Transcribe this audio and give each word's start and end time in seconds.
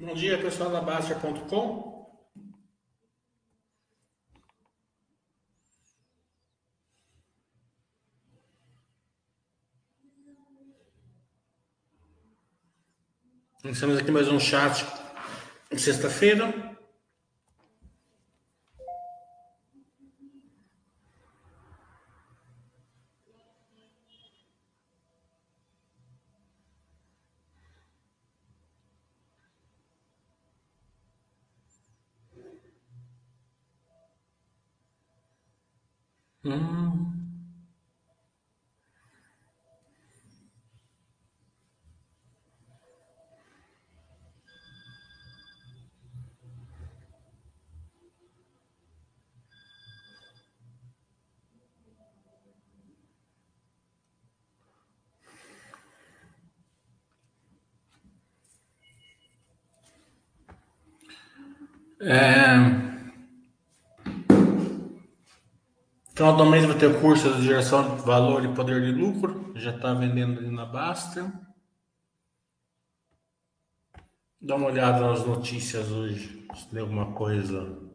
Bom 0.00 0.14
dia, 0.14 0.38
pessoal 0.38 0.70
da 0.70 0.80
Baster.com. 0.80 2.06
Estamos 13.64 13.98
aqui 13.98 14.12
mais 14.12 14.28
um 14.28 14.38
chat 14.38 14.86
sexta-feira. 15.76 16.77
Final 66.28 66.44
do 66.44 66.50
mês 66.50 66.66
vai 66.66 66.76
ter 66.76 67.00
curso 67.00 67.32
de 67.36 67.46
geração 67.46 67.96
de 67.96 68.02
valor 68.02 68.44
e 68.44 68.52
poder 68.52 68.82
de 68.82 68.92
lucro. 68.92 69.50
Já 69.56 69.74
está 69.74 69.94
vendendo 69.94 70.38
ali 70.38 70.50
na 70.50 70.66
Basta. 70.66 71.32
Dá 74.38 74.56
uma 74.56 74.66
olhada 74.66 75.00
nas 75.00 75.24
notícias 75.24 75.90
hoje, 75.90 76.46
se 76.54 76.68
tem 76.68 76.80
alguma 76.80 77.14
coisa. 77.14 77.88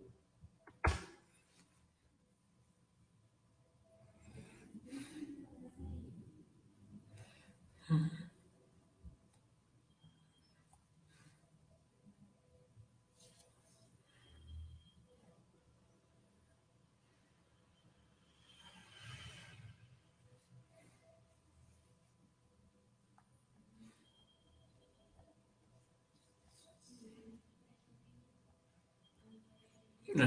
É. 30.15 30.25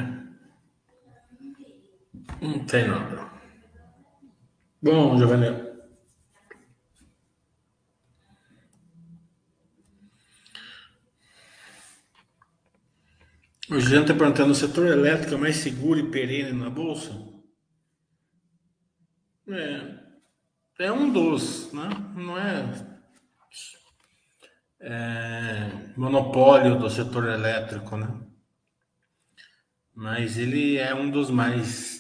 Não 2.41 2.56
tem 2.67 2.89
nada. 2.89 3.31
Bom, 4.83 5.17
Giovanni. 5.19 5.67
O 13.69 13.81
Juliano 13.81 14.05
está 14.05 14.15
perguntando: 14.15 14.53
o 14.53 14.55
setor 14.55 14.87
elétrico 14.87 15.35
é 15.35 15.39
mais 15.39 15.57
seguro 15.57 15.99
e 15.99 16.11
perene 16.11 16.53
na 16.53 16.71
bolsa? 16.71 17.13
É, 19.49 20.87
é 20.87 20.93
um 20.93 21.13
dos, 21.13 21.73
né? 21.73 21.89
Não 22.15 22.39
é, 22.39 22.99
é 24.81 25.93
monopólio 25.97 26.79
do 26.79 26.91
setor 26.91 27.29
elétrico, 27.29 27.97
né? 27.97 28.09
Mas 29.95 30.37
ele 30.37 30.77
é 30.77 30.95
um 30.95 31.11
dos 31.11 31.31
mais 31.31 31.96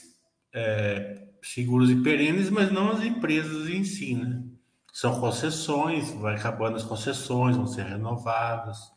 é, 0.56 1.28
seguros 1.42 1.90
e 1.90 1.96
perenes, 1.96 2.48
mas 2.48 2.72
não 2.72 2.90
as 2.90 3.04
empresas 3.04 3.68
em 3.68 3.84
si, 3.84 4.14
né? 4.14 4.42
São 4.90 5.20
concessões, 5.20 6.10
vai 6.12 6.34
acabando 6.34 6.76
as 6.76 6.82
concessões, 6.82 7.56
vão 7.56 7.66
ser 7.66 7.84
renovadas, 7.84 8.90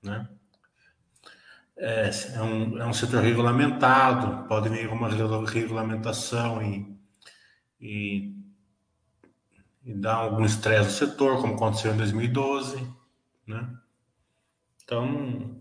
né? 0.00 0.28
É, 1.76 2.08
é, 2.34 2.42
um, 2.42 2.78
é 2.78 2.86
um 2.86 2.92
setor 2.92 3.20
regulamentado, 3.20 4.46
pode 4.46 4.68
vir 4.68 4.88
uma 4.88 5.08
regulamentação 5.44 6.62
e, 6.62 6.96
e, 7.80 8.36
e 9.84 9.92
dar 9.94 10.14
algum 10.14 10.44
estresse 10.44 10.84
no 10.84 11.08
setor, 11.08 11.40
como 11.40 11.54
aconteceu 11.54 11.92
em 11.92 11.96
2012, 11.96 12.88
né? 13.48 13.76
Então, 14.84 15.60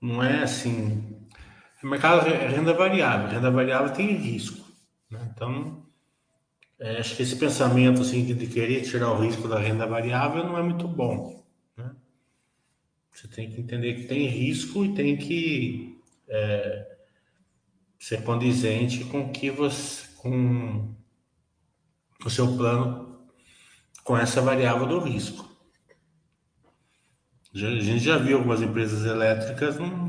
não 0.00 0.22
é 0.22 0.44
assim 0.44 1.07
mercado 1.86 2.26
é 2.28 2.48
renda 2.48 2.74
variável. 2.74 3.28
Renda 3.28 3.50
variável 3.50 3.92
tem 3.92 4.14
risco. 4.16 4.66
Né? 5.10 5.30
Então, 5.34 5.86
é, 6.78 6.98
acho 6.98 7.16
que 7.16 7.22
esse 7.22 7.36
pensamento 7.36 8.02
assim, 8.02 8.24
de 8.24 8.46
querer 8.46 8.82
tirar 8.82 9.12
o 9.12 9.20
risco 9.20 9.46
da 9.46 9.58
renda 9.58 9.86
variável 9.86 10.44
não 10.44 10.58
é 10.58 10.62
muito 10.62 10.88
bom. 10.88 11.44
Né? 11.76 11.90
Você 13.12 13.28
tem 13.28 13.50
que 13.50 13.60
entender 13.60 13.94
que 13.94 14.04
tem 14.04 14.26
risco 14.26 14.84
e 14.84 14.94
tem 14.94 15.16
que 15.16 16.00
é, 16.28 16.96
ser 17.98 18.22
condizente 18.22 19.04
com 19.04 19.30
que 19.30 19.50
você 19.50 20.08
com 20.18 20.94
o 22.24 22.30
seu 22.30 22.56
plano 22.56 23.28
com 24.02 24.16
essa 24.16 24.40
variável 24.40 24.86
do 24.86 25.00
risco. 25.00 25.48
a 27.54 27.58
gente 27.58 28.00
já 28.00 28.18
viu 28.18 28.38
algumas 28.38 28.60
empresas 28.60 29.04
elétricas 29.04 29.78
não 29.78 30.07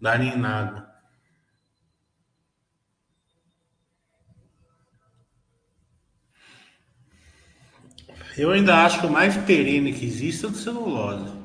darem 0.00 0.36
nada. 0.36 0.88
Eu 8.36 8.52
ainda 8.52 8.84
acho 8.84 9.00
que 9.00 9.06
o 9.06 9.10
mais 9.10 9.36
perene 9.36 9.92
que 9.92 10.06
existe 10.06 10.44
é 10.44 10.48
o 10.48 10.50
do 10.50 10.56
celulose. 10.56 11.40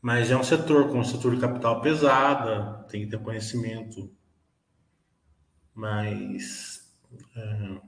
Mas 0.00 0.30
é 0.30 0.36
um 0.36 0.44
setor 0.44 0.90
com 0.90 1.04
setor 1.04 1.34
de 1.34 1.40
capital 1.40 1.80
pesada, 1.80 2.84
tem 2.88 3.04
que 3.04 3.10
ter 3.10 3.22
conhecimento 3.22 4.10
mais, 5.74 6.90
é, 7.36 7.80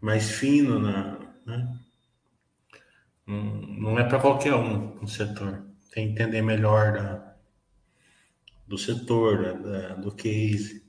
mais 0.00 0.30
fino 0.30 0.78
na, 0.78 1.18
né? 1.46 1.83
Não, 3.26 3.98
é 3.98 4.04
para 4.04 4.20
qualquer 4.20 4.54
um 4.54 4.96
no 5.00 5.08
setor. 5.08 5.64
Tem 5.92 6.06
que 6.06 6.12
entender 6.12 6.42
melhor 6.42 6.92
da, 6.92 7.36
do 8.66 8.76
setor, 8.76 9.58
da, 9.58 9.94
do 9.94 10.12
case. 10.12 10.84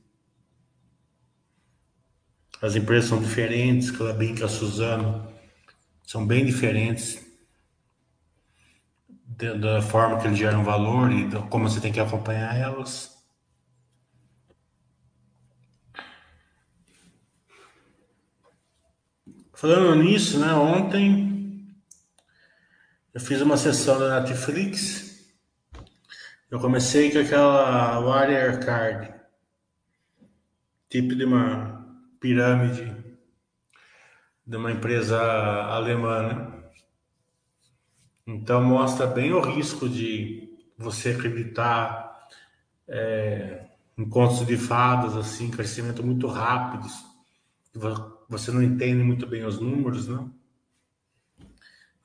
As 2.62 2.76
empresas 2.76 3.10
são 3.10 3.22
diferentes, 3.22 3.92
Clabin 3.92 4.36
e 4.36 4.44
a 4.44 4.48
Suzano 4.48 5.28
são 6.04 6.26
bem 6.26 6.46
diferentes 6.46 7.26
da, 9.28 9.82
forma 9.82 10.20
que 10.20 10.28
eles 10.28 10.38
geram 10.38 10.64
valor 10.64 11.12
e 11.12 11.30
como 11.50 11.68
você 11.68 11.82
tem 11.82 11.92
que 11.92 12.00
acompanhar 12.00 12.56
elas. 12.56 13.14
Falando 19.54 20.04
nisso, 20.04 20.40
né, 20.40 20.54
ontem 20.54 21.35
eu 23.16 23.22
fiz 23.22 23.42
uma 23.42 23.56
sessão 23.56 23.98
da 23.98 24.20
Netflix. 24.20 25.34
Eu 26.52 26.60
comecei 26.60 27.10
com 27.14 27.20
aquela 27.20 28.02
Warrior 28.02 28.60
Card, 28.60 29.14
tipo 30.90 31.16
de 31.16 31.24
uma 31.24 31.98
pirâmide 32.20 32.94
de 34.46 34.58
uma 34.58 34.70
empresa 34.70 35.18
alemã. 35.18 36.24
Né? 36.24 36.64
Então 38.28 38.62
mostra 38.62 39.08
bem 39.08 39.32
o 39.32 39.40
risco 39.40 39.88
de 39.88 40.54
você 40.78 41.12
acreditar 41.12 42.28
é, 42.86 43.66
em 43.98 44.10
contos 44.10 44.46
de 44.46 44.58
fadas, 44.58 45.16
assim, 45.16 45.50
crescimento 45.50 46.04
muito 46.04 46.28
rápido. 46.28 46.86
Você 48.28 48.52
não 48.52 48.62
entende 48.62 49.02
muito 49.02 49.26
bem 49.26 49.46
os 49.46 49.58
números, 49.58 50.06
não? 50.06 50.35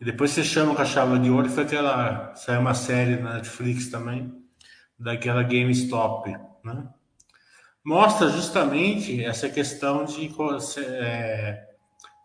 E 0.01 0.05
depois 0.05 0.31
você 0.31 0.43
chama 0.43 0.75
com 0.75 0.81
a 0.81 0.87
chave 0.87 1.19
de 1.19 1.31
ouro, 1.31 1.49
foi 1.51 1.65
aquela. 1.65 2.35
Saiu 2.35 2.61
uma 2.61 2.73
série 2.73 3.17
na 3.17 3.35
Netflix 3.35 3.91
também, 3.91 4.33
daquela 4.99 5.43
GameStop, 5.43 6.31
né? 6.65 6.89
Mostra 7.85 8.29
justamente 8.29 9.23
essa 9.25 9.49
questão 9.49 10.05
de 10.05 10.31
é, 10.79 11.67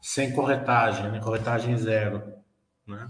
sem 0.02 0.32
corretagem, 0.34 1.10
né? 1.12 1.20
corretagem 1.20 1.78
zero. 1.78 2.22
Né? 2.86 3.10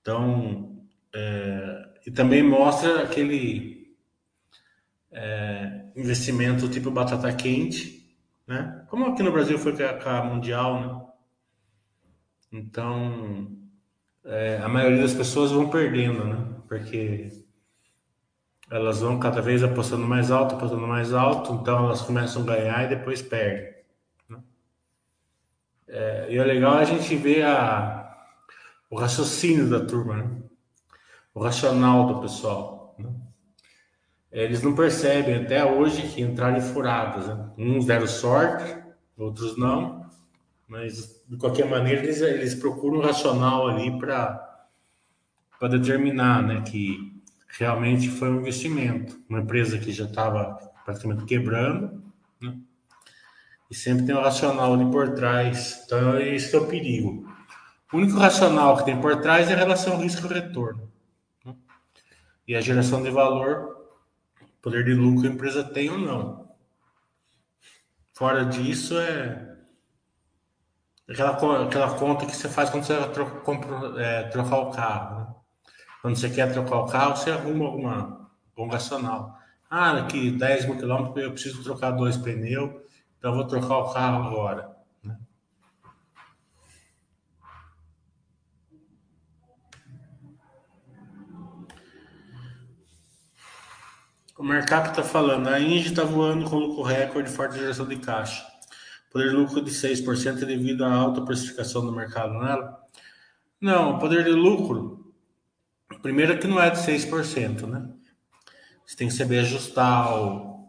Então, 0.00 0.82
é, 1.14 1.88
e 2.06 2.10
também 2.10 2.42
mostra 2.42 3.02
aquele 3.02 3.96
é, 5.12 5.84
investimento 5.96 6.68
tipo 6.68 6.90
batata 6.90 7.32
quente, 7.32 8.14
né? 8.46 8.84
como 8.88 9.06
aqui 9.06 9.22
no 9.22 9.32
Brasil 9.32 9.58
foi 9.58 9.76
com 9.76 10.08
a, 10.08 10.24
Mundial, 10.24 10.80
né? 10.80 11.07
Então, 12.50 13.50
é, 14.24 14.58
a 14.62 14.68
maioria 14.68 15.02
das 15.02 15.14
pessoas 15.14 15.50
vão 15.50 15.68
perdendo, 15.68 16.24
né? 16.24 16.46
Porque 16.66 17.30
elas 18.70 19.00
vão 19.00 19.18
cada 19.18 19.40
vez 19.40 19.62
apostando 19.62 20.06
mais 20.06 20.30
alto, 20.30 20.54
apostando 20.54 20.86
mais 20.86 21.12
alto, 21.12 21.54
então 21.54 21.86
elas 21.86 22.02
começam 22.02 22.42
a 22.42 22.46
ganhar 22.46 22.84
e 22.84 22.96
depois 22.96 23.22
perdem. 23.22 23.74
Né? 24.28 24.38
É, 25.88 26.26
e 26.30 26.36
é 26.38 26.44
legal 26.44 26.74
a 26.74 26.84
gente 26.84 27.16
ver 27.16 27.44
a, 27.44 28.26
o 28.90 28.96
raciocínio 28.96 29.68
da 29.68 29.84
turma, 29.84 30.16
né? 30.16 30.42
o 31.34 31.42
racional 31.42 32.06
do 32.06 32.20
pessoal. 32.20 32.94
Né? 32.98 33.10
Eles 34.30 34.62
não 34.62 34.74
percebem 34.74 35.36
até 35.36 35.64
hoje 35.64 36.02
que 36.08 36.20
entraram 36.20 36.60
furadas. 36.60 37.26
Né? 37.26 37.50
Uns 37.56 37.86
deram 37.86 38.06
sorte, 38.06 38.76
outros 39.16 39.56
não, 39.56 40.10
mas 40.66 41.17
de 41.28 41.36
qualquer 41.36 41.68
maneira 41.68 42.02
eles, 42.02 42.22
eles 42.22 42.54
procuram 42.54 42.98
um 42.98 43.02
racional 43.02 43.68
ali 43.68 43.98
para 43.98 44.66
determinar 45.70 46.42
né, 46.42 46.62
que 46.62 47.22
realmente 47.58 48.08
foi 48.08 48.30
um 48.30 48.40
investimento. 48.40 49.20
Uma 49.28 49.40
empresa 49.40 49.78
que 49.78 49.92
já 49.92 50.06
estava 50.06 50.54
praticamente 50.84 51.24
quebrando, 51.24 52.02
né? 52.40 52.56
e 53.70 53.74
sempre 53.74 54.06
tem 54.06 54.14
um 54.14 54.22
racional 54.22 54.72
ali 54.72 54.90
por 54.90 55.14
trás. 55.14 55.82
Então, 55.84 56.16
é 56.16 56.36
que 56.36 56.56
é 56.56 56.58
o 56.58 56.66
perigo. 56.66 57.30
O 57.92 57.98
único 57.98 58.18
racional 58.18 58.78
que 58.78 58.86
tem 58.86 58.98
por 58.98 59.20
trás 59.20 59.50
é 59.50 59.54
a 59.54 59.58
relação 59.58 59.98
risco-retorno. 59.98 60.90
Né? 61.44 61.54
E 62.46 62.54
a 62.56 62.60
geração 62.62 63.02
de 63.02 63.10
valor, 63.10 63.86
poder 64.62 64.82
de 64.84 64.94
lucro 64.94 65.22
que 65.22 65.28
a 65.28 65.30
empresa 65.30 65.62
tem 65.62 65.90
ou 65.90 65.98
não. 65.98 66.48
Fora 68.14 68.44
disso, 68.44 68.98
é 68.98 69.57
aquela, 71.08 71.64
aquela 71.64 71.94
conta 71.94 72.26
que 72.26 72.36
você 72.36 72.48
faz 72.48 72.68
quando 72.70 72.84
você 72.84 72.96
vai 72.96 73.10
trocar, 73.10 73.98
é, 73.98 74.22
trocar 74.24 74.58
o 74.58 74.70
carro. 74.70 75.20
Né? 75.20 75.34
Quando 76.02 76.16
você 76.16 76.30
quer 76.30 76.52
trocar 76.52 76.76
o 76.76 76.86
carro, 76.86 77.16
você 77.16 77.30
arruma 77.30 77.64
alguma 77.64 78.30
bom 78.54 78.68
racional. 78.68 79.38
Ah, 79.70 79.94
daqui 79.94 80.30
10 80.30 80.66
mil 80.66 80.76
quilômetros 80.76 81.24
eu 81.24 81.32
preciso 81.32 81.62
trocar 81.62 81.90
dois 81.92 82.16
pneus, 82.16 82.70
então 83.18 83.32
eu 83.32 83.36
vou 83.36 83.46
trocar 83.46 83.78
o 83.78 83.92
carro 83.92 84.26
agora. 84.26 84.76
Né? 85.02 85.18
O 94.38 94.42
mercado 94.42 94.90
está 94.90 95.02
falando, 95.02 95.48
a 95.48 95.60
Inge 95.60 95.88
está 95.88 96.04
voando 96.04 96.48
com 96.48 96.56
lucro 96.56 96.82
recorde, 96.82 97.30
forte 97.30 97.58
geração 97.58 97.86
de 97.86 97.96
caixa. 97.96 98.47
Poder 99.10 99.30
de 99.30 99.36
lucro 99.36 99.62
de 99.62 99.70
6% 99.70 100.44
devido 100.44 100.84
à 100.84 100.92
alta 100.92 101.22
precificação 101.22 101.84
do 101.84 101.92
mercado 101.92 102.34
nela? 102.34 102.78
Não, 103.60 103.98
poder 103.98 104.24
de 104.24 104.30
lucro 104.30 104.98
Primeiro 106.02 106.38
que 106.38 106.46
não 106.46 106.60
é 106.60 106.70
de 106.70 106.78
6%, 106.78 107.66
né? 107.66 107.88
Você 108.86 108.96
tem 108.96 109.08
que 109.08 109.14
saber 109.14 109.40
ajustar 109.40 110.14
o, 110.14 110.66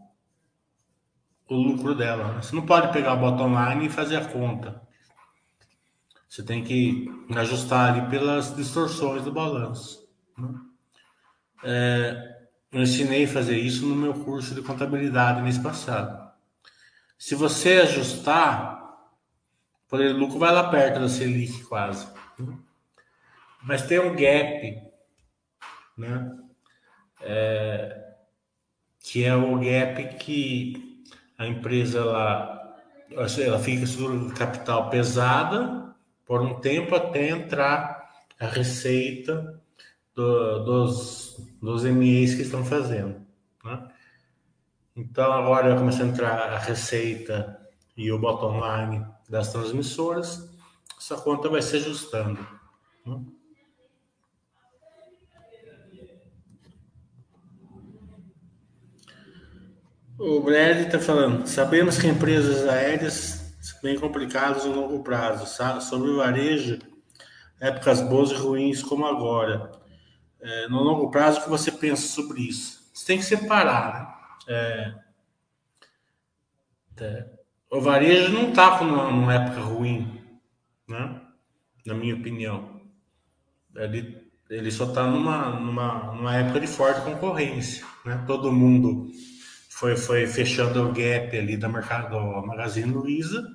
o 1.47 1.56
lucro 1.56 1.94
dela. 1.95 2.33
Né? 2.33 2.41
Você 2.41 2.56
não 2.56 2.65
pode 2.65 2.91
pegar 2.91 3.13
o 3.13 3.19
bottom 3.19 3.50
line 3.50 3.86
e 3.86 3.89
fazer 3.89 4.18
a 4.18 4.25
conta. 4.25 4.81
Você 6.27 6.44
tem 6.44 6.63
que 6.63 7.09
ajustar 7.36 7.94
ali 7.94 8.09
pelas 8.09 8.56
distorções 8.56 9.24
do 9.24 9.31
balanço. 9.31 10.07
Né? 10.38 10.50
É, 11.63 12.47
eu 12.71 12.81
ensinei 12.81 13.25
a 13.25 13.27
fazer 13.27 13.57
isso 13.57 13.86
no 13.86 13.95
meu 13.95 14.13
curso 14.13 14.53
de 14.56 14.62
contabilidade 14.62 15.41
mês 15.41 15.57
passado. 15.57 16.29
Se 17.20 17.36
você 17.36 17.82
ajustar, 17.82 18.80
o 19.86 19.90
poder 19.90 20.14
de 20.14 20.20
lucro 20.20 20.40
vai 20.40 20.52
lá 20.52 20.72
perto 20.72 21.00
da 21.00 21.08
Selic 21.08 21.64
quase. 21.66 22.08
Mas 23.62 23.84
tem 23.84 24.00
um 24.00 24.16
gap 24.16 24.90
né? 26.00 26.32
É, 27.22 28.14
que 29.02 29.26
é 29.26 29.36
o 29.36 29.60
gap 29.60 30.18
que 30.18 31.04
a 31.38 31.46
empresa 31.46 32.00
ela, 32.00 32.78
ela 33.12 33.60
fica 33.60 33.86
sobre 33.86 34.34
capital 34.34 34.90
pesada 34.90 35.94
por 36.26 36.42
um 36.42 36.60
tempo 36.62 36.96
até 36.96 37.30
entrar 37.30 38.10
a 38.40 38.46
receita 38.46 39.62
do, 40.16 40.64
dos, 40.64 41.38
dos 41.62 41.84
MEs 41.84 42.36
que 42.36 42.44
estão 42.44 42.64
fazendo. 42.64 43.28
Então 45.00 45.32
agora 45.32 45.77
começa 45.77 46.03
a 46.03 46.08
entrar 46.08 46.53
a 46.53 46.60
receita 46.60 47.58
e 47.96 48.12
o 48.12 48.20
bottom 48.20 48.60
line 48.60 49.06
das 49.29 49.50
transmissoras, 49.50 50.50
essa 50.98 51.15
conta 51.15 51.48
vai 51.48 51.62
se 51.62 51.77
ajustando. 51.77 52.46
Né? 53.06 53.22
O 60.18 60.41
Brad 60.41 60.79
está 60.79 61.00
falando, 61.00 61.48
sabemos 61.48 61.98
que 61.98 62.06
empresas 62.06 62.68
aéreas 62.68 63.56
bem 63.82 63.98
complicadas 63.98 64.65
no 64.65 64.75
longo 64.75 65.01
prazo, 65.01 65.46
sabe? 65.46 65.82
Sobre 65.82 66.10
o 66.10 66.18
varejo, 66.18 66.77
épocas 67.62 68.01
boas 68.01 68.32
e 68.32 68.36
ruins 68.36 68.84
como 68.84 69.06
agora. 69.06 69.72
É, 70.41 70.68
no 70.68 70.84
longo 70.84 71.10
prazo, 71.10 71.39
o 71.39 71.44
que 71.44 71.50
você 71.50 71.72
pensa 71.72 72.06
sobre 72.06 72.41
isso? 72.41 72.89
Você 72.94 73.06
tem 73.06 73.18
que 73.18 73.24
separar, 73.24 73.94
né? 73.94 74.19
É, 74.50 74.96
é, 77.01 77.25
o 77.72 77.79
varejo 77.79 78.34
não 78.34 78.50
está 78.50 78.84
numa 78.84 79.34
época 79.34 79.62
ruim, 79.62 80.22
né? 80.88 81.22
Na 81.86 81.94
minha 81.94 82.15
opinião. 82.15 82.82
Ele, 83.75 84.27
ele 84.50 84.72
só 84.72 84.86
está 84.86 85.06
numa, 85.06 85.51
numa, 85.51 86.13
numa 86.15 86.36
época 86.36 86.62
de 86.62 86.68
forte 86.68 87.01
concorrência, 87.01 87.86
né? 88.03 88.24
Todo 88.25 88.51
mundo 88.51 89.08
foi, 89.70 89.96
foi 89.96 90.25
fechando 90.25 90.82
o 90.82 90.91
gap 90.91 91.38
ali 91.38 91.56
da 91.56 91.70
mercado 91.70 92.10
do 92.10 92.48
Magazine 92.48 92.91
Luiza 92.91 93.48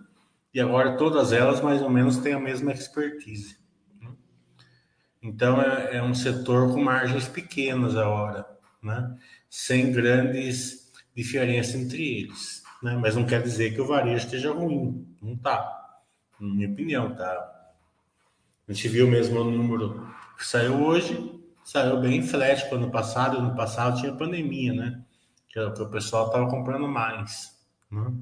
e 0.55 0.61
agora 0.61 0.97
todas 0.97 1.33
elas 1.33 1.61
mais 1.61 1.83
ou 1.83 1.91
menos 1.91 2.19
têm 2.19 2.35
a 2.35 2.41
mesma 2.41 2.73
expertise. 2.73 3.59
Né? 4.01 4.13
Então 5.21 5.61
é, 5.61 5.97
é 5.97 6.03
um 6.03 6.15
setor 6.15 6.73
com 6.73 6.81
margens 6.81 7.27
pequenas 7.27 7.97
agora, 7.97 8.47
né? 8.81 9.19
sem 9.51 9.93
grandes 9.93 10.84
diferenças 11.15 11.75
entre 11.75 12.21
eles. 12.21 12.63
Né? 12.83 12.97
Mas 12.97 13.17
não 13.17 13.25
quer 13.25 13.43
dizer 13.43 13.75
que 13.75 13.81
o 13.81 13.87
varejo 13.87 14.25
esteja 14.25 14.53
ruim, 14.53 15.07
não 15.23 15.35
está. 15.35 15.99
Na 16.41 16.55
minha 16.55 16.69
opinião, 16.69 17.15
tá. 17.15 17.73
A 18.69 18.73
gente 18.73 18.89
viu 18.89 19.09
mesmo 19.09 19.41
o 19.41 19.51
número 19.51 20.09
que 20.37 20.47
saiu 20.47 20.83
hoje, 20.83 21.41
saiu 21.63 22.01
bem 22.01 22.23
flat 22.23 22.67
ano 22.75 22.91
passado, 22.91 23.39
ano 23.39 23.55
passado 23.55 24.01
tinha 24.01 24.13
pandemia, 24.15 24.73
né? 24.73 25.05
que, 25.55 25.83
o 25.83 25.89
pessoal 25.89 26.27
estava 26.27 26.49
comprando 26.51 26.89
mais, 26.89 27.57
né? 27.91 28.13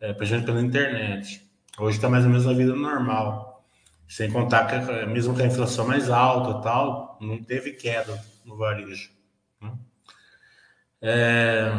É, 0.00 0.12
principalmente 0.12 0.46
pela 0.46 0.62
internet. 0.62 1.50
Hoje 1.78 1.96
está 1.96 2.08
mais 2.08 2.24
ou 2.24 2.30
menos 2.30 2.46
a 2.46 2.52
vida 2.52 2.74
normal. 2.74 3.64
Sem 4.08 4.30
contar 4.30 4.66
que, 4.66 5.06
mesmo 5.06 5.34
com 5.34 5.42
a 5.42 5.46
inflação 5.46 5.86
mais 5.86 6.10
alta 6.10 6.60
tal, 6.62 7.18
não 7.20 7.42
teve 7.42 7.72
queda 7.72 8.22
no 8.44 8.56
varejo. 8.56 9.10
Né? 9.60 9.72
É... 11.02 11.72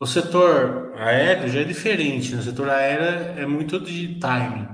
O 0.00 0.06
setor 0.06 0.92
aéreo 0.96 1.48
já 1.48 1.60
é 1.60 1.64
diferente. 1.64 2.34
Né? 2.34 2.40
O 2.40 2.44
setor 2.44 2.70
aéreo 2.70 3.40
é 3.40 3.46
muito 3.46 3.80
de 3.80 4.18
timing. 4.18 4.68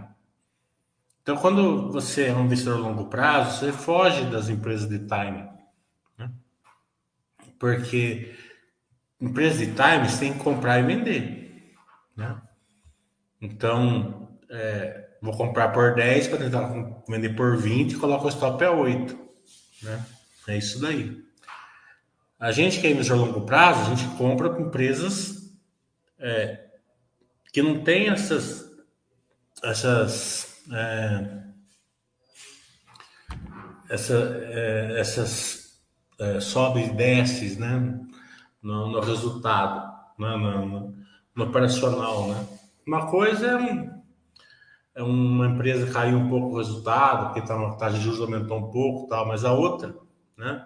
Então, 1.23 1.37
quando 1.37 1.91
você 1.91 2.27
é 2.27 2.35
um 2.35 2.45
investidor 2.45 2.77
a 2.77 2.81
longo 2.81 3.07
prazo, 3.07 3.59
você 3.59 3.73
foge 3.73 4.25
das 4.27 4.49
empresas 4.49 4.89
de 4.89 4.99
timing 5.01 5.55
porque 7.65 8.35
empresa 9.19 9.65
de 9.65 9.73
times 9.73 10.19
tem 10.19 10.35
que 10.35 10.39
comprar 10.41 10.81
e 10.81 10.83
vender, 10.83 11.73
né? 12.15 12.39
Então, 13.41 14.39
é, 14.51 15.17
vou 15.23 15.35
comprar 15.35 15.69
por 15.69 15.95
10 15.95 16.29
para 16.29 16.39
tentar 16.39 17.03
vender 17.09 17.31
por 17.31 17.57
20 17.57 17.93
e 17.93 17.97
coloco 17.97 18.27
o 18.27 18.29
stop 18.29 18.63
a 18.63 18.71
8, 18.71 19.19
né? 19.83 20.05
É 20.47 20.59
isso 20.59 20.79
daí. 20.79 21.24
A 22.45 22.53
gente 22.53 22.79
que 22.79 22.87
é 22.87 22.91
investidor 22.91 23.23
a 23.23 23.27
longo 23.27 23.47
prazo, 23.47 23.81
a 23.81 23.95
gente 23.95 24.07
compra 24.19 24.51
com 24.51 24.65
empresas 24.65 25.51
é, 26.19 26.63
que 27.51 27.63
não 27.63 27.83
tem 27.83 28.11
essas 28.11 28.71
essas 29.63 30.63
é, 30.71 31.43
essa, 33.89 34.15
é, 34.43 35.01
essas 35.01 35.81
é, 36.21 36.39
sobe 36.39 36.85
e 36.85 36.93
desce 36.93 37.59
né, 37.59 37.99
no, 38.63 38.93
no 38.93 39.01
resultado, 39.01 39.91
né, 40.19 40.37
no, 40.37 40.67
no, 40.67 40.95
no, 41.35 41.45
operacional. 41.45 42.29
Né? 42.29 42.47
Uma 42.87 43.11
coisa 43.11 43.47
é, 43.47 43.57
um, 43.57 44.03
é 44.97 45.03
uma 45.03 45.47
empresa 45.47 45.91
cair 45.91 46.15
um 46.15 46.29
pouco 46.29 46.49
o 46.49 46.59
resultado, 46.59 47.29
porque 47.29 47.41
tá, 47.41 47.59
a 47.59 47.75
taxa 47.77 47.97
de 47.97 48.05
juros 48.05 48.21
aumentou 48.21 48.59
um 48.59 48.71
pouco, 48.71 49.09
tal, 49.09 49.27
mas 49.27 49.47
a 49.47 49.53
outra, 49.55 49.95
né? 50.37 50.63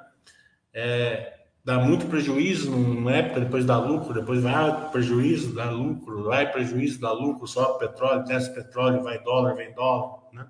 É, 0.75 1.38
dá 1.69 1.79
muito 1.79 2.07
prejuízo 2.07 2.71
numa 2.71 3.13
época, 3.13 3.41
depois 3.41 3.63
dá 3.67 3.79
lucro, 3.79 4.15
depois 4.15 4.43
vai 4.43 4.91
prejuízo, 4.91 5.55
dá 5.55 5.71
lucro, 5.71 6.25
vai 6.25 6.51
prejuízo, 6.51 6.99
dá 6.99 7.13
lucro, 7.13 7.47
sobe 7.47 7.81
petróleo, 7.81 8.25
desce 8.25 8.55
petróleo, 8.55 9.03
vai 9.03 9.23
dólar, 9.23 9.55
vem 9.55 9.75
dólar, 9.75 10.23
né? 10.33 10.49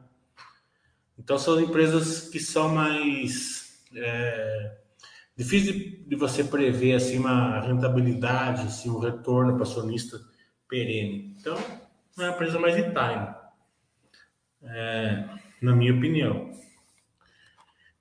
Então 1.18 1.36
são 1.36 1.60
empresas 1.60 2.28
que 2.28 2.38
são 2.38 2.68
mais 2.68 3.82
é, 3.96 4.76
difícil 5.36 6.04
de 6.06 6.14
você 6.14 6.44
prever 6.44 6.94
assim 6.94 7.18
uma 7.18 7.62
rentabilidade, 7.62 8.68
assim, 8.68 8.88
um 8.88 9.00
retorno 9.00 9.54
para 9.54 9.64
acionista 9.64 10.20
perene. 10.68 11.34
Então, 11.40 11.58
é 12.16 12.22
uma 12.22 12.28
empresa 12.28 12.60
mais 12.60 12.76
de 12.76 12.84
time, 12.84 13.34
é, 14.62 15.28
na 15.60 15.74
minha 15.74 15.92
opinião. 15.92 16.52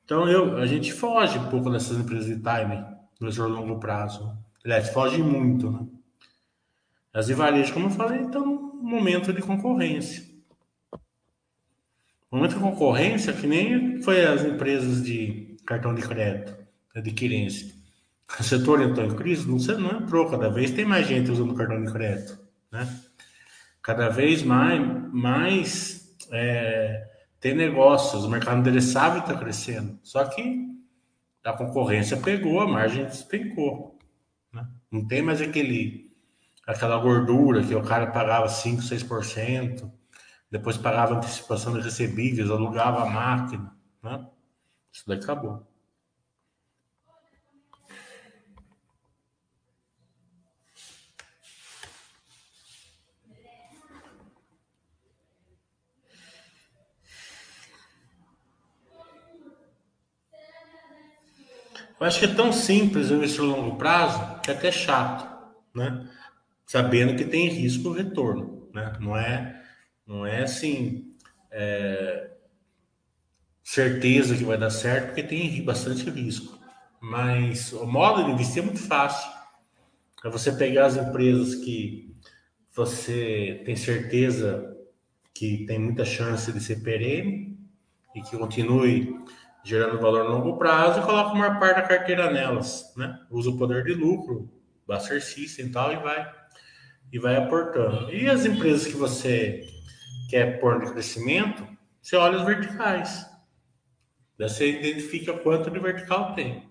Então, 0.06 0.30
eu, 0.30 0.58
a 0.58 0.68
gente 0.68 0.94
foge 0.94 1.40
um 1.40 1.50
pouco 1.50 1.72
dessas 1.72 1.98
empresas 1.98 2.28
de 2.28 2.36
time, 2.36 2.97
no 3.20 3.48
longo 3.48 3.80
prazo. 3.80 4.38
Aliás, 4.64 4.90
foge 4.90 5.22
muito, 5.22 5.72
né? 5.72 5.86
As 7.14 7.28
de 7.28 7.36
como 7.72 7.88
eu 7.88 7.90
falei, 7.90 8.22
estão 8.22 8.46
num 8.46 8.84
momento 8.84 9.34
de 9.34 9.42
concorrência. 9.42 10.24
Momento 12.32 12.56
de 12.56 12.60
concorrência 12.60 13.34
que 13.34 13.48
nem 13.48 14.02
foi 14.02 14.24
as 14.26 14.44
empresas 14.44 15.04
de 15.04 15.58
cartão 15.66 15.96
de 15.96 16.02
crédito, 16.02 16.56
adquirência. 16.96 17.74
O 18.40 18.44
setor 18.44 18.82
entrou 18.82 19.06
em 19.06 19.16
crise, 19.16 19.48
não, 19.48 19.58
não 19.80 20.02
entrou, 20.02 20.30
cada 20.30 20.50
vez 20.50 20.72
tem 20.72 20.86
mais 20.86 21.08
gente 21.08 21.32
usando 21.32 21.56
cartão 21.56 21.84
de 21.84 21.92
crédito 21.92 22.48
né? 22.72 22.88
Cada 23.82 24.10
vez 24.10 24.44
mais, 24.44 24.82
mais 25.14 26.18
é, 26.32 27.08
tem 27.40 27.56
negócios, 27.56 28.24
o 28.24 28.30
mercado 28.30 28.60
endereçável 28.60 29.22
está 29.22 29.34
crescendo. 29.34 29.98
Só 30.04 30.26
que 30.26 30.67
a 31.48 31.54
concorrência 31.54 32.18
pegou, 32.18 32.60
a 32.60 32.68
margem 32.68 33.06
despencou. 33.06 33.98
Né? 34.52 34.68
Não 34.92 35.08
tem 35.08 35.22
mais 35.22 35.42
aquele, 35.42 36.12
aquela 36.66 36.98
gordura 36.98 37.64
que 37.64 37.74
o 37.74 37.82
cara 37.82 38.08
pagava 38.08 38.48
5%, 38.48 38.80
6%, 38.82 39.90
depois 40.52 40.78
pagava 40.78 41.16
antecipação 41.16 41.74
de 41.74 41.82
recebíveis, 41.82 42.50
alugava 42.50 43.04
a 43.04 43.06
máquina. 43.06 43.74
Né? 44.04 44.28
Isso 44.92 45.04
daí 45.08 45.18
acabou. 45.18 45.66
Eu 62.00 62.06
acho 62.06 62.20
que 62.20 62.26
é 62.26 62.34
tão 62.34 62.54
simples 62.54 63.10
investir 63.10 63.42
a 63.42 63.46
longo 63.46 63.78
prazo 63.78 64.40
que 64.42 64.52
é 64.52 64.54
até 64.54 64.72
chato, 64.72 65.28
né? 65.74 66.08
Sabendo 66.66 67.16
que 67.16 67.26
tem 67.26 67.50
risco 67.50 67.92
retorno, 67.92 68.70
né? 68.74 68.94
Não 69.00 69.18
é, 69.18 69.64
não 70.06 70.26
é 70.26 70.44
assim 70.44 71.16
é, 71.50 72.32
certeza 73.64 74.36
que 74.36 74.44
vai 74.44 74.58
dar 74.58 74.70
certo, 74.70 75.08
porque 75.08 75.24
tem 75.24 75.64
bastante 75.64 76.10
risco. 76.10 76.58
Mas 77.02 77.74
o 77.74 77.86
modo 77.86 78.24
de 78.24 78.32
investir 78.32 78.62
é 78.62 78.66
muito 78.66 78.80
fácil. 78.80 79.32
É 80.24 80.30
você 80.30 80.52
pegar 80.52 80.86
as 80.86 80.98
empresas 80.98 81.56
que 81.56 82.16
você 82.76 83.62
tem 83.66 83.76
certeza 83.76 84.76
que 85.34 85.66
tem 85.66 85.80
muita 85.80 86.06
chance 86.06 86.52
de 86.52 86.60
ser 86.60 86.82
perene 86.82 87.58
e 88.16 88.22
que 88.22 88.38
continue 88.38 89.16
gerando 89.68 90.00
valor 90.00 90.22
a 90.22 90.30
longo 90.30 90.58
prazo 90.58 91.02
e 91.02 91.04
coloca 91.04 91.34
uma 91.34 91.60
parte 91.60 91.76
da 91.76 91.82
carteira 91.82 92.32
nelas, 92.32 92.94
né? 92.96 93.20
Usa 93.30 93.50
o 93.50 93.58
poder 93.58 93.84
de 93.84 93.94
lucro, 93.94 94.50
Buster 94.88 95.22
System 95.22 95.66
e 95.66 95.70
tal, 95.70 95.92
e 95.92 95.98
vai, 95.98 96.32
e 97.12 97.20
vai 97.20 97.36
aportando. 97.36 98.10
E 98.14 98.30
as 98.30 98.46
empresas 98.46 98.88
que 98.88 98.96
você 98.96 99.68
quer 100.30 100.62
pôr 100.62 100.80
de 100.80 100.94
crescimento, 100.94 101.68
você 102.02 102.16
olha 102.16 102.38
os 102.38 102.46
verticais. 102.46 103.26
Daí 104.40 104.48
você 104.48 104.80
identifica 104.80 105.34
quanto 105.34 105.70
de 105.70 105.80
vertical 105.80 106.34
tem. 106.34 106.64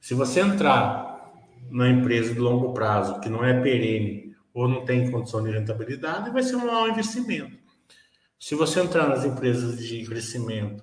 Se 0.00 0.12
você 0.12 0.40
entrar 0.40 1.32
na 1.70 1.88
empresa 1.88 2.34
de 2.34 2.40
longo 2.40 2.74
prazo, 2.74 3.20
que 3.20 3.28
não 3.28 3.44
é 3.44 3.60
perene 3.60 4.34
ou 4.52 4.66
não 4.66 4.84
tem 4.84 5.08
condição 5.08 5.40
de 5.44 5.52
rentabilidade, 5.52 6.30
vai 6.30 6.42
ser 6.42 6.56
um 6.56 6.66
mau 6.66 6.88
investimento. 6.88 7.56
Se 8.40 8.56
você 8.56 8.80
entrar 8.80 9.08
nas 9.08 9.24
empresas 9.24 9.78
de 9.78 10.04
crescimento 10.04 10.82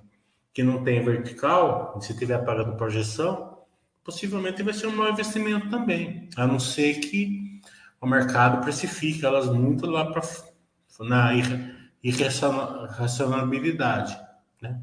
que 0.52 0.62
não 0.62 0.84
tem 0.84 1.02
vertical, 1.02 1.98
se 2.00 2.16
tiver 2.16 2.44
pagando 2.44 2.76
projeção, 2.76 3.58
possivelmente 4.04 4.62
vai 4.62 4.74
ser 4.74 4.88
um 4.88 4.96
mau 4.96 5.10
investimento 5.10 5.70
também, 5.70 6.28
a 6.36 6.46
não 6.46 6.58
ser 6.58 7.00
que 7.00 7.62
o 8.00 8.06
mercado 8.06 8.62
precifique 8.62 9.24
elas 9.24 9.48
muito 9.48 9.86
lá 9.86 10.10
para 10.10 10.20
na 11.00 11.32
irracionalidade, 12.02 14.18
né? 14.60 14.82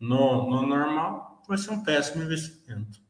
No, 0.00 0.50
no 0.50 0.66
normal, 0.66 1.42
vai 1.46 1.58
ser 1.58 1.72
um 1.72 1.82
péssimo 1.82 2.24
investimento. 2.24 3.03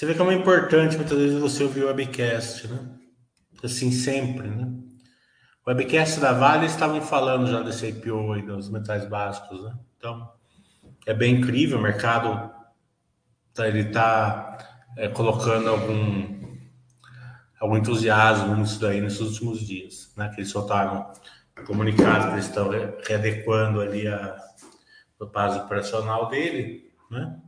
Você 0.00 0.06
vê 0.06 0.14
como 0.14 0.30
é 0.30 0.34
importante 0.34 0.96
muitas 0.96 1.18
vezes 1.18 1.38
você 1.38 1.62
ouvir 1.62 1.84
o 1.84 1.88
webcast, 1.88 2.66
né? 2.68 2.78
Assim, 3.62 3.92
sempre, 3.92 4.48
né? 4.48 4.66
O 5.62 5.68
webcast 5.68 6.18
da 6.20 6.32
Vale 6.32 6.64
estavam 6.64 7.02
falando 7.02 7.46
já 7.46 7.60
desse 7.60 7.86
IPO 7.88 8.38
e 8.38 8.42
dos 8.46 8.70
metais 8.70 9.04
básicos, 9.04 9.62
né? 9.62 9.78
Então, 9.98 10.32
é 11.04 11.12
bem 11.12 11.34
incrível, 11.34 11.76
o 11.76 11.82
mercado 11.82 12.50
tá, 13.52 13.68
ele 13.68 13.80
está 13.80 14.56
é, 14.96 15.08
colocando 15.08 15.68
algum, 15.68 16.56
algum 17.60 17.76
entusiasmo 17.76 18.56
nisso 18.56 18.80
daí 18.80 19.02
nesses 19.02 19.20
últimos 19.20 19.60
dias, 19.60 20.14
né? 20.16 20.30
Que 20.30 20.40
eles 20.40 20.50
soltaram 20.50 21.12
comunicado 21.66 22.28
que 22.28 22.32
eles 22.36 22.46
estão 22.46 22.70
readequando 23.06 23.82
ali 23.82 24.08
a, 24.08 24.34
o 25.18 25.26
base 25.26 25.58
operacional 25.58 26.30
dele, 26.30 26.90
né? 27.10 27.38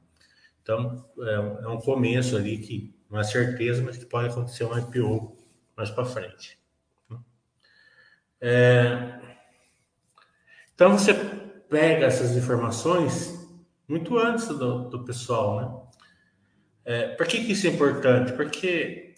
Então, 0.63 1.05
é, 1.21 1.65
é 1.65 1.69
um 1.69 1.81
começo 1.81 2.37
ali 2.37 2.59
que 2.59 2.95
não 3.11 3.19
é 3.19 3.25
certeza, 3.25 3.83
mas 3.83 3.97
que 3.97 4.07
pode 4.07 4.29
acontecer 4.29 4.65
um 4.65 4.79
IPO 4.79 5.37
mais 5.77 5.91
para 5.91 6.05
frente. 6.05 6.59
É, 8.41 9.21
então, 10.75 10.99
você 10.99 11.15
pega 11.69 12.07
essas 12.07 12.37
informações 12.37 13.41
muito 13.87 14.19
antes 14.19 14.49
do, 14.49 14.89
do 14.89 15.05
pessoal, 15.05 15.61
né? 15.61 15.83
É, 16.85 17.09
por 17.15 17.27
que, 17.27 17.45
que 17.45 17.53
isso 17.53 17.67
é 17.67 17.71
importante? 17.71 18.33
Porque 18.33 19.15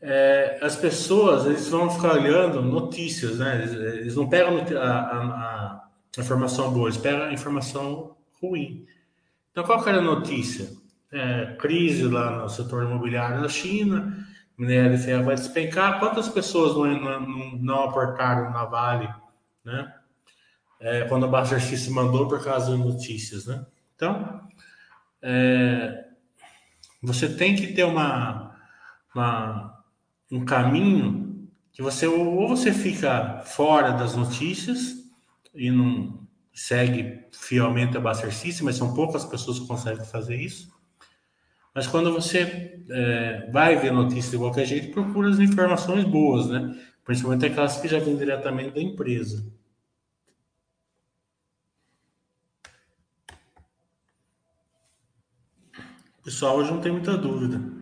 é, 0.00 0.58
as 0.62 0.76
pessoas 0.76 1.44
eles 1.46 1.68
vão 1.68 1.90
ficar 1.90 2.14
olhando 2.14 2.62
notícias, 2.62 3.38
né? 3.38 3.56
Eles, 3.56 3.72
eles 3.72 4.16
não 4.16 4.28
pegam 4.28 4.58
a, 4.78 4.88
a, 4.88 5.18
a, 5.18 6.20
informação 6.20 6.72
boa, 6.72 6.88
eles 6.88 6.98
pegam 6.98 7.22
a 7.22 7.32
informação 7.32 8.16
ruim. 8.40 8.86
Então, 9.50 9.64
qual 9.64 9.86
era 9.88 9.98
a 9.98 10.02
notícia? 10.02 10.68
É, 11.12 11.56
crise 11.58 12.06
lá 12.06 12.42
no 12.42 12.48
setor 12.48 12.84
imobiliário 12.84 13.42
da 13.42 13.48
China, 13.48 14.26
minério 14.56 14.96
de 14.96 15.02
ferro 15.02 15.24
vai 15.24 15.34
despencar. 15.34 15.98
Quantas 15.98 16.28
pessoas 16.28 16.76
não, 16.76 17.20
não, 17.20 17.56
não 17.56 17.84
aportaram 17.84 18.50
na 18.50 18.64
Vale, 18.64 19.08
né? 19.64 19.92
É, 20.78 21.04
quando 21.04 21.26
a 21.26 21.28
Baster 21.28 21.60
se 21.60 21.90
mandou 21.90 22.26
por 22.28 22.42
causa 22.42 22.70
das 22.70 22.78
notícias, 22.78 23.46
né? 23.46 23.66
Então, 23.94 24.48
é, 25.20 26.06
você 27.02 27.28
tem 27.34 27.54
que 27.54 27.68
ter 27.74 27.84
uma, 27.84 28.56
uma, 29.14 29.84
um 30.30 30.44
caminho 30.44 31.48
que 31.72 31.82
você 31.82 32.06
ou 32.06 32.48
você 32.48 32.72
fica 32.72 33.40
fora 33.44 33.92
das 33.92 34.14
notícias 34.14 34.94
e 35.54 35.70
não 35.70 36.19
segue 36.52 37.24
fielmente 37.32 37.96
a 37.96 38.00
Buster 38.00 38.32
System, 38.32 38.64
mas 38.64 38.76
são 38.76 38.94
poucas 38.94 39.24
pessoas 39.24 39.58
que 39.58 39.66
conseguem 39.66 40.04
fazer 40.04 40.36
isso. 40.36 40.70
Mas 41.74 41.86
quando 41.86 42.12
você 42.12 42.82
é, 42.90 43.50
vai 43.52 43.76
ver 43.76 43.92
notícia 43.92 44.32
de 44.32 44.38
qualquer 44.38 44.66
jeito, 44.66 44.92
procura 44.92 45.30
as 45.30 45.38
informações 45.38 46.04
boas, 46.04 46.48
né? 46.48 46.76
Principalmente 47.04 47.46
aquelas 47.46 47.80
que 47.80 47.88
já 47.88 47.98
vêm 47.98 48.16
diretamente 48.16 48.74
da 48.74 48.80
empresa. 48.80 49.44
Pessoal, 56.22 56.58
hoje 56.58 56.70
não 56.70 56.80
tem 56.80 56.92
muita 56.92 57.16
dúvida. 57.16 57.79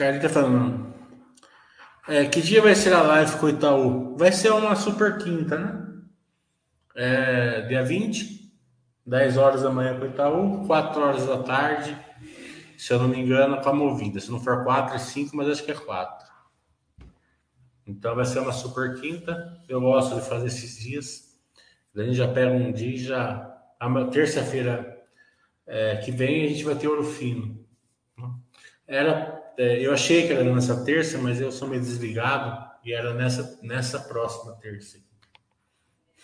Cara, 0.00 0.18
tá 0.18 0.30
falando. 0.30 0.94
É, 2.08 2.24
que 2.24 2.40
dia 2.40 2.62
vai 2.62 2.74
ser 2.74 2.90
a 2.94 3.02
live 3.02 3.36
com 3.36 3.44
o 3.44 3.50
Itaú? 3.50 4.16
Vai 4.16 4.32
ser 4.32 4.50
uma 4.50 4.74
super 4.74 5.18
quinta, 5.18 5.58
né? 5.58 5.88
É, 6.96 7.60
dia 7.66 7.84
20, 7.84 8.50
10 9.04 9.36
horas 9.36 9.62
da 9.62 9.68
manhã 9.68 9.98
com 9.98 10.06
o 10.06 10.08
Itaú, 10.08 10.66
4 10.66 11.02
horas 11.02 11.26
da 11.26 11.42
tarde, 11.42 11.94
se 12.78 12.90
eu 12.94 12.98
não 12.98 13.08
me 13.08 13.20
engano, 13.20 13.60
com 13.60 13.68
a 13.68 13.74
movida. 13.74 14.18
Se 14.20 14.30
não 14.30 14.40
for 14.40 14.64
4 14.64 14.96
e 14.96 14.98
5, 14.98 15.36
mas 15.36 15.48
acho 15.48 15.64
que 15.64 15.70
é 15.72 15.74
4. 15.74 16.26
Então 17.86 18.14
vai 18.14 18.24
ser 18.24 18.38
uma 18.38 18.52
super 18.52 18.98
quinta. 18.98 19.60
Eu 19.68 19.82
gosto 19.82 20.14
de 20.14 20.26
fazer 20.26 20.46
esses 20.46 20.78
dias. 20.78 21.38
A 21.94 22.02
gente 22.04 22.14
já 22.14 22.26
pega 22.26 22.54
um 22.54 22.72
dia 22.72 22.94
e 22.94 22.96
já. 22.96 23.54
Terça-feira 24.10 24.98
é, 25.66 25.96
que 25.96 26.10
vem 26.10 26.46
a 26.46 26.48
gente 26.48 26.64
vai 26.64 26.74
ter 26.74 26.88
ouro 26.88 27.04
fino. 27.04 27.62
Era, 28.88 29.39
é, 29.60 29.86
eu 29.86 29.92
achei 29.92 30.26
que 30.26 30.32
era 30.32 30.42
nessa 30.42 30.82
terça, 30.84 31.18
mas 31.18 31.38
eu 31.38 31.52
sou 31.52 31.68
meio 31.68 31.82
desligado 31.82 32.70
e 32.82 32.94
era 32.94 33.12
nessa, 33.12 33.58
nessa 33.62 34.00
próxima 34.00 34.54
terça. 34.56 34.98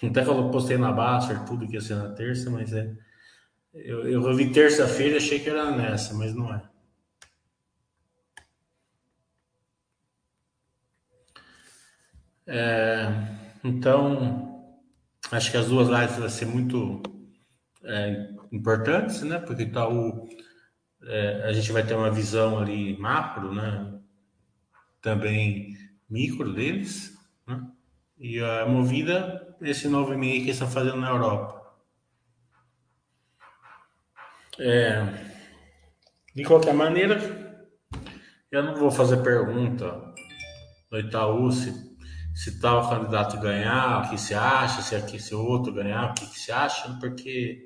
Até 0.02 0.24
que 0.24 0.30
eu 0.30 0.50
postei 0.50 0.78
na 0.78 0.90
Baster 0.90 1.44
tudo 1.44 1.68
que 1.68 1.74
ia 1.74 1.80
ser 1.82 1.96
na 1.96 2.14
terça, 2.14 2.48
mas 2.50 2.72
é. 2.72 2.90
Eu, 3.74 4.08
eu 4.08 4.34
vi 4.34 4.50
terça-feira 4.50 5.18
achei 5.18 5.38
que 5.38 5.50
era 5.50 5.70
nessa, 5.70 6.14
mas 6.14 6.34
não 6.34 6.54
é. 6.54 6.62
é 12.46 13.08
então, 13.62 14.74
acho 15.30 15.50
que 15.50 15.58
as 15.58 15.66
duas 15.66 15.88
lives 15.88 16.16
vão 16.16 16.28
ser 16.30 16.46
muito 16.46 17.02
é, 17.84 18.30
importantes, 18.50 19.20
né? 19.20 19.38
Porque 19.38 19.64
Itaú, 19.64 20.26
é, 21.06 21.42
a 21.44 21.52
gente 21.52 21.70
vai 21.72 21.84
ter 21.84 21.94
uma 21.94 22.10
visão 22.10 22.58
ali 22.58 22.96
macro, 22.98 23.54
né? 23.54 24.00
Também 25.00 25.76
micro 26.08 26.52
deles, 26.52 27.16
né? 27.46 27.64
E 28.18 28.40
a 28.40 28.66
Movida, 28.66 29.56
esse 29.60 29.88
novo 29.88 30.12
e-mail 30.12 30.44
que 30.44 30.50
estão 30.50 30.68
fazendo 30.68 30.96
na 30.96 31.10
Europa. 31.10 31.54
É, 34.58 35.02
de 36.34 36.42
qualquer 36.44 36.72
maneira, 36.72 37.18
eu 38.50 38.62
não 38.62 38.74
vou 38.74 38.90
fazer 38.90 39.18
pergunta 39.18 40.14
no 40.90 40.98
Itaú 40.98 41.52
se, 41.52 41.72
se 42.34 42.58
tal 42.60 42.88
candidato 42.88 43.38
ganhar, 43.38 44.06
o 44.06 44.10
que 44.10 44.18
se 44.18 44.34
acha, 44.34 44.80
se 44.80 44.94
aqui 44.96 45.20
se 45.20 45.34
outro 45.34 45.72
ganhar, 45.72 46.10
o 46.10 46.14
que, 46.14 46.26
que 46.26 46.38
se 46.38 46.50
acha, 46.50 46.96
porque 47.00 47.65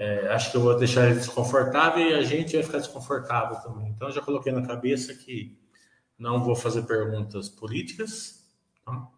é, 0.00 0.28
acho 0.28 0.52
que 0.52 0.56
eu 0.56 0.60
vou 0.60 0.78
deixar 0.78 1.06
ele 1.06 1.16
desconfortável 1.18 2.08
e 2.08 2.14
a 2.14 2.22
gente 2.22 2.54
vai 2.54 2.62
ficar 2.62 2.78
desconfortável 2.78 3.56
também. 3.56 3.88
Então, 3.88 4.08
já 4.12 4.20
coloquei 4.20 4.52
na 4.52 4.64
cabeça 4.64 5.12
que 5.12 5.58
não 6.16 6.40
vou 6.40 6.54
fazer 6.54 6.82
perguntas 6.82 7.48
políticas, 7.48 8.46
tá? 8.84 9.08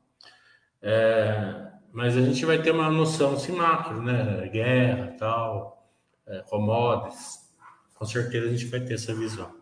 é, 0.81 1.71
mas 1.93 2.17
a 2.17 2.23
gente 2.23 2.47
vai 2.47 2.63
ter 2.63 2.71
uma 2.71 2.91
noção 2.91 3.35
assim, 3.35 3.53
macro, 3.53 4.03
né? 4.03 4.49
Guerra, 4.49 5.15
tal, 5.19 5.87
é, 6.27 6.39
commodities. 6.49 7.51
Com 7.95 8.07
certeza 8.07 8.47
a 8.47 8.51
gente 8.51 8.65
vai 8.65 8.81
ter 8.81 8.95
essa 8.95 9.15
visão. 9.15 9.55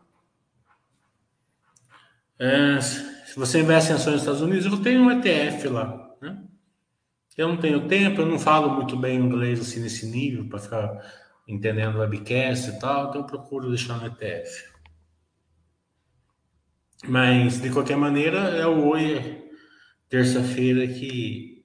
É, 2.39 2.81
se 2.81 3.35
você 3.37 3.61
investe 3.61 3.91
em 3.91 3.97
ações 3.97 4.13
nos 4.13 4.23
Estados 4.23 4.43
Unidos, 4.43 4.67
eu 4.67 4.81
tenho 4.81 5.03
um 5.03 5.11
ETF 5.11 5.67
lá, 5.67 6.15
né? 6.23 6.45
Eu 7.39 7.47
não 7.47 7.57
tenho 7.57 7.87
tempo, 7.87 8.21
eu 8.21 8.27
não 8.27 8.37
falo 8.37 8.69
muito 8.75 8.97
bem 8.97 9.17
inglês 9.17 9.61
assim 9.61 9.79
nesse 9.79 10.05
nível 10.07 10.49
para 10.49 10.59
ficar 10.59 11.15
entendendo 11.47 12.01
webcast 12.01 12.69
e 12.69 12.81
tal, 12.81 13.09
então 13.09 13.21
eu 13.21 13.27
procuro 13.29 13.69
deixar 13.69 13.97
no 13.97 14.09
ETF. 14.09 14.65
Mas 17.07 17.61
de 17.61 17.71
qualquer 17.71 17.97
maneira 17.97 18.39
é 18.39 18.67
o 18.67 18.89
Oi 18.89 19.49
terça-feira 20.09 20.89
que 20.89 21.65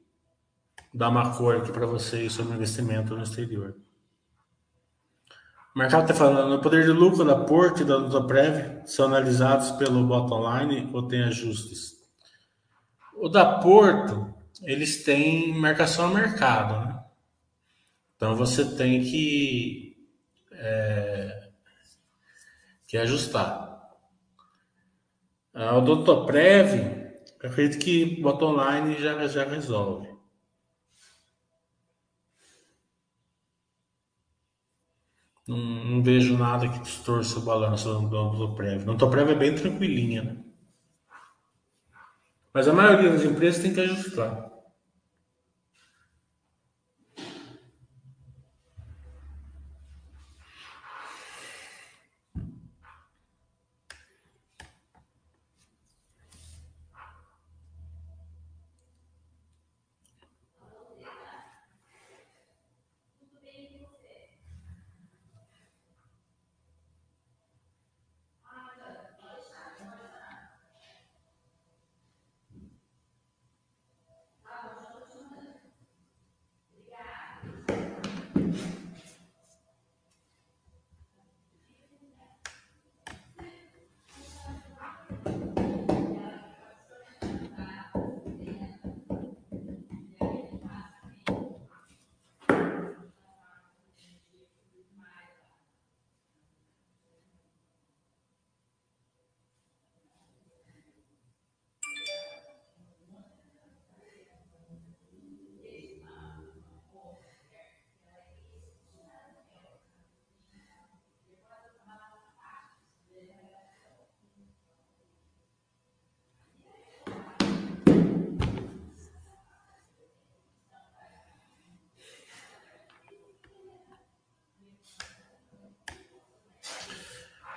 dá 0.93 1.09
uma 1.09 1.35
cor 1.35 1.55
aqui 1.55 1.71
para 1.71 1.87
vocês 1.87 2.31
sobre 2.33 2.53
investimento 2.53 3.15
no 3.15 3.23
exterior. 3.23 3.75
O 5.75 5.79
mercado 5.79 6.03
está 6.03 6.13
falando, 6.13 6.53
o 6.53 6.61
poder 6.61 6.83
de 6.83 6.91
lucro 6.91 7.25
da 7.25 7.45
Porto 7.45 7.81
e 7.81 7.85
da 7.85 7.97
Nutoprev 7.97 8.85
são 8.85 9.07
analisados 9.07 9.71
pelo 9.71 10.05
bottom 10.05 10.59
line 10.59 10.91
ou 10.93 11.07
tem 11.07 11.23
ajustes? 11.23 11.93
O 13.15 13.27
da 13.27 13.57
Porto 13.57 14.32
eles 14.63 15.03
têm 15.03 15.53
marcação 15.53 16.07
a 16.07 16.13
mercado, 16.13 16.85
né? 16.85 17.03
Então 18.15 18.35
você 18.35 18.75
tem 18.75 19.03
que, 19.03 19.97
é, 20.51 21.49
que 22.87 22.97
ajustar. 22.97 23.73
O 25.53 25.81
Doutoprev, 25.81 27.13
eu 27.41 27.49
acredito 27.49 27.83
que 27.83 28.21
bota 28.21 28.45
online 28.45 28.95
já, 28.99 29.27
já 29.27 29.45
resolve. 29.45 30.13
Não, 35.45 35.57
não, 35.57 36.01
vejo 36.01 36.37
nada 36.37 36.69
que 36.69 36.79
distorça 36.79 37.37
o 37.37 37.41
balanço 37.41 37.93
do 37.93 38.07
Doutoprev. 38.07 38.83
O 38.83 38.85
Doutoprev 38.85 39.31
é 39.31 39.35
bem 39.35 39.53
tranquilinha, 39.53 40.23
né? 40.23 40.43
Mas 42.53 42.67
a 42.67 42.73
maioria 42.73 43.11
das 43.11 43.23
empresas 43.23 43.61
tem 43.61 43.73
que 43.73 43.81
ajustar. 43.81 44.52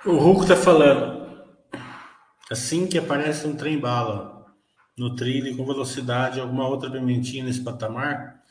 O 0.07 0.15
Hulk 0.19 0.43
está 0.43 0.55
falando. 0.55 1.45
Assim 2.49 2.87
que 2.87 2.97
aparece 2.97 3.45
um 3.45 3.57
trem-bala 3.57 4.45
no 4.97 5.13
trilho 5.17 5.57
com 5.57 5.65
velocidade, 5.65 6.39
alguma 6.39 6.65
outra 6.65 6.89
pimentinha 6.89 7.43
nesse 7.43 7.61
patamar, 7.61 8.41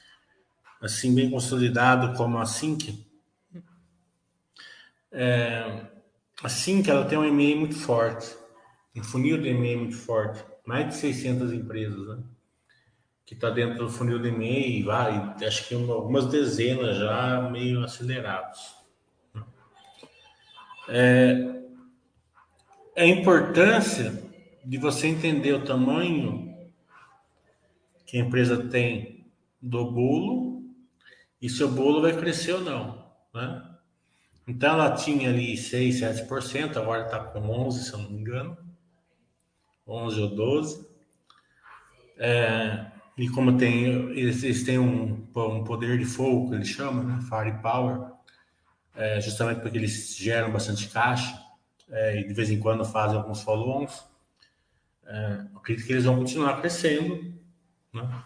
assim 0.82 1.14
bem 1.14 1.30
consolidado 1.30 2.14
como 2.14 2.36
a 2.36 2.44
Sync, 2.44 3.02
é, 5.10 5.86
a 6.42 6.48
Sync 6.50 6.90
ela 6.90 7.06
tem 7.06 7.16
um 7.16 7.24
EMEI 7.24 7.54
muito 7.54 7.76
forte, 7.76 8.36
um 8.94 9.02
funil 9.02 9.40
de 9.40 9.48
EMEI 9.48 9.76
muito 9.76 9.96
forte, 9.96 10.44
mais 10.66 10.88
de 10.88 10.96
600 10.96 11.54
empresas, 11.54 12.06
né? 12.06 12.22
que 13.24 13.32
está 13.32 13.48
dentro 13.48 13.86
do 13.86 13.90
funil 13.90 14.18
de 14.18 14.28
EMEI, 14.28 14.82
vai, 14.82 15.34
acho 15.42 15.66
que 15.66 15.74
algumas 15.74 16.26
dezenas 16.26 16.98
já 16.98 17.48
meio 17.50 17.82
acelerados. 17.82 18.85
É, 20.88 21.62
é 22.94 23.02
a 23.02 23.06
importância 23.06 24.22
de 24.64 24.78
você 24.78 25.06
entender 25.06 25.52
o 25.52 25.64
tamanho 25.64 26.54
que 28.06 28.16
a 28.16 28.20
empresa 28.20 28.68
tem 28.68 29.26
do 29.60 29.90
bolo 29.90 30.64
e 31.40 31.48
se 31.48 31.62
o 31.62 31.68
bolo 31.68 32.02
vai 32.02 32.16
crescer 32.16 32.52
ou 32.52 32.60
não. 32.60 33.06
Né? 33.34 33.76
Então 34.46 34.74
ela 34.74 34.92
tinha 34.92 35.28
ali 35.28 35.56
6, 35.56 36.00
7%, 36.00 36.76
agora 36.76 37.04
está 37.04 37.18
com 37.18 37.40
11, 37.40 37.84
se 37.84 37.92
eu 37.92 37.98
não 37.98 38.10
me 38.10 38.20
engano. 38.20 38.56
11 39.86 40.20
ou 40.20 40.34
12. 40.34 40.86
É, 42.18 42.86
e 43.16 43.28
como 43.28 43.56
tem, 43.56 43.84
eles, 43.84 44.42
eles 44.42 44.64
têm 44.64 44.78
um, 44.78 45.26
um, 45.34 45.64
poder 45.64 45.98
de 45.98 46.04
fogo, 46.04 46.48
que 46.48 46.56
eles 46.56 46.68
chamam, 46.68 47.04
né? 47.04 47.18
Fire 47.22 47.60
Power, 47.62 48.15
é, 48.96 49.20
justamente 49.20 49.60
porque 49.60 49.76
eles 49.76 50.16
geram 50.16 50.50
bastante 50.50 50.88
caixa 50.88 51.40
é, 51.90 52.20
e 52.20 52.26
de 52.26 52.34
vez 52.34 52.50
em 52.50 52.58
quando 52.58 52.84
fazem 52.84 53.16
alguns 53.16 53.42
follow-ons. 53.42 54.04
É, 55.06 55.44
acredito 55.54 55.86
que 55.86 55.92
eles 55.92 56.04
vão 56.04 56.16
continuar 56.16 56.60
crescendo. 56.60 57.34
Né? 57.92 58.22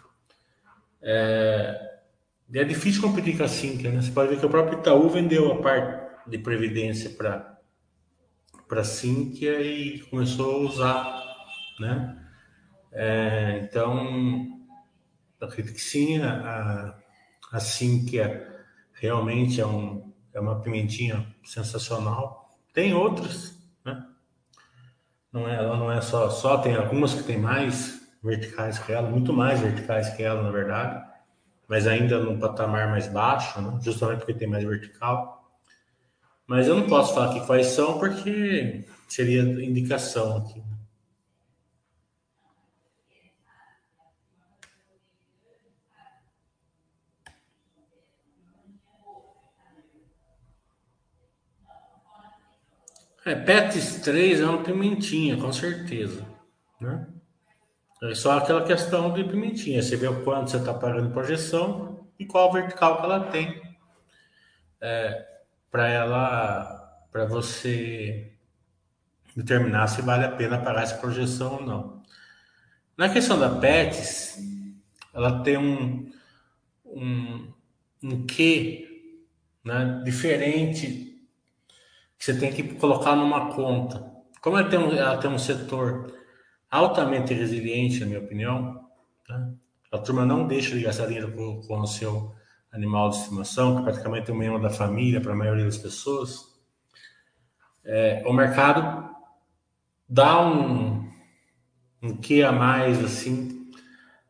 É, 1.01 1.99
é 2.53 2.63
difícil 2.63 3.01
competir 3.01 3.37
com 3.37 3.43
a 3.43 3.47
Sinqia, 3.47 3.91
né? 3.91 4.01
Você 4.01 4.11
pode 4.11 4.29
ver 4.29 4.39
que 4.39 4.45
o 4.45 4.49
próprio 4.49 4.79
Itaú 4.79 5.09
vendeu 5.09 5.51
a 5.51 5.61
parte 5.61 6.29
de 6.29 6.37
previdência 6.37 7.09
para 7.11 7.49
para 8.67 8.85
Sinqia 8.85 9.59
e 9.59 9.99
começou 9.99 10.55
a 10.55 10.57
usar, 10.59 11.23
né? 11.77 12.25
É, 12.93 13.59
então, 13.63 14.61
acredito 15.41 15.75
que 15.75 15.81
sim, 15.81 16.21
a, 16.21 16.97
a 17.51 17.59
Sinqia 17.59 18.47
realmente 18.93 19.59
é, 19.59 19.65
um, 19.65 20.10
é 20.33 20.39
uma 20.39 20.59
pimentinha 20.59 21.25
sensacional. 21.43 22.49
Tem 22.73 22.93
outras, 22.93 23.57
né? 23.83 24.05
Não 25.31 25.47
é, 25.47 25.55
ela 25.55 25.77
não 25.77 25.91
é 25.91 26.01
só, 26.01 26.29
só 26.29 26.57
tem 26.57 26.75
algumas 26.75 27.13
que 27.13 27.23
tem 27.23 27.37
mais 27.37 28.01
verticais 28.23 28.79
que 28.79 28.91
ela, 28.91 29.09
muito 29.09 29.33
mais 29.33 29.59
verticais 29.59 30.09
que 30.13 30.23
ela, 30.23 30.43
na 30.43 30.51
verdade, 30.51 31.03
mas 31.67 31.87
ainda 31.87 32.19
num 32.19 32.39
patamar 32.39 32.89
mais 32.89 33.07
baixo, 33.07 33.59
né? 33.61 33.79
justamente 33.81 34.19
porque 34.19 34.33
tem 34.33 34.47
mais 34.47 34.63
vertical. 34.63 35.49
Mas 36.45 36.67
eu 36.67 36.75
não 36.75 36.87
posso 36.87 37.13
falar 37.13 37.31
aqui 37.31 37.45
quais 37.45 37.67
são, 37.67 37.97
porque 37.97 38.85
seria 39.07 39.41
indicação 39.41 40.37
aqui. 40.37 40.59
Né? 40.59 40.77
É, 53.23 53.35
Pets 53.35 54.01
3 54.01 54.41
é 54.41 54.45
uma 54.45 54.63
pimentinha, 54.63 55.37
com 55.37 55.53
certeza. 55.53 56.25
Né? 56.79 57.07
É 58.01 58.15
só 58.15 58.37
aquela 58.37 58.65
questão 58.65 59.13
de 59.13 59.23
pimentinha. 59.23 59.81
Você 59.81 59.95
vê 59.95 60.07
o 60.07 60.23
quanto 60.23 60.49
você 60.49 60.57
está 60.57 60.73
pagando 60.73 61.11
projeção 61.11 62.09
e 62.17 62.25
qual 62.25 62.51
vertical 62.51 62.97
que 62.97 63.03
ela 63.03 63.19
tem. 63.31 63.61
É, 64.81 65.27
para 65.69 65.87
ela, 65.87 67.05
para 67.11 67.25
você 67.25 68.33
determinar 69.35 69.87
se 69.87 70.01
vale 70.01 70.25
a 70.25 70.31
pena 70.31 70.57
pagar 70.57 70.81
essa 70.81 70.97
projeção 70.97 71.57
ou 71.57 71.63
não. 71.63 72.01
Na 72.97 73.07
questão 73.07 73.39
da 73.39 73.49
Pets, 73.49 74.39
ela 75.13 75.43
tem 75.43 75.57
um, 75.57 76.11
um, 76.85 77.53
um 78.03 78.25
quê 78.25 79.13
né, 79.63 80.01
diferente 80.03 81.10
que 82.21 82.25
você 82.25 82.37
tem 82.37 82.53
que 82.53 82.61
colocar 82.75 83.15
numa 83.15 83.51
conta. 83.51 84.13
Como 84.41 84.55
ela 84.55 84.69
tem 84.69 84.77
um, 84.77 84.91
ela 84.91 85.17
tem 85.17 85.27
um 85.27 85.39
setor 85.39 86.13
altamente 86.69 87.33
resiliente, 87.33 87.99
na 87.99 88.05
minha 88.05 88.19
opinião, 88.19 88.79
né? 89.27 89.53
a 89.91 89.97
turma 89.97 90.23
não 90.23 90.45
deixa 90.45 90.77
de 90.77 90.83
gastar 90.83 91.07
dinheiro 91.07 91.31
com, 91.31 91.61
com 91.61 91.79
o 91.79 91.87
seu 91.87 92.31
animal 92.71 93.09
de 93.09 93.15
estimação, 93.15 93.77
que 93.77 93.81
praticamente 93.81 94.29
é 94.29 94.33
um 94.35 94.37
membro 94.37 94.61
da 94.61 94.69
família 94.69 95.19
para 95.19 95.33
a 95.33 95.35
maioria 95.35 95.65
das 95.65 95.79
pessoas. 95.79 96.45
É, 97.83 98.21
o 98.27 98.31
mercado 98.31 99.09
dá 100.07 100.45
um, 100.45 101.11
um 102.03 102.15
que 102.17 102.43
a 102.43 102.51
mais, 102.51 103.03
assim, 103.03 103.71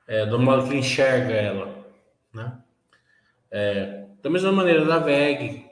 é, 0.08 0.26
do 0.26 0.40
modo 0.40 0.70
que 0.70 0.78
enxerga 0.78 1.34
ela, 1.34 1.86
né? 2.34 2.58
É, 3.52 4.06
da 4.24 4.30
mesma 4.30 4.54
maneira 4.54 4.86
da 4.86 4.98
VEG, 4.98 5.70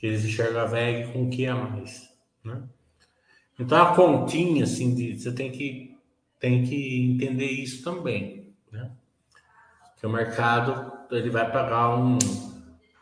que 0.00 0.06
eles 0.06 0.24
enxergam 0.24 0.62
a 0.62 0.64
VEG 0.64 1.12
com 1.12 1.26
o 1.26 1.30
que 1.30 1.46
a 1.46 1.54
mais, 1.54 2.10
né? 2.42 2.62
Então 3.58 3.80
a 3.80 3.94
continha, 3.94 4.64
assim, 4.64 4.94
de, 4.94 5.20
você 5.20 5.30
tem 5.30 5.52
que, 5.52 5.94
tem 6.40 6.64
que 6.64 7.12
entender 7.12 7.50
isso 7.50 7.84
também, 7.84 8.50
né? 8.72 8.90
Que 9.98 10.06
o 10.06 10.10
mercado, 10.10 10.90
ele 11.10 11.28
vai 11.28 11.52
pagar 11.52 11.94
um, 11.94 12.18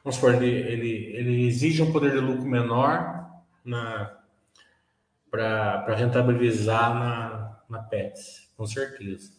vamos 0.02 0.16
supor, 0.16 0.34
ele, 0.34 0.48
ele, 0.48 1.16
ele 1.16 1.46
exige 1.46 1.80
um 1.80 1.92
poder 1.92 2.10
de 2.10 2.18
lucro 2.18 2.44
menor 2.44 3.30
na 3.64 4.16
para 5.30 5.94
rentabilizar 5.94 6.94
na, 6.94 7.60
na 7.68 7.82
PETS, 7.82 8.50
com 8.56 8.66
certeza. 8.66 9.30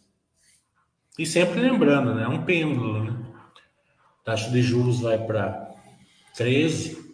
E 1.18 1.26
sempre 1.26 1.60
lembrando, 1.60 2.14
né? 2.14 2.24
É 2.24 2.28
um 2.28 2.46
pêndulo, 2.46 3.04
né? 3.04 3.26
A 4.22 4.24
taxa 4.24 4.52
de 4.52 4.62
juros 4.62 5.02
vai 5.02 5.18
para 5.18 5.74
13, 6.36 7.09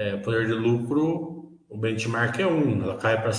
é, 0.00 0.16
poder 0.16 0.46
de 0.46 0.54
lucro, 0.54 1.60
o 1.68 1.76
benchmark 1.76 2.40
é 2.40 2.46
um, 2.46 2.82
ela 2.82 2.96
cai 2.96 3.20
para 3.20 3.32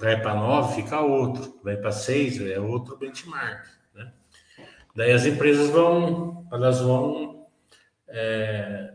cai 0.00 0.22
para 0.22 0.34
9, 0.36 0.76
fica 0.76 1.00
outro, 1.00 1.58
vai 1.60 1.76
para 1.76 1.90
6, 1.90 2.40
é 2.42 2.60
outro 2.60 2.96
benchmark. 2.96 3.66
Né? 3.92 4.12
Daí 4.94 5.10
as 5.10 5.26
empresas 5.26 5.70
vão, 5.70 6.46
elas 6.52 6.80
vão 6.80 7.48
é, 8.06 8.94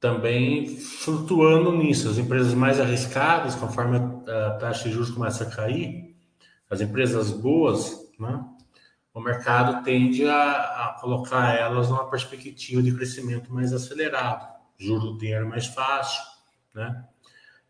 também 0.00 0.76
flutuando 0.76 1.70
nisso. 1.70 2.08
As 2.08 2.18
empresas 2.18 2.52
mais 2.52 2.80
arriscadas, 2.80 3.54
conforme 3.54 3.96
a 4.28 4.50
taxa 4.58 4.88
de 4.88 4.90
juros 4.90 5.10
começa 5.12 5.44
a 5.44 5.50
cair, 5.50 6.16
as 6.68 6.80
empresas 6.80 7.30
boas, 7.30 8.10
né? 8.18 8.44
o 9.14 9.20
mercado 9.20 9.84
tende 9.84 10.26
a, 10.26 10.34
a 10.34 10.96
colocar 11.00 11.54
elas 11.54 11.88
numa 11.88 12.10
perspectiva 12.10 12.82
de 12.82 12.92
crescimento 12.92 13.54
mais 13.54 13.72
acelerado 13.72 14.57
juros 14.78 15.12
do 15.12 15.18
dinheiro 15.18 15.48
mais 15.48 15.66
fácil, 15.66 16.22
né? 16.74 17.04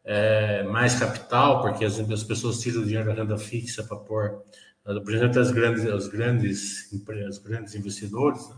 É, 0.05 0.63
mais 0.65 0.99
capital, 0.99 1.61
porque 1.61 1.85
as, 1.85 1.99
as 1.99 2.23
pessoas 2.23 2.61
tiram 2.61 2.83
o 2.83 2.85
dinheiro 2.85 3.07
da 3.07 3.15
renda 3.15 3.37
fixa 3.37 3.83
para 3.83 3.97
pôr, 3.97 4.43
por 4.83 5.15
exemplo, 5.15 5.39
as 5.39 5.51
grandes, 5.51 5.85
os 5.85 6.09
grandes, 6.09 6.93
os 7.29 7.39
grandes 7.39 7.75
investidores 7.75 8.49
né? 8.49 8.57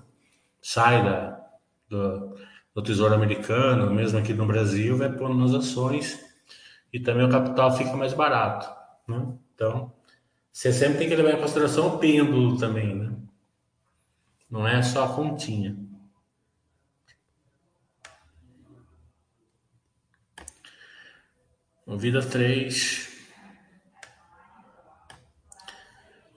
sai 0.62 1.02
da, 1.02 1.40
do, 1.88 2.36
do 2.74 2.82
Tesouro 2.82 3.14
Americano, 3.14 3.92
mesmo 3.92 4.18
aqui 4.18 4.32
no 4.32 4.46
Brasil, 4.46 4.96
vai 4.96 5.10
pôr 5.10 5.34
nas 5.34 5.52
ações 5.52 6.20
e 6.92 7.00
também 7.00 7.24
o 7.24 7.30
capital 7.30 7.76
fica 7.76 7.96
mais 7.96 8.12
barato, 8.12 8.68
né? 9.08 9.32
Então, 9.54 9.92
você 10.52 10.72
sempre 10.72 10.98
tem 10.98 11.08
que 11.08 11.16
levar 11.16 11.32
em 11.32 11.40
consideração 11.40 11.94
o 11.94 11.98
pêndulo 11.98 12.58
também, 12.58 12.94
né? 12.94 13.12
Não 14.48 14.66
é 14.66 14.82
só 14.82 15.04
a 15.04 15.14
continha. 15.14 15.76
Movida 21.90 22.22
3. 22.22 23.09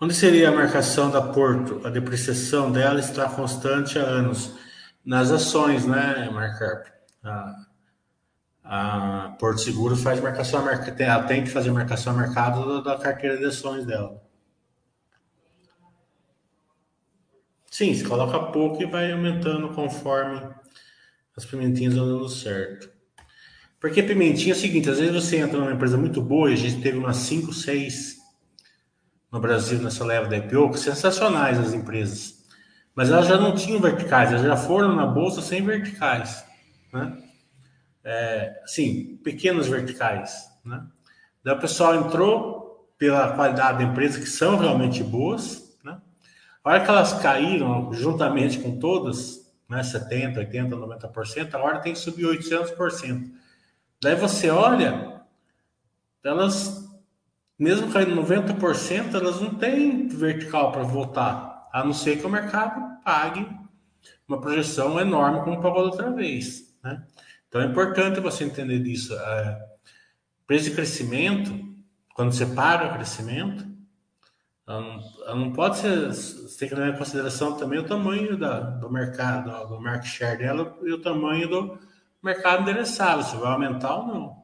Onde 0.01 0.15
seria 0.15 0.49
a 0.49 0.51
marcação 0.51 1.11
da 1.11 1.21
Porto? 1.21 1.85
A 1.85 1.91
depreciação 1.91 2.71
dela 2.71 2.99
está 2.99 3.29
constante 3.29 3.99
há 3.99 4.01
anos. 4.01 4.57
Nas 5.05 5.29
ações, 5.29 5.85
né, 5.85 6.27
Marcar? 6.31 6.91
A, 7.23 7.65
a 8.63 9.35
Porto 9.37 9.61
Seguro 9.61 9.95
faz 9.95 10.19
marcação, 10.19 10.67
ela 10.67 11.23
tem 11.25 11.43
que 11.43 11.51
fazer 11.51 11.69
marcação 11.69 12.13
a 12.13 12.17
mercado 12.17 12.81
da 12.81 12.97
carteira 12.97 13.37
de 13.37 13.45
ações 13.45 13.85
dela. 13.85 14.19
Sim, 17.69 17.93
se 17.93 18.03
coloca 18.03 18.51
pouco 18.51 18.81
e 18.81 18.87
vai 18.87 19.11
aumentando 19.11 19.69
conforme 19.69 20.51
as 21.37 21.45
pimentinhas 21.45 21.93
vão 21.93 22.07
dando 22.07 22.27
certo. 22.27 22.92
Porque 23.83 24.01
pimentinha 24.01 24.53
é 24.53 24.55
o 24.55 24.59
seguinte, 24.59 24.89
às 24.89 24.97
vezes 24.97 25.13
você 25.13 25.35
entra 25.39 25.59
numa 25.59 25.73
empresa 25.73 25.97
muito 25.97 26.21
boa, 26.21 26.47
a 26.47 26.55
gente 26.55 26.81
teve 26.81 26.97
umas 26.97 27.17
5, 27.17 27.51
6 27.51 28.15
no 29.29 29.41
Brasil 29.41 29.77
nessa 29.79 30.05
leva 30.05 30.25
da 30.25 30.37
IPO, 30.37 30.77
sensacionais 30.77 31.59
as 31.59 31.73
empresas. 31.73 32.45
Mas 32.95 33.09
elas 33.09 33.27
já 33.27 33.35
não 33.35 33.53
tinham 33.53 33.81
verticais, 33.81 34.29
elas 34.29 34.41
já 34.41 34.55
foram 34.55 34.95
na 34.95 35.05
bolsa 35.05 35.41
sem 35.41 35.65
verticais, 35.65 36.45
né? 36.93 37.23
É, 38.05 38.61
sim, 38.65 39.19
verticais, 39.21 40.49
né? 40.63 40.87
Daí 41.43 41.53
o 41.53 41.59
pessoal 41.59 41.93
entrou 41.93 42.89
pela 42.97 43.33
qualidade 43.35 43.79
da 43.79 43.83
empresa, 43.83 44.17
que 44.17 44.29
são 44.29 44.55
realmente 44.55 45.03
boas, 45.03 45.75
né? 45.83 45.97
A 46.63 46.69
hora 46.69 46.79
que 46.79 46.89
elas 46.89 47.19
caíram, 47.21 47.91
juntamente 47.91 48.59
com 48.59 48.79
todas, 48.79 49.53
né, 49.67 49.83
70, 49.83 50.39
80, 50.39 50.73
90%, 50.73 51.53
a 51.53 51.59
hora 51.59 51.79
tem 51.79 51.91
que 51.91 51.99
subir 51.99 52.23
800%. 52.23 53.42
Daí 54.03 54.15
você 54.15 54.49
olha, 54.49 55.21
elas, 56.21 56.89
mesmo 57.57 57.89
caindo 57.91 58.21
90%, 58.21 59.15
elas 59.15 59.39
não 59.39 59.55
têm 59.55 60.09
vertical 60.09 60.73
para 60.73 60.83
voltar, 60.83 61.69
a 61.71 61.85
não 61.85 61.93
ser 61.93 62.19
que 62.19 62.25
o 62.25 62.29
mercado 62.29 63.01
pague 63.01 63.47
uma 64.27 64.41
projeção 64.41 64.99
enorme 64.99 65.41
como 65.45 65.61
pagou 65.61 65.83
outra 65.83 66.11
vez. 66.11 66.75
né? 66.83 67.01
Então 67.47 67.61
é 67.61 67.65
importante 67.65 68.19
você 68.19 68.43
entender 68.43 68.79
disso. 68.79 69.13
É, 69.13 69.65
preço 70.45 70.65
de 70.65 70.75
crescimento, 70.75 71.73
quando 72.13 72.33
você 72.33 72.45
paga 72.45 72.87
o 72.87 72.93
crescimento, 72.95 73.65
ela 74.67 74.81
não, 74.81 74.99
ela 75.27 75.35
não 75.35 75.53
pode 75.53 75.77
ser. 75.77 76.07
Você 76.07 76.57
tem 76.59 76.67
que 76.67 76.75
levar 76.75 76.93
em 76.93 76.97
consideração 76.97 77.55
também 77.55 77.79
o 77.79 77.85
tamanho 77.85 78.37
da, 78.37 78.59
do 78.59 78.89
mercado, 78.91 79.69
do 79.69 79.79
market 79.79 80.09
share 80.09 80.37
dela 80.37 80.77
e 80.83 80.91
o 80.91 81.01
tamanho 81.01 81.47
do 81.47 81.79
mercado 82.23 82.61
endereçável, 82.61 83.23
se 83.23 83.35
vai 83.35 83.51
aumentar 83.51 83.95
ou 83.95 84.07
não. 84.07 84.43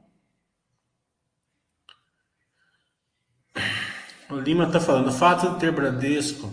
O 4.29 4.35
Lima 4.35 4.65
está 4.65 4.79
falando, 4.79 5.07
o 5.07 5.13
fato 5.13 5.49
de 5.53 5.59
ter 5.59 5.71
Bradesco 5.71 6.51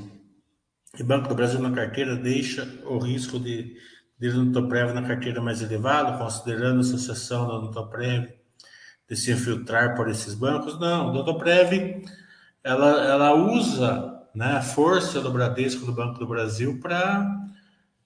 e 0.99 1.03
Banco 1.03 1.29
do 1.29 1.35
Brasil 1.35 1.61
na 1.61 1.75
carteira 1.75 2.17
deixa 2.17 2.65
o 2.87 2.99
risco 2.99 3.39
de, 3.39 3.77
de 4.19 4.31
Nutoprev 4.31 4.95
na 4.95 5.07
carteira 5.07 5.43
mais 5.43 5.61
elevado, 5.61 6.17
considerando 6.17 6.81
a 6.81 6.85
sucessão 6.85 7.47
da 7.47 7.59
Nutoprev 7.59 8.33
de 9.09 9.17
se 9.17 9.31
infiltrar 9.31 9.95
por 9.95 10.09
esses 10.09 10.33
bancos? 10.35 10.81
Não, 10.81 11.11
a 11.11 11.13
Nutoprev 11.13 12.03
ela, 12.65 13.05
ela 13.05 13.35
usa 13.35 14.27
né, 14.35 14.53
a 14.53 14.63
força 14.63 15.21
do 15.21 15.31
Bradesco, 15.31 15.85
do 15.85 15.93
Banco 15.93 16.19
do 16.19 16.27
Brasil, 16.27 16.81
para 16.81 17.27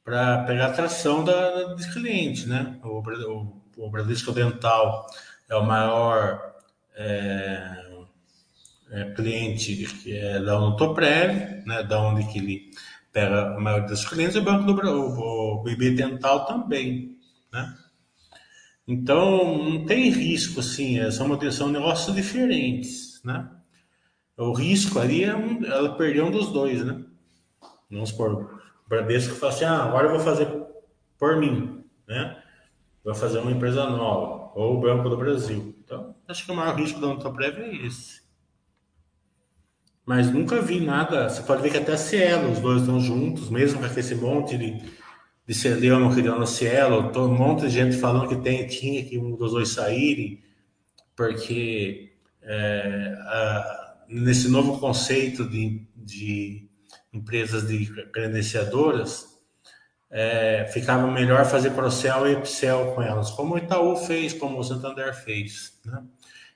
pegar 0.04 0.66
a 0.66 0.68
atração 0.68 1.24
da, 1.24 1.74
dos 1.74 1.86
clientes. 1.86 2.46
Né? 2.46 2.78
O, 2.82 3.00
o, 3.00 3.62
o 3.76 3.90
Bradesco 3.90 4.32
Dental 4.32 5.06
é 5.48 5.56
o 5.56 5.64
maior 5.64 6.54
é, 6.94 7.80
é, 8.90 9.04
cliente 9.12 9.74
que 9.74 10.16
é 10.16 10.40
da 10.40 10.58
Onotoprev, 10.58 11.64
né, 11.66 11.82
da 11.82 12.00
onde 12.00 12.26
que 12.30 12.38
ele 12.38 12.70
pega 13.12 13.56
a 13.56 13.60
maioria 13.60 13.88
dos 13.88 14.04
clientes, 14.04 14.36
o 14.36 14.42
Banco 14.42 14.72
do 14.72 14.88
o, 14.88 15.60
o 15.60 15.62
BB 15.62 15.92
Dental 15.92 16.46
também, 16.46 17.16
né? 17.52 17.76
Então, 18.86 19.62
não 19.62 19.86
tem 19.86 20.10
risco, 20.10 20.60
assim, 20.60 20.98
é, 20.98 21.10
são, 21.10 21.38
são 21.52 21.68
negócios 21.68 22.14
diferentes, 22.14 23.20
né? 23.24 23.48
O 24.36 24.52
risco 24.52 24.98
ali 24.98 25.24
é 25.24 25.36
um, 25.36 25.64
ela 25.64 25.96
perder 25.96 26.24
um 26.24 26.30
dos 26.30 26.52
dois, 26.52 26.84
né? 26.84 27.04
Vamos 27.90 28.10
supor, 28.10 28.59
Bradesco 28.90 29.37
fala 29.37 29.53
assim, 29.53 29.64
ah, 29.64 29.85
agora 29.85 30.09
eu 30.09 30.11
vou 30.11 30.18
fazer 30.18 30.48
por 31.16 31.37
mim, 31.37 31.85
né? 32.09 32.37
Vou 33.05 33.14
fazer 33.14 33.38
uma 33.38 33.53
empresa 33.53 33.88
nova, 33.88 34.50
ou 34.57 34.76
o 34.76 34.81
Banco 34.81 35.09
do 35.09 35.16
Brasil. 35.16 35.76
Então, 35.85 36.16
acho 36.26 36.44
que 36.44 36.50
o 36.50 36.57
maior 36.57 36.74
risco 36.74 37.00
da 37.00 37.07
Onotoprev 37.07 37.61
é 37.61 37.87
esse. 37.87 38.20
Mas 40.05 40.29
nunca 40.29 40.61
vi 40.61 40.81
nada. 40.81 41.29
Você 41.29 41.40
pode 41.42 41.62
ver 41.62 41.70
que 41.70 41.76
até 41.76 41.92
a 41.92 41.96
Cielo, 41.96 42.50
os 42.50 42.59
dois 42.59 42.81
estão 42.81 42.98
juntos, 42.98 43.48
mesmo 43.48 43.79
com 43.79 43.87
esse 43.87 44.14
monte 44.16 44.59
de, 44.59 44.83
de 45.46 45.55
Celeuma 45.55 46.12
criando 46.12 46.42
a 46.42 46.46
Cielo, 46.46 47.12
um 47.16 47.29
monte 47.29 47.61
de 47.62 47.70
gente 47.70 47.96
falando 47.96 48.29
que 48.29 48.42
tem, 48.42 48.66
tinha 48.66 49.05
que 49.05 49.16
um 49.16 49.37
dos 49.37 49.53
dois 49.53 49.68
saírem, 49.68 50.42
porque 51.14 52.12
é, 52.42 53.14
a, 53.20 54.05
nesse 54.09 54.48
novo 54.48 54.81
conceito 54.81 55.48
de, 55.48 55.87
de 55.94 56.69
empresas 57.12 57.66
de 57.66 57.86
credenciadoras, 58.12 59.26
é, 60.10 60.68
ficava 60.72 61.06
melhor 61.06 61.44
fazer 61.44 61.70
Procel 61.70 62.26
e 62.26 62.32
Epicel 62.32 62.92
com 62.94 63.02
elas, 63.02 63.30
como 63.30 63.54
o 63.54 63.58
Itaú 63.58 63.96
fez, 63.96 64.32
como 64.32 64.58
o 64.58 64.64
Santander 64.64 65.14
fez. 65.14 65.78
Né? 65.84 66.02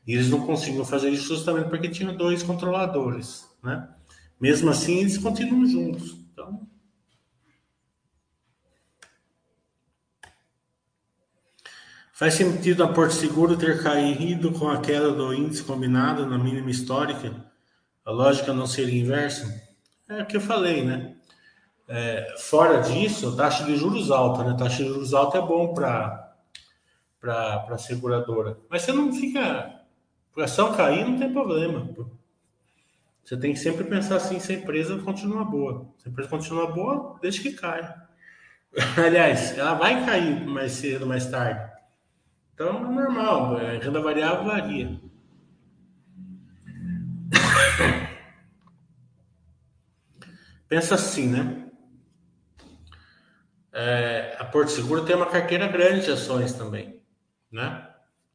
E 0.06 0.14
eles 0.14 0.28
não 0.28 0.44
conseguiam 0.44 0.84
fazer 0.84 1.10
isso 1.10 1.28
justamente 1.28 1.68
porque 1.68 1.88
tinham 1.88 2.16
dois 2.16 2.42
controladores, 2.42 3.48
né? 3.62 3.88
Mesmo 4.40 4.68
assim, 4.70 4.98
eles 4.98 5.16
continuam 5.16 5.64
juntos. 5.66 6.18
Então, 6.32 6.68
Faz 12.12 12.34
sentido 12.34 12.84
a 12.84 12.92
Porto 12.92 13.12
Seguro 13.12 13.56
ter 13.56 13.82
caído 13.82 14.52
com 14.52 14.68
a 14.68 14.80
queda 14.80 15.10
do 15.10 15.34
índice 15.34 15.64
combinado 15.64 16.24
na 16.24 16.38
mínima 16.38 16.70
histórica? 16.70 17.34
A 18.04 18.12
lógica 18.12 18.52
não 18.52 18.68
seria 18.68 19.00
inversa? 19.00 19.63
É 20.08 20.22
o 20.22 20.26
que 20.26 20.36
eu 20.36 20.40
falei, 20.40 20.84
né? 20.84 21.14
É, 21.86 22.34
fora 22.38 22.80
disso, 22.80 23.36
taxa 23.36 23.64
de 23.64 23.76
juros 23.76 24.10
alta, 24.10 24.44
né? 24.44 24.56
Taxa 24.58 24.82
de 24.82 24.88
juros 24.88 25.14
alta 25.14 25.38
é 25.38 25.42
bom 25.42 25.74
para 25.74 26.22
para 27.20 27.78
seguradora. 27.78 28.58
Mas 28.68 28.82
você 28.82 28.92
não 28.92 29.10
fica 29.10 29.80
a 30.36 30.44
ação 30.44 30.74
cair 30.74 31.06
não 31.06 31.18
tem 31.18 31.32
problema. 31.32 31.88
Você 33.24 33.36
tem 33.36 33.52
que 33.52 33.58
sempre 33.58 33.84
pensar 33.84 34.16
assim 34.16 34.38
se 34.38 34.52
a 34.52 34.56
empresa 34.56 34.98
continua 34.98 35.44
boa. 35.44 35.86
Se 35.96 36.08
a 36.08 36.10
empresa 36.10 36.28
continua 36.28 36.66
boa, 36.66 37.18
deixa 37.22 37.40
que 37.40 37.52
caia. 37.52 37.94
Aliás, 39.02 39.56
ela 39.56 39.74
vai 39.74 40.04
cair 40.04 40.44
mais 40.44 40.72
cedo, 40.72 41.06
mais 41.06 41.26
tarde. 41.26 41.72
Então 42.52 42.68
é 42.68 42.92
normal, 42.92 43.56
a 43.56 43.60
renda 43.60 44.00
variável 44.00 44.44
varia. 44.44 45.00
Pensa 50.68 50.94
assim, 50.94 51.28
né? 51.28 51.70
É, 53.72 54.36
a 54.38 54.44
Porto 54.44 54.70
Seguro 54.70 55.04
tem 55.04 55.16
uma 55.16 55.26
carteira 55.26 55.66
grande 55.66 56.04
de 56.04 56.12
ações 56.12 56.52
também, 56.52 57.02
né? 57.50 57.88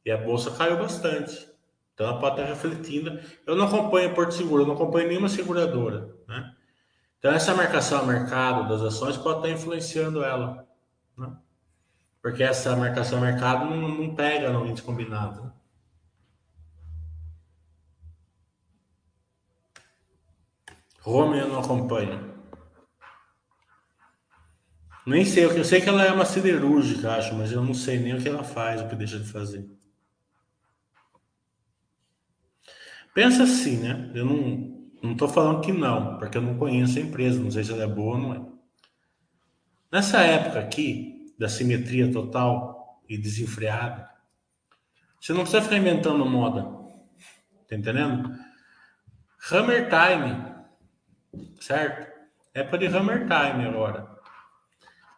E 0.04 0.10
a 0.10 0.16
bolsa 0.16 0.50
caiu 0.50 0.76
bastante. 0.76 1.48
Então 1.94 2.08
ela 2.08 2.18
pode 2.18 2.40
estar 2.40 2.50
refletindo. 2.50 3.20
Eu 3.46 3.54
não 3.54 3.66
acompanho 3.66 4.14
Porto 4.14 4.32
Seguro, 4.32 4.62
eu 4.62 4.66
não 4.66 4.74
acompanho 4.74 5.08
nenhuma 5.08 5.28
seguradora. 5.28 6.14
Né? 6.26 6.54
Então 7.18 7.30
essa 7.32 7.54
marcação 7.54 8.00
a 8.00 8.06
mercado 8.06 8.68
das 8.68 8.80
ações 8.80 9.18
pode 9.18 9.38
estar 9.38 9.50
influenciando 9.50 10.24
ela. 10.24 10.66
Né? 11.16 11.30
Porque 12.22 12.42
essa 12.42 12.74
marcação 12.74 13.18
a 13.18 13.20
mercado 13.20 13.66
não, 13.66 13.88
não 13.88 14.14
pega 14.14 14.50
no 14.50 14.66
índice 14.66 14.82
combinado. 14.82 15.42
Né? 15.42 15.52
Rome 21.00 21.38
eu 21.38 21.48
não 21.48 21.60
acompanho. 21.60 22.30
Nem 25.06 25.24
sei, 25.24 25.44
eu 25.44 25.64
sei 25.64 25.80
que 25.80 25.88
ela 25.88 26.04
é 26.04 26.12
uma 26.12 26.24
siderúrgica, 26.24 27.12
acho, 27.12 27.34
mas 27.34 27.50
eu 27.50 27.64
não 27.64 27.74
sei 27.74 27.98
nem 27.98 28.14
o 28.14 28.22
que 28.22 28.28
ela 28.28 28.44
faz, 28.44 28.80
o 28.80 28.88
que 28.88 28.94
deixa 28.94 29.18
de 29.18 29.26
fazer. 29.26 29.68
Pensa 33.14 33.42
assim, 33.42 33.78
né? 33.78 34.12
Eu 34.14 34.24
não 34.24 34.70
não 35.02 35.12
estou 35.12 35.28
falando 35.28 35.62
que 35.62 35.72
não, 35.72 36.18
porque 36.18 36.36
eu 36.36 36.42
não 36.42 36.58
conheço 36.58 36.98
a 36.98 37.02
empresa, 37.02 37.42
não 37.42 37.50
sei 37.50 37.64
se 37.64 37.72
ela 37.72 37.84
é 37.84 37.86
boa 37.86 38.16
ou 38.16 38.22
não 38.22 38.34
é. 38.34 38.42
Nessa 39.90 40.20
época 40.20 40.60
aqui, 40.60 41.34
da 41.38 41.48
simetria 41.48 42.12
total 42.12 43.02
e 43.08 43.16
desenfreada, 43.16 44.08
você 45.18 45.32
não 45.32 45.40
precisa 45.40 45.62
ficar 45.62 45.76
inventando 45.76 46.24
moda. 46.26 46.62
Tá 47.66 47.76
entendendo? 47.76 48.30
Hammer 49.50 49.88
Time, 49.88 50.49
certo? 51.60 52.10
Época 52.54 52.78
de 52.78 52.86
Hammer 52.86 53.20
Time 53.20 53.66
agora. 53.66 54.08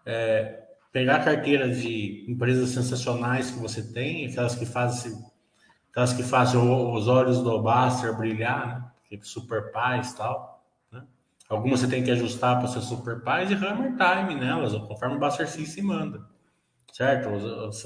É, 0.04 0.62
pegar 0.92 1.16
a 1.16 1.24
carteira 1.24 1.68
de 1.68 2.26
empresas 2.28 2.70
sensacionais 2.70 3.50
que 3.50 3.58
você 3.58 3.82
tem, 3.92 4.26
aquelas 4.26 4.54
que 4.54 4.66
fazem 4.66 5.12
aquelas 5.90 6.12
que 6.12 6.22
fazem 6.22 6.58
os 6.58 7.06
olhos 7.06 7.42
do 7.42 7.62
Baster 7.62 8.16
brilhar, 8.16 8.66
né? 8.66 8.90
Tipo 9.10 9.26
super 9.26 9.70
paz 9.72 10.12
e 10.12 10.16
tal. 10.16 10.64
Né? 10.90 11.02
Algumas 11.48 11.80
você 11.80 11.88
tem 11.88 12.02
que 12.02 12.10
ajustar 12.10 12.58
para 12.58 12.68
ser 12.68 12.80
super 12.80 13.20
paz 13.22 13.50
e 13.50 13.54
hammer 13.54 13.94
time 13.96 14.34
nelas, 14.34 14.72
conforme 14.72 15.16
o 15.16 15.18
Baster 15.18 15.46
se 15.46 15.82
manda. 15.82 16.26
Certo? 16.92 17.28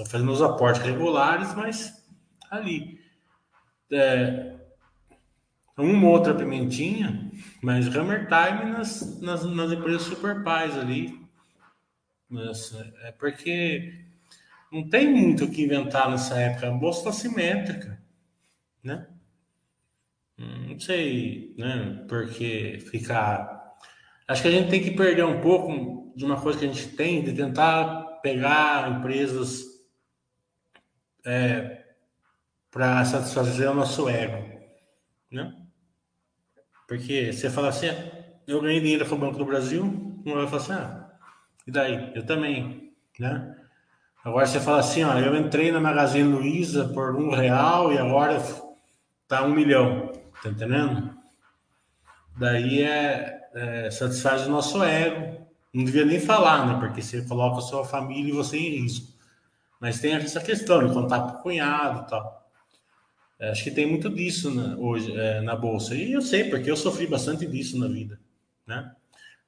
Fazendo 0.09 0.31
os 0.31 0.43
aportes 0.43 0.83
regulares, 0.83 1.53
mas 1.55 2.05
ali. 2.51 3.01
É, 3.91 4.56
uma 5.77 6.09
outra 6.09 6.35
pimentinha, 6.35 7.31
mas 7.63 7.87
hammer 7.95 8.27
time 8.27 8.73
nas, 8.73 9.21
nas, 9.21 9.45
nas 9.45 9.73
empresas 9.73 10.03
super 10.03 10.43
paz 10.43 10.77
ali. 10.77 11.21
Mas, 12.29 12.75
é 13.03 13.13
porque 13.13 14.07
não 14.73 14.89
tem 14.89 15.13
muito 15.13 15.45
o 15.45 15.51
que 15.51 15.65
inventar 15.65 16.11
nessa 16.11 16.39
época. 16.39 16.69
A 16.69 16.73
bolsa 16.73 17.01
está 17.01 17.13
simétrica, 17.13 18.03
né? 18.83 19.07
Não 20.39 20.79
sei, 20.79 21.55
né? 21.57 22.05
Porque 22.09 22.79
ficar. 22.91 23.75
Acho 24.29 24.43
que 24.43 24.49
a 24.49 24.51
gente 24.51 24.69
tem 24.69 24.83
que 24.83 24.91
perder 24.91 25.25
um 25.25 25.41
pouco 25.41 26.13
de 26.17 26.25
uma 26.25 26.41
coisa 26.41 26.59
que 26.59 26.65
a 26.65 26.69
gente 26.69 26.89
tem, 26.97 27.23
de 27.23 27.33
tentar 27.33 28.21
pegar 28.23 28.91
empresas 28.91 29.65
é, 31.25 31.85
para 32.71 33.05
satisfazer 33.05 33.71
o 33.71 33.75
nosso 33.75 34.09
ego, 34.09 34.47
né? 35.31 35.66
Porque 36.87 37.33
você 37.33 37.51
fala 37.51 37.69
assim, 37.69 37.89
eu 38.47 38.61
ganhei 38.61 38.81
dinheiro 38.81 39.09
com 39.09 39.17
o 39.17 39.19
Banco 39.19 39.39
do 39.39 39.45
Brasil, 39.45 39.85
um 39.85 40.35
vai 40.35 40.47
falar 40.47 40.63
assim, 40.63 40.73
ah, 40.73 41.11
e 41.67 41.71
daí? 41.71 42.13
Eu 42.15 42.25
também, 42.25 42.93
né? 43.19 43.57
Agora 44.25 44.47
você 44.47 44.61
fala 44.61 44.81
assim, 44.81 45.05
ó, 45.05 45.19
eu 45.19 45.37
entrei 45.37 45.71
na 45.71 45.81
Magazine 45.81 46.33
Luiza 46.33 46.89
por 46.89 47.17
um 47.17 47.31
real 47.31 47.93
e 47.93 47.99
agora 47.99 48.43
tá 49.29 49.45
um 49.45 49.55
milhão, 49.55 50.13
tá 50.43 50.49
entendendo? 50.49 51.17
Daí 52.37 52.83
é, 52.83 53.49
é 53.55 53.91
satisfaz 53.91 54.47
o 54.47 54.51
nosso 54.51 54.83
ego. 54.83 55.47
Não 55.73 55.85
devia 55.85 56.05
nem 56.05 56.21
falar, 56.21 56.67
né? 56.67 56.79
Porque 56.81 57.03
você 57.03 57.23
coloca 57.23 57.59
a 57.59 57.63
sua 57.63 57.85
família 57.85 58.31
e 58.31 58.37
você 58.37 58.57
em 58.57 58.83
risco. 58.83 59.13
Mas 59.81 60.01
tem 60.01 60.15
essa 60.15 60.41
questão 60.41 60.87
de 60.87 60.93
contar 60.93 61.21
para 61.21 61.39
o 61.39 61.43
cunhado 61.43 62.03
e 62.03 62.11
tal. 62.11 62.36
É, 63.39 63.51
acho 63.51 63.65
que 63.65 63.71
tem 63.71 63.87
muito 63.87 64.09
disso 64.09 64.51
né, 64.55 64.75
hoje 64.79 65.15
é, 65.15 65.41
na 65.41 65.55
bolsa. 65.55 65.95
E 65.95 66.13
eu 66.13 66.23
sei, 66.23 66.45
porque 66.49 66.71
eu 66.71 66.77
sofri 66.77 67.07
bastante 67.07 67.47
disso 67.47 67.79
na 67.79 67.87
vida. 67.87 68.19
Né? 68.67 68.91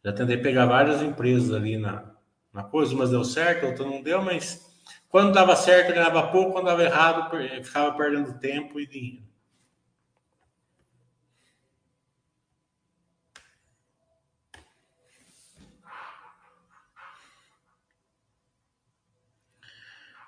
Já 0.05 0.13
tentei 0.13 0.37
pegar 0.37 0.67
várias 0.67 1.03
empresas 1.03 1.53
ali 1.53 1.79
na, 1.79 2.05
na 2.53 2.63
coisa, 2.63 2.95
umas 2.95 3.11
deu 3.11 3.25
certo, 3.25 3.67
outras 3.67 3.89
não 3.89 4.03
deu, 4.03 4.23
mas 4.23 4.69
quando 5.09 5.33
dava 5.33 5.57
certo, 5.57 5.95
ganhava 5.95 6.29
pouco, 6.29 6.53
quando 6.53 6.67
dava 6.67 6.83
errado, 6.83 7.31
ficava 7.63 7.97
perdendo 7.97 8.39
tempo 8.39 8.79
e 8.79 8.87
dinheiro. 8.87 9.27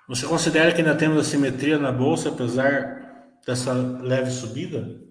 Você 0.07 0.27
considera 0.27 0.73
que 0.73 0.81
ainda 0.81 0.95
temos 0.95 1.25
assimetria 1.25 1.77
na 1.77 1.89
bolsa, 1.89 2.29
apesar 2.29 3.00
dessa 3.45 3.73
leve 3.73 4.31
subida? 4.31 5.01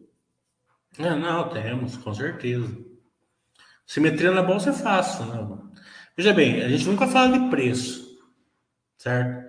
É, 0.98 1.14
não, 1.14 1.48
temos, 1.48 1.96
com 1.96 2.12
certeza. 2.12 2.68
Simetria 3.86 4.30
na 4.30 4.42
bolsa 4.42 4.70
é 4.70 4.72
fácil, 4.72 5.26
né? 5.26 5.58
Veja 6.16 6.32
bem, 6.32 6.62
a 6.62 6.68
gente 6.68 6.86
nunca 6.86 7.06
fala 7.06 7.38
de 7.38 7.50
preço, 7.50 8.18
certo? 8.98 9.48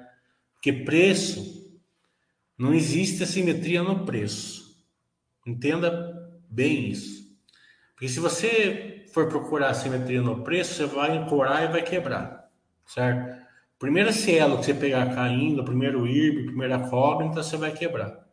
Porque 0.53 0.71
preço 0.71 1.79
não 2.57 2.73
existe 2.73 3.23
assimetria 3.23 3.83
no 3.83 4.05
preço. 4.05 4.85
Entenda 5.45 6.39
bem 6.49 6.89
isso. 6.89 7.21
Porque 7.93 8.07
se 8.07 8.19
você 8.19 9.05
for 9.13 9.27
procurar 9.27 9.69
assimetria 9.69 10.21
no 10.21 10.43
preço, 10.43 10.75
você 10.75 10.85
vai 10.85 11.17
ancorar 11.17 11.63
e 11.63 11.67
vai 11.67 11.81
quebrar, 11.81 12.49
certo? 12.85 13.41
Primeira 13.77 14.11
cielo 14.11 14.59
que 14.59 14.65
você 14.65 14.73
pegar 14.73 15.13
caindo, 15.13 15.65
primeiro 15.65 16.07
IRB, 16.07 16.45
primeira 16.45 16.79
Cognita, 16.79 17.41
você 17.43 17.57
vai 17.57 17.71
quebrar. 17.71 18.30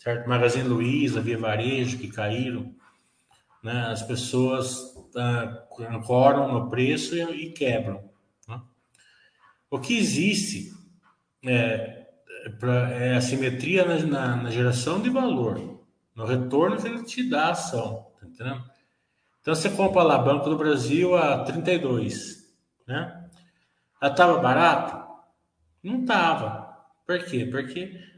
Certo? 0.00 0.26
Magazine 0.26 0.66
Luiza, 0.66 1.20
Via 1.20 1.36
Varejo, 1.36 1.98
que 1.98 2.08
caíram. 2.08 2.74
Né? 3.62 3.86
As 3.88 4.02
pessoas 4.02 4.94
ah, 5.14 5.66
no 6.48 6.70
preço 6.70 7.14
e, 7.14 7.20
e 7.20 7.52
quebram. 7.52 8.02
Né? 8.48 8.58
O 9.70 9.78
que 9.78 9.98
existe 9.98 10.72
é, 11.44 12.06
pra, 12.58 12.88
é 12.90 13.14
a 13.14 13.20
simetria 13.20 13.84
na, 13.84 13.98
na, 13.98 14.36
na, 14.44 14.50
geração 14.50 15.02
de 15.02 15.10
valor, 15.10 15.84
no 16.14 16.24
retorno 16.24 16.80
que 16.80 16.88
ele 16.88 17.04
te 17.04 17.28
dá 17.28 17.48
a 17.48 17.50
ação. 17.50 18.10
Tá 18.18 18.26
entendendo? 18.26 18.64
Então 19.42 19.54
você 19.54 19.68
compra 19.68 20.02
lá 20.02 20.16
Banco 20.16 20.48
do 20.48 20.56
Brasil 20.56 21.14
a 21.14 21.44
32, 21.44 22.50
né? 22.86 23.28
Ela 24.00 24.10
estava 24.10 24.38
barata? 24.38 25.06
Não 25.82 26.00
estava. 26.00 26.74
Por 27.06 27.22
quê? 27.26 27.44
Porque 27.44 28.09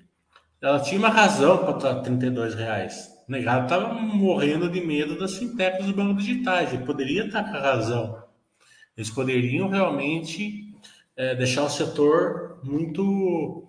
ela 0.63 0.81
tinha 0.81 0.99
uma 0.99 1.09
razão 1.09 1.59
para 1.59 1.77
estar 1.77 2.01
32 2.03 2.55
reais. 2.55 3.13
O 3.29 3.33
negado 3.33 3.65
estava 3.65 3.93
morrendo 3.93 4.71
de 4.71 4.81
medo 4.81 5.19
das 5.19 5.37
fintechs 5.37 5.85
dos 5.85 5.95
bancos 5.95 6.25
digitais. 6.25 6.73
Ele 6.73 6.85
poderia 6.85 7.27
estar 7.27 7.43
com 7.43 7.57
a 7.57 7.61
razão. 7.61 8.23
Eles 8.97 9.11
poderiam 9.11 9.69
realmente 9.69 10.73
é, 11.17 11.35
deixar 11.35 11.65
o 11.65 11.69
setor 11.69 12.61
muito 12.63 13.69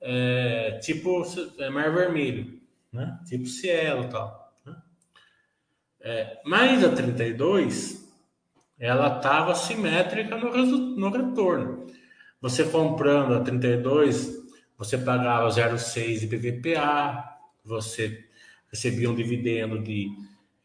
é, 0.00 0.80
tipo 0.82 1.22
é, 1.58 1.70
mar 1.70 1.94
vermelho, 1.94 2.60
né? 2.92 3.20
tipo 3.24 3.46
Cielo 3.46 4.04
e 4.04 4.08
tal. 4.08 4.52
Né? 4.66 4.76
É, 6.00 6.40
mas 6.44 6.82
a 6.82 6.90
32 6.90 8.02
ela 8.80 9.16
estava 9.18 9.54
simétrica 9.54 10.36
no, 10.36 10.50
no 10.96 11.10
retorno. 11.10 11.86
Você 12.40 12.64
comprando 12.64 13.34
a 13.34 13.40
32, 13.40 14.41
você 14.82 14.98
pagava 14.98 15.48
0,6 15.48 16.18
de 16.18 16.26
PVPA, 16.26 17.38
você 17.64 18.24
recebia 18.68 19.08
um 19.08 19.14
dividendo 19.14 19.80
de 19.80 20.10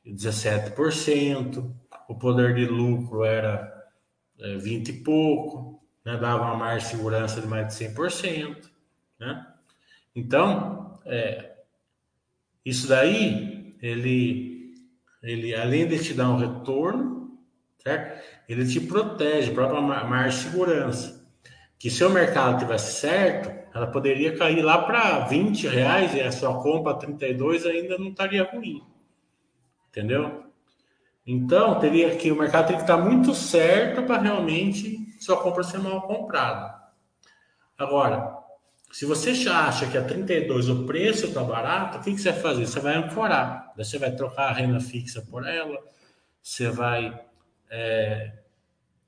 17%, 0.06 1.71
o 2.10 2.15
poder 2.15 2.56
de 2.56 2.65
lucro 2.65 3.23
era 3.23 3.71
é, 4.39 4.58
20 4.58 4.89
e 4.89 4.94
pouco, 5.04 5.79
né? 6.04 6.17
dava 6.17 6.46
uma 6.46 6.56
margem 6.56 6.89
de 6.89 6.96
segurança 6.96 7.39
de 7.39 7.48
mais 7.48 7.77
de 7.77 7.85
100%. 7.85 8.67
Né? 9.19 9.48
Então, 10.15 11.00
é, 11.06 11.52
isso 12.65 12.87
daí, 12.87 13.75
ele, 13.79 14.73
ele 15.21 15.54
além 15.54 15.87
de 15.87 16.04
te 16.04 16.15
dar 16.15 16.29
um 16.31 16.37
retorno, 16.37 17.37
certo? 17.83 18.25
Ele 18.50 18.65
te 18.67 18.79
protege, 18.79 19.52
a 19.52 19.54
própria 19.54 19.81
margem 19.81 20.39
de 20.39 20.50
segurança. 20.50 21.16
Que 21.80 21.90
se 21.90 22.04
o 22.04 22.10
mercado 22.10 22.60
tivesse 22.60 23.00
certo, 23.00 23.50
ela 23.73 23.88
poderia 23.88 24.36
cair 24.36 24.62
lá 24.62 24.80
para 24.84 25.19
20 25.25 25.67
reais 25.67 26.15
e 26.15 26.21
a 26.21 26.32
sua 26.32 26.62
compra 26.62 26.96
32 26.96 27.65
ainda 27.65 27.98
não 27.98 28.10
estaria 28.10 28.44
ruim. 28.44 28.84
Entendeu? 29.90 30.44
Então, 31.25 31.80
teria 31.80 32.15
que 32.15 32.32
o 32.32 32.36
mercado 32.36 32.67
tem 32.67 32.78
que 32.78 32.84
estar 32.84 32.98
muito 32.98 33.34
certo 33.34 34.04
para 34.04 34.21
realmente 34.21 34.98
sua 35.19 35.38
compra 35.38 35.63
ser 35.63 35.80
mal 35.80 36.02
comprada. 36.04 36.75
Agora, 37.78 38.38
se 38.92 39.06
você 39.06 39.32
acha 39.50 39.86
que 39.88 39.98
a 39.98 40.04
32 40.04 40.69
o 40.69 40.86
preço 40.86 41.28
está 41.28 41.44
barato, 41.44 41.98
o 41.98 42.02
que, 42.02 42.13
que 42.13 42.21
você 42.21 42.32
vai 42.32 42.42
fazer? 42.42 42.65
Você 42.65 42.80
vai 42.80 42.96
ancorar. 42.96 43.73
Você 43.75 44.00
vai 44.00 44.12
trocar 44.15 44.50
a 44.50 44.54
renda 44.54 44.80
fixa 44.80 45.21
por 45.30 45.46
ela, 45.46 45.78
você 46.42 46.69
vai 46.69 47.19
é, 47.69 48.32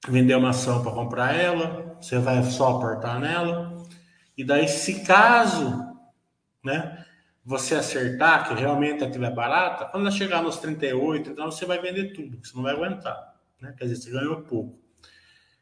vender 0.07 0.35
uma 0.35 0.49
ação 0.49 0.81
para 0.81 0.91
comprar 0.91 1.35
ela, 1.35 1.97
você 1.99 2.17
vai 2.19 2.41
só 2.43 2.77
aportar 2.77 3.19
nela. 3.19 3.77
E 4.37 4.43
daí, 4.43 4.67
se 4.67 5.03
caso 5.03 5.89
né, 6.63 7.05
você 7.43 7.75
acertar 7.75 8.47
que 8.47 8.53
realmente 8.53 8.97
ela 8.97 9.07
estiver 9.07 9.33
barata, 9.33 9.85
quando 9.85 10.07
ela 10.07 10.15
chegar 10.15 10.41
nos 10.41 10.57
38, 10.57 11.31
então 11.31 11.51
você 11.51 11.65
vai 11.65 11.79
vender 11.79 12.13
tudo, 12.13 12.39
você 12.41 12.55
não 12.55 12.63
vai 12.63 12.73
aguentar. 12.73 13.35
Né? 13.59 13.73
Quer 13.77 13.85
dizer, 13.85 13.95
você 13.97 14.11
ganhou 14.11 14.41
pouco. 14.41 14.79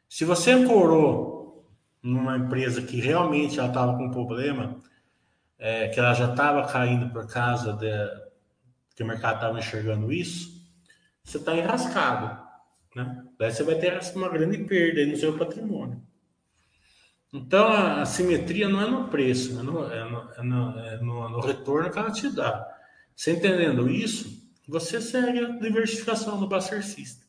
Se 0.08 0.24
você 0.24 0.52
ancorou 0.52 1.66
numa 2.02 2.36
empresa 2.36 2.82
que 2.82 3.00
realmente 3.00 3.58
ela 3.58 3.68
estava 3.68 3.96
com 3.96 4.10
problema, 4.10 4.80
é, 5.58 5.88
que 5.88 5.98
ela 5.98 6.14
já 6.14 6.30
estava 6.30 6.66
caindo 6.68 7.10
por 7.10 7.26
causa 7.26 7.72
de, 7.72 7.90
que 8.94 9.02
o 9.02 9.06
mercado 9.06 9.36
estava 9.36 9.58
enxergando 9.58 10.12
isso, 10.12 10.64
você 11.24 11.38
está 11.38 11.54
enrascado. 11.56 12.40
Né? 12.94 13.24
Daí 13.38 13.52
você 13.52 13.62
vai 13.62 13.76
ter 13.76 13.98
uma 14.16 14.28
grande 14.28 14.58
perda 14.64 15.06
no 15.06 15.16
seu 15.16 15.38
patrimônio. 15.38 16.02
Então, 17.32 17.68
a, 17.68 18.02
a 18.02 18.06
simetria 18.06 18.68
não 18.68 18.80
é 18.80 18.90
no 18.90 19.08
preço, 19.08 19.58
é 19.60 19.62
no, 19.62 19.84
é 19.92 20.10
no, 20.10 20.30
é 20.32 20.42
no, 20.42 20.78
é 20.78 20.96
no, 20.98 21.28
no 21.28 21.40
retorno 21.40 21.90
que 21.90 21.98
ela 21.98 22.10
te 22.10 22.28
dá. 22.30 22.66
Você 23.14 23.32
entendendo 23.32 23.88
isso, 23.88 24.42
você 24.66 25.00
segue 25.00 25.40
a 25.40 25.50
diversificação 25.58 26.40
do 26.40 26.48
Buster 26.48 26.84
System. 26.84 27.27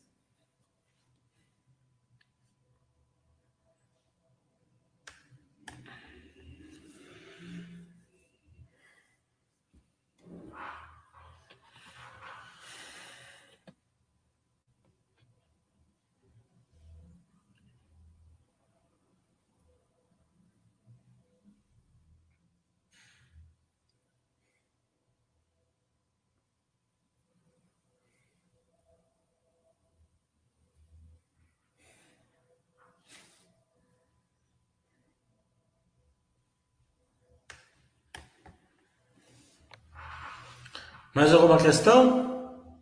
Mais 41.20 41.34
alguma 41.34 41.58
questão? 41.58 42.72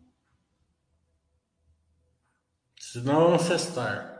Se 2.79 3.01
não, 3.01 3.25
vamos 3.25 3.41
cestar. 3.41 4.17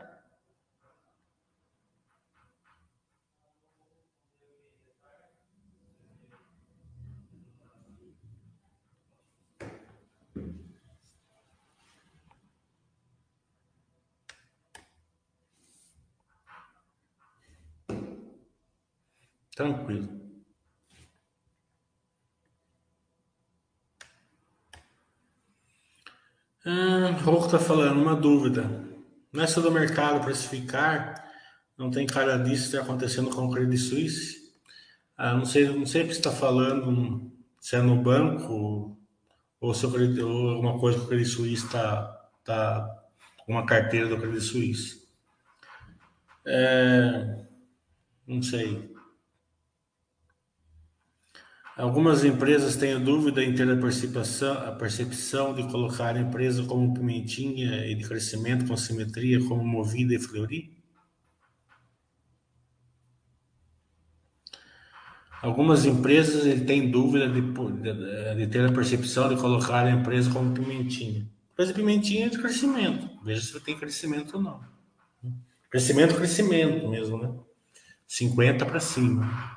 Tranquilo. 19.56 20.20
Ah, 26.64 27.10
Rocco 27.24 27.39
está 27.56 27.58
falando, 27.58 28.00
uma 28.00 28.14
dúvida. 28.14 28.64
Nessa 29.32 29.60
do 29.60 29.70
mercado 29.70 30.24
precificar, 30.24 31.28
Não 31.76 31.90
tem 31.90 32.06
cara 32.06 32.36
disso 32.36 32.66
estar 32.66 32.82
acontecendo 32.82 33.30
com 33.30 33.46
o 33.46 33.50
Credit 33.50 33.78
Suisse. 33.78 34.36
Ah, 35.16 35.34
não 35.34 35.46
sei, 35.46 35.66
não 35.70 35.86
sei 35.86 36.02
está 36.02 36.30
falando, 36.30 37.32
se 37.58 37.74
é 37.74 37.80
no 37.80 37.96
banco 38.02 38.96
ou 39.60 39.74
se 39.74 39.86
ou 39.86 40.50
alguma 40.50 40.78
coisa 40.78 40.98
que 40.98 41.04
o 41.04 41.08
Credit 41.08 41.28
Suisse 41.28 41.66
está 41.66 42.04
tá, 42.44 43.02
uma 43.48 43.64
carteira 43.64 44.08
do 44.08 44.18
Credit 44.18 44.42
Suisse. 44.42 45.08
É, 46.46 47.44
não 48.26 48.42
sei. 48.42 48.89
Algumas 51.80 52.24
empresas 52.24 52.76
têm 52.76 53.02
dúvida 53.02 53.42
em 53.42 53.54
ter 53.54 53.70
a 53.70 53.74
percepção, 53.74 54.52
a 54.52 54.72
percepção 54.72 55.54
de 55.54 55.62
colocar 55.70 56.14
a 56.14 56.20
empresa 56.20 56.62
como 56.64 56.92
pimentinha 56.92 57.86
e 57.86 57.94
de 57.94 58.06
crescimento 58.06 58.66
com 58.66 58.76
simetria 58.76 59.42
como 59.48 59.64
movida 59.64 60.14
e 60.14 60.18
fleury? 60.18 60.76
Algumas 65.40 65.86
empresas 65.86 66.42
tem 66.66 66.90
dúvida 66.90 67.26
de, 67.26 67.40
de, 67.40 68.36
de, 68.36 68.46
ter 68.48 68.68
a 68.68 68.72
percepção 68.72 69.30
de 69.30 69.40
colocar 69.40 69.86
a 69.86 69.90
empresa 69.90 70.30
como 70.30 70.52
pimentinha. 70.52 71.26
Mas 71.56 71.72
pimentinha 71.72 72.26
é 72.26 72.28
de 72.28 72.38
crescimento. 72.38 73.08
Veja 73.24 73.40
se 73.40 73.58
tem 73.60 73.74
crescimento 73.74 74.36
ou 74.36 74.42
não. 74.42 74.60
Crescimento, 75.70 76.14
crescimento 76.14 76.86
mesmo, 76.90 77.16
né? 77.16 77.32
50 78.06 78.66
para 78.66 78.80
cima. 78.80 79.49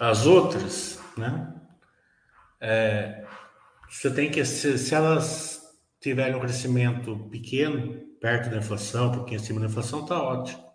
As 0.00 0.24
outras, 0.24 0.98
né? 1.14 1.54
É, 2.58 3.26
você 3.86 4.10
tem 4.10 4.30
que, 4.30 4.42
se, 4.46 4.78
se, 4.78 4.94
elas 4.94 5.78
tiverem 6.00 6.34
um 6.34 6.40
crescimento 6.40 7.28
pequeno, 7.30 8.00
perto 8.18 8.48
da 8.48 8.56
inflação, 8.56 9.08
um 9.08 9.12
pouquinho 9.12 9.38
acima 9.38 9.60
da 9.60 9.66
inflação, 9.66 10.06
tá 10.06 10.18
ótimo. 10.18 10.70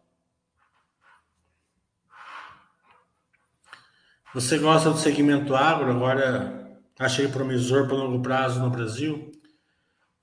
Você 4.35 4.59
gosta 4.59 4.91
do 4.91 4.97
segmento 4.99 5.55
agro, 5.55 5.89
agora 5.89 6.79
achei 6.99 7.27
promissor 7.27 7.87
para 7.87 7.97
longo 7.97 8.21
prazo 8.21 8.59
no 8.59 8.69
Brasil. 8.69 9.31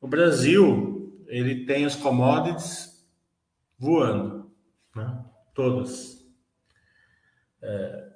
O 0.01 0.07
Brasil, 0.07 1.25
ele 1.27 1.67
tem 1.67 1.85
as 1.85 1.97
commodities 1.97 3.05
voando, 3.77 4.49
né? 4.95 5.25
todas. 5.55 6.25
É, 7.61 8.12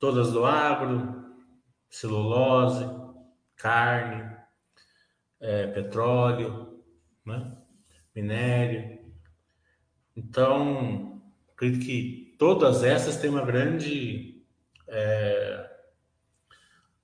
todas 0.00 0.32
do 0.32 0.44
agro, 0.44 1.24
celulose, 1.90 2.84
carne, 3.54 4.36
é, 5.38 5.66
petróleo, 5.68 6.82
né? 7.24 7.56
minério. 8.16 8.98
Então, 10.16 11.22
acredito 11.52 11.84
que 11.84 12.34
todas 12.38 12.82
essas 12.82 13.18
têm 13.18 13.30
uma 13.30 13.44
grande, 13.44 14.42
é, 14.88 15.70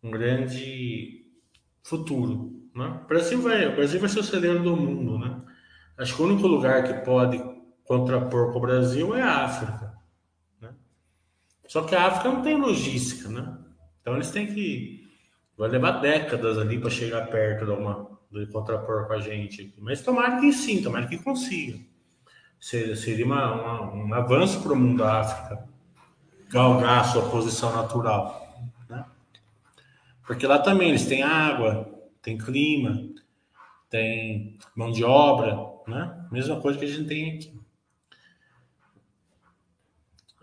um 0.03 0.11
grande 0.11 1.27
futuro. 1.85 2.69
Né? 2.75 3.01
O, 3.05 3.07
Brasil 3.07 3.41
vai, 3.41 3.67
o 3.69 3.77
Brasil 3.77 4.01
vai 4.01 4.09
ser 4.09 4.21
o 4.21 4.25
celeiro 4.25 4.63
do 4.63 4.77
mundo. 4.77 5.19
Né? 5.19 5.43
Acho 5.99 6.17
que 6.17 6.23
o 6.23 6.27
único 6.27 6.47
lugar 6.47 6.83
que 6.83 7.05
pode 7.05 7.39
contrapor 7.85 8.53
com 8.53 8.59
o 8.59 8.63
Brasil 8.63 9.15
é 9.15 9.23
a 9.23 9.45
África. 9.45 9.86
Só 11.69 11.83
que 11.83 11.95
a 11.95 12.07
África 12.07 12.31
não 12.31 12.43
tem 12.43 12.61
logística, 12.61 13.29
né? 13.29 13.59
Então 14.01 14.15
eles 14.15 14.31
têm 14.31 14.47
que. 14.47 15.07
Vai 15.57 15.69
levar 15.69 16.01
décadas 16.01 16.59
ali 16.59 16.79
para 16.79 16.91
chegar 16.91 17.27
perto 17.29 17.65
de 17.65 17.73
uma 17.73 18.17
de 18.31 18.47
contrapor 18.47 19.07
com 19.07 19.15
a 19.15 19.21
gente. 19.21 19.75
Mas 19.79 20.03
tomara 20.03 20.41
que 20.41 20.53
sim, 20.53 20.83
tomara 20.83 21.07
que 21.07 21.19
consiga. 21.19 21.79
Seria 22.61 23.25
uma, 23.25 23.53
uma, 23.53 23.95
um 23.95 24.15
avanço 24.15 24.63
para 24.63 24.73
o 24.73 24.77
mundo 24.77 24.99
da 24.99 25.21
África 25.21 25.67
galgar 26.49 27.05
sua 27.07 27.29
posição 27.29 27.75
natural. 27.75 28.47
Né? 28.89 29.05
Porque 30.27 30.47
lá 30.47 30.59
também 30.59 30.91
eles 30.91 31.07
têm 31.07 31.23
água, 31.23 31.89
tem 32.23 32.39
clima, 32.39 33.09
tem 33.91 34.59
mão 34.75 34.91
de 34.91 35.05
obra, 35.05 35.59
né? 35.87 36.27
Mesma 36.31 36.61
coisa 36.61 36.79
que 36.79 36.85
a 36.85 36.89
gente 36.89 37.09
tem 37.09 37.37
aqui. 37.37 37.56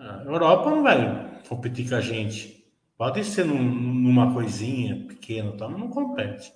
A 0.03 0.23
Europa 0.25 0.69
não 0.69 0.83
vai 0.83 1.41
competir 1.47 1.87
com 1.87 1.95
a 1.95 2.01
gente. 2.01 2.65
Pode 2.97 3.23
ser 3.23 3.45
num, 3.45 3.63
numa 3.63 4.33
coisinha 4.33 5.07
pequena, 5.07 5.51
tá? 5.53 5.67
mas 5.67 5.79
não 5.79 5.89
compete. 5.89 6.53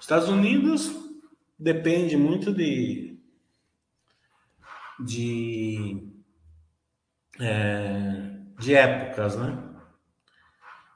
Estados 0.00 0.28
Unidos 0.28 0.94
depende 1.58 2.16
muito 2.16 2.52
de 2.52 3.18
de 5.00 6.10
é, 7.38 8.32
de 8.58 8.74
épocas, 8.74 9.36
né? 9.36 9.62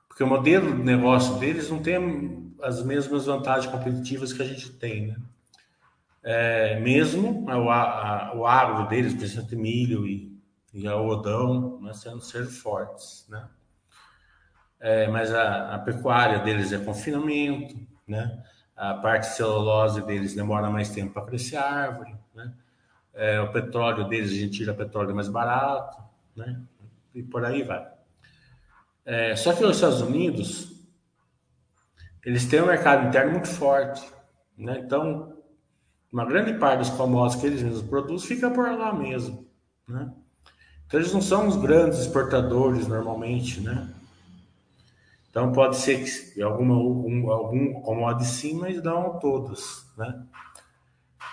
Porque 0.09 0.25
o 0.25 0.27
modelo 0.27 0.75
de 0.77 0.83
negócio 0.83 1.39
deles 1.39 1.71
não 1.71 1.81
tem 1.81 2.55
as 2.63 2.85
mesmas 2.85 3.27
vantagens 3.27 3.71
competitivas 3.71 4.33
que 4.33 4.43
a 4.43 4.47
gente 4.47 4.71
tem, 4.73 5.09
né? 5.09 5.17
É, 6.25 6.81
mesmo 6.81 7.45
o, 7.45 7.71
a, 7.71 8.33
o 8.35 8.47
agro 8.47 8.89
deles, 8.89 9.15
principalmente 9.15 9.57
milho 9.57 10.07
e 10.07 10.32
e 10.73 10.89
algodão 10.89 11.81
né, 11.81 11.93
sendo 11.93 12.21
ser 12.21 12.47
fortes, 12.47 13.27
né? 13.29 13.49
É, 14.81 15.07
mas 15.07 15.33
a, 15.33 15.77
a, 15.77 15.79
pecuária 15.79 16.41
deles 16.41 16.73
é 16.73 16.79
confinamento, 16.79 17.77
né? 18.07 18.43
A 18.75 18.95
parte 18.95 19.27
celulose 19.27 20.03
deles 20.03 20.35
demora 20.35 20.71
mais 20.71 20.91
tempo 20.91 21.13
para 21.13 21.27
crescer 21.27 21.57
a 21.57 21.71
árvore, 21.71 22.17
né? 22.35 22.53
É, 23.15 23.41
o 23.41 23.53
petróleo 23.53 24.09
deles 24.09 24.33
a 24.33 24.35
gente 24.35 24.57
tira 24.57 24.75
petróleo 24.75 25.15
mais 25.15 25.29
barato, 25.29 26.03
né? 26.35 26.61
E 27.15 27.23
por 27.23 27.45
aí 27.45 27.63
vai. 27.63 27.87
É, 29.05 29.37
só 29.37 29.53
que 29.53 29.65
os 29.65 29.77
Estados 29.77 30.01
Unidos 30.01 30.73
eles 32.25 32.47
têm 32.47 32.63
um 32.63 32.67
mercado 32.67 33.07
interno 33.07 33.33
muito 33.33 33.49
forte, 33.49 34.03
né? 34.57 34.81
Então 34.85 35.37
uma 36.11 36.25
grande 36.25 36.55
parte 36.55 36.81
dos 36.81 36.91
commodities 36.91 37.41
que 37.41 37.47
eles 37.47 37.63
mesmos 37.63 37.83
produzem 37.83 38.27
fica 38.27 38.51
por 38.51 38.71
lá 38.77 38.93
mesmo, 38.93 39.47
né? 39.87 40.13
Então, 40.93 41.01
eles 41.01 41.15
não 41.15 41.23
são 41.23 41.49
os 41.49 41.57
grandes 41.57 42.01
exportadores 42.01 42.87
normalmente, 42.87 43.63
né? 43.63 43.89
Então, 45.31 45.51
pode 45.51 45.79
ser 45.79 46.05
que 46.05 46.43
alguma, 46.43 46.75
algum, 46.75 47.31
algum 47.31 47.81
commodity 47.81 48.29
sim, 48.29 48.59
mas 48.59 48.83
não 48.83 49.19
todos, 49.19 49.91
né? 49.97 50.23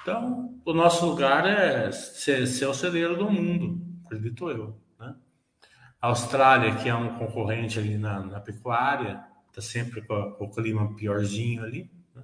Então, 0.01 0.57
o 0.64 0.72
nosso 0.72 1.05
lugar 1.05 1.45
é 1.45 1.91
ser, 1.91 2.47
ser 2.47 2.68
o 2.68 2.74
celeiro 2.74 3.18
do 3.18 3.30
mundo, 3.30 3.86
acredito 4.05 4.49
eu, 4.49 4.78
né? 4.97 5.14
A 6.01 6.07
Austrália, 6.07 6.76
que 6.76 6.88
é 6.88 6.95
um 6.95 7.18
concorrente 7.18 7.78
ali 7.78 7.97
na, 7.97 8.22
na 8.22 8.39
pecuária, 8.39 9.22
está 9.49 9.62
sempre 9.62 10.01
com, 10.03 10.14
a, 10.14 10.32
com, 10.36 10.45
o 10.45 10.51
clima 10.51 10.95
piorzinho 10.95 11.66
ali. 11.66 11.91
Né? 12.16 12.24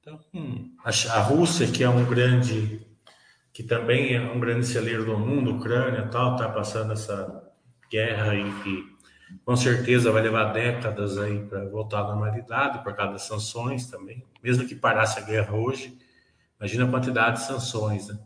Então, 0.00 0.20
hum, 0.32 0.72
a 0.84 1.18
Rússia, 1.18 1.66
que 1.66 1.82
é 1.82 1.88
um 1.88 2.04
grande 2.04 2.91
que 3.52 3.62
também 3.62 4.14
é 4.14 4.20
um 4.20 4.40
grande 4.40 4.66
celeiro 4.66 5.04
do 5.04 5.18
mundo, 5.18 5.56
Ucrânia 5.56 6.08
tal, 6.08 6.32
está 6.32 6.48
passando 6.48 6.92
essa 6.92 7.52
guerra 7.90 8.32
aí 8.32 8.50
que 8.62 8.92
com 9.44 9.56
certeza 9.56 10.10
vai 10.10 10.22
levar 10.22 10.52
décadas 10.52 11.18
aí 11.18 11.44
para 11.46 11.68
voltar 11.68 12.00
à 12.00 12.08
normalidade 12.08 12.82
por 12.82 12.94
causa 12.94 13.12
das 13.12 13.22
sanções 13.22 13.86
também. 13.90 14.24
Mesmo 14.42 14.66
que 14.66 14.74
parasse 14.74 15.18
a 15.18 15.22
guerra 15.22 15.54
hoje, 15.54 15.98
imagina 16.58 16.84
a 16.84 16.90
quantidade 16.90 17.40
de 17.40 17.46
sanções, 17.46 18.08
né? 18.08 18.18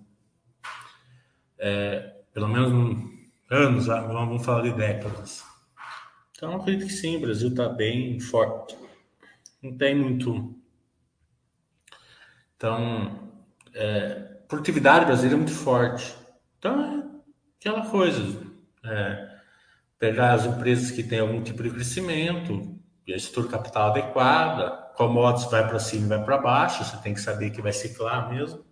É, 1.58 2.16
pelo 2.32 2.48
menos 2.48 3.16
anos, 3.50 3.88
ah, 3.88 4.00
vamos 4.00 4.44
falar 4.44 4.62
de 4.62 4.72
décadas. 4.72 5.44
Então, 6.32 6.54
acredito 6.56 6.86
que 6.86 6.92
sim, 6.92 7.16
o 7.16 7.20
Brasil 7.20 7.48
está 7.48 7.68
bem 7.68 8.20
forte. 8.20 8.76
Não 9.62 9.76
tem 9.76 9.94
muito. 9.94 10.54
Então, 12.56 13.30
é, 13.74 14.35
produtividade 14.48 15.04
brasileira 15.04 15.36
é 15.36 15.38
muito 15.38 15.52
forte. 15.52 16.14
Então, 16.58 16.80
é 16.80 17.04
aquela 17.58 17.86
coisa. 17.90 18.46
É, 18.84 19.36
pegar 19.98 20.34
as 20.34 20.46
empresas 20.46 20.90
que 20.90 21.02
têm 21.02 21.20
algum 21.20 21.42
tipo 21.42 21.62
de 21.62 21.70
crescimento, 21.70 22.78
estrutura 23.06 23.58
capital 23.58 23.90
adequada, 23.90 24.70
commodities 24.96 25.50
vai 25.50 25.66
para 25.66 25.78
cima 25.78 26.06
e 26.06 26.08
vai 26.08 26.24
para 26.24 26.38
baixo, 26.38 26.84
você 26.84 26.96
tem 26.98 27.14
que 27.14 27.20
saber 27.20 27.50
que 27.50 27.62
vai 27.62 27.72
ciclar 27.72 28.30
mesmo. 28.30 28.64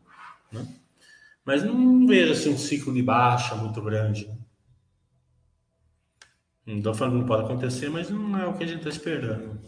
Né? 0.52 0.66
Mas 1.44 1.62
não 1.62 2.06
vejo 2.06 2.32
assim, 2.32 2.52
um 2.52 2.58
ciclo 2.58 2.92
de 2.92 3.02
baixa 3.02 3.54
muito 3.54 3.80
grande. 3.82 4.30
Não 6.66 6.78
estou 6.78 6.94
falando 6.94 7.14
que 7.14 7.20
não 7.20 7.26
pode 7.26 7.44
acontecer, 7.44 7.90
mas 7.90 8.08
não 8.08 8.38
é 8.38 8.46
o 8.46 8.54
que 8.54 8.64
a 8.64 8.66
gente 8.66 8.78
está 8.78 8.88
esperando. 8.88 9.60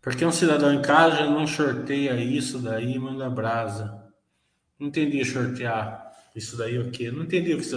Porque 0.00 0.24
um 0.24 0.32
cidadão 0.32 0.72
em 0.72 0.80
casa 0.80 1.26
não 1.26 1.46
sorteia 1.46 2.14
isso 2.16 2.58
daí 2.58 2.98
manda 2.98 3.28
brasa. 3.28 4.02
Não 4.78 4.88
entendi 4.88 5.22
sortear 5.24 6.10
isso 6.34 6.56
daí 6.56 6.78
o 6.78 6.90
quê? 6.90 7.10
Não 7.10 7.24
entendi 7.24 7.52
o 7.52 7.58
que 7.58 7.64
você, 7.64 7.76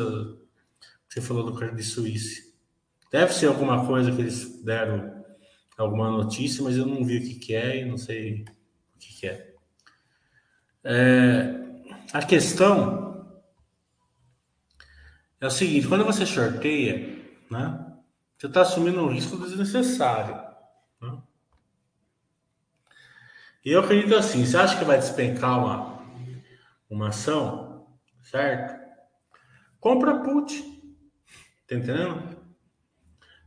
você 1.09 1.21
falou 1.21 1.43
do 1.43 1.55
Credit 1.55 1.83
Suisse. 1.83 2.53
Deve 3.11 3.33
ser 3.33 3.47
alguma 3.47 3.85
coisa 3.85 4.11
que 4.11 4.21
eles 4.21 4.63
deram 4.63 5.23
alguma 5.77 6.09
notícia, 6.09 6.63
mas 6.63 6.77
eu 6.77 6.85
não 6.85 7.03
vi 7.03 7.17
o 7.17 7.21
que, 7.21 7.35
que 7.35 7.55
é 7.55 7.81
e 7.81 7.85
não 7.85 7.97
sei 7.97 8.45
o 8.95 8.99
que, 8.99 9.19
que 9.19 9.27
é. 9.27 9.55
é. 10.83 11.63
A 12.13 12.23
questão 12.23 13.03
é 15.41 15.47
o 15.47 15.51
seguinte, 15.51 15.87
quando 15.87 16.05
você 16.05 16.25
sorteia, 16.25 17.21
né, 17.51 17.93
você 18.37 18.47
está 18.47 18.61
assumindo 18.61 19.01
um 19.01 19.11
risco 19.11 19.37
desnecessário. 19.37 20.35
Né? 21.01 21.21
E 23.52 23.52
eu 23.71 23.79
acredito 23.79 24.15
assim, 24.15 24.45
você 24.45 24.57
acha 24.57 24.77
que 24.77 24.83
vai 24.83 24.97
despencar 24.97 25.57
uma, 25.57 26.03
uma 26.89 27.07
ação, 27.09 27.87
certo? 28.21 28.81
Compra 29.79 30.19
put, 30.19 30.61
tá 31.67 31.75
entendendo? 31.75 32.37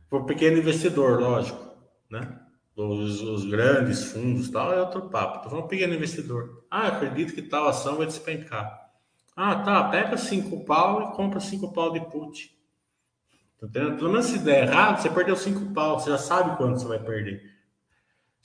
Para 0.09 0.19
o 0.19 0.25
pequeno 0.25 0.57
investidor, 0.57 1.19
lógico, 1.19 1.75
né? 2.09 2.39
Os, 2.75 3.21
os, 3.21 3.45
grandes 3.45 4.11
fundos 4.11 4.49
tal 4.49 4.71
é 4.71 4.79
outro 4.79 5.09
papo. 5.09 5.47
Então, 5.47 5.59
um 5.59 5.67
pequeno 5.67 5.95
investidor. 5.95 6.63
Ah, 6.69 6.87
acredito 6.89 7.33
que 7.33 7.41
tal 7.41 7.67
ação 7.67 7.97
vai 7.97 8.05
despencar. 8.05 8.91
Ah, 9.35 9.55
tá, 9.63 9.89
pega 9.89 10.15
cinco 10.15 10.63
pau 10.63 11.01
e 11.01 11.15
compra 11.15 11.39
cinco 11.39 11.73
pau 11.73 11.91
de 11.91 11.99
put. 12.01 12.55
Tá 13.59 13.65
entendendo? 13.65 13.97
Pelo 13.97 14.11
menos 14.11 14.27
se 14.27 14.37
der 14.39 14.67
errado, 14.67 15.01
você 15.01 15.09
perdeu 15.09 15.35
cinco 15.35 15.73
pau, 15.73 15.99
você 15.99 16.11
já 16.11 16.19
sabe 16.19 16.55
quanto 16.55 16.79
você 16.79 16.87
vai 16.87 16.99
perder. 16.99 17.56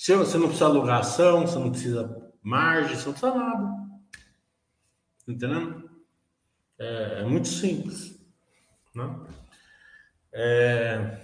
Se 0.03 0.17
você 0.17 0.37
não 0.37 0.49
precisa 0.49 0.65
alugar 0.65 0.99
ação, 0.99 1.47
você 1.47 1.57
não 1.61 1.71
precisa 1.71 2.33
margem, 2.43 2.97
você 2.97 3.07
não 3.07 3.13
precisa 3.13 3.35
nada. 3.37 3.89
Entendendo? 5.29 5.91
É, 6.77 7.21
é 7.21 7.25
muito 7.25 7.47
simples. 7.47 8.21
Né? 8.93 9.27
É... 10.33 11.21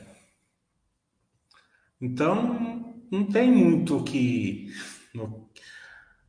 Então, 2.00 2.94
não 3.10 3.24
tem 3.26 3.50
muito 3.50 4.04
que. 4.04 4.72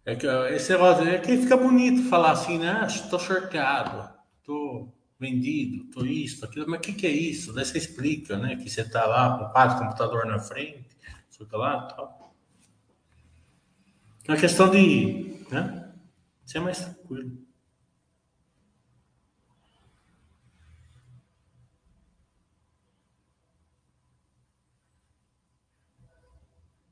É 0.03 0.15
que 0.15 0.25
esse 0.25 0.71
negócio 0.71 1.07
é 1.07 1.19
que 1.19 1.37
fica 1.37 1.55
bonito 1.55 2.09
falar 2.09 2.31
assim, 2.31 2.57
né? 2.57 2.83
Estou 2.87 3.19
ah, 3.19 3.21
sorteado, 3.21 4.09
estou 4.39 4.91
vendido, 5.19 5.83
estou 5.83 6.03
isso, 6.03 6.43
aquilo, 6.43 6.67
mas 6.67 6.79
o 6.79 6.81
que, 6.81 6.93
que 6.93 7.05
é 7.05 7.11
isso? 7.11 7.53
Daí 7.53 7.63
você 7.63 7.77
explica, 7.77 8.39
né? 8.39 8.55
Que 8.55 8.67
você 8.67 8.81
está 8.81 9.05
lá 9.05 9.37
com 9.37 9.53
quatro 9.53 9.77
computador 9.77 10.25
na 10.25 10.39
frente, 10.39 10.97
sei 11.29 11.45
lá 11.51 11.83
tal. 11.83 12.18
É 14.27 14.31
uma 14.31 14.37
questão 14.37 14.69
de 14.69 15.45
né, 15.51 15.91
ser 16.45 16.59
mais 16.59 16.79
tranquilo. 16.79 17.49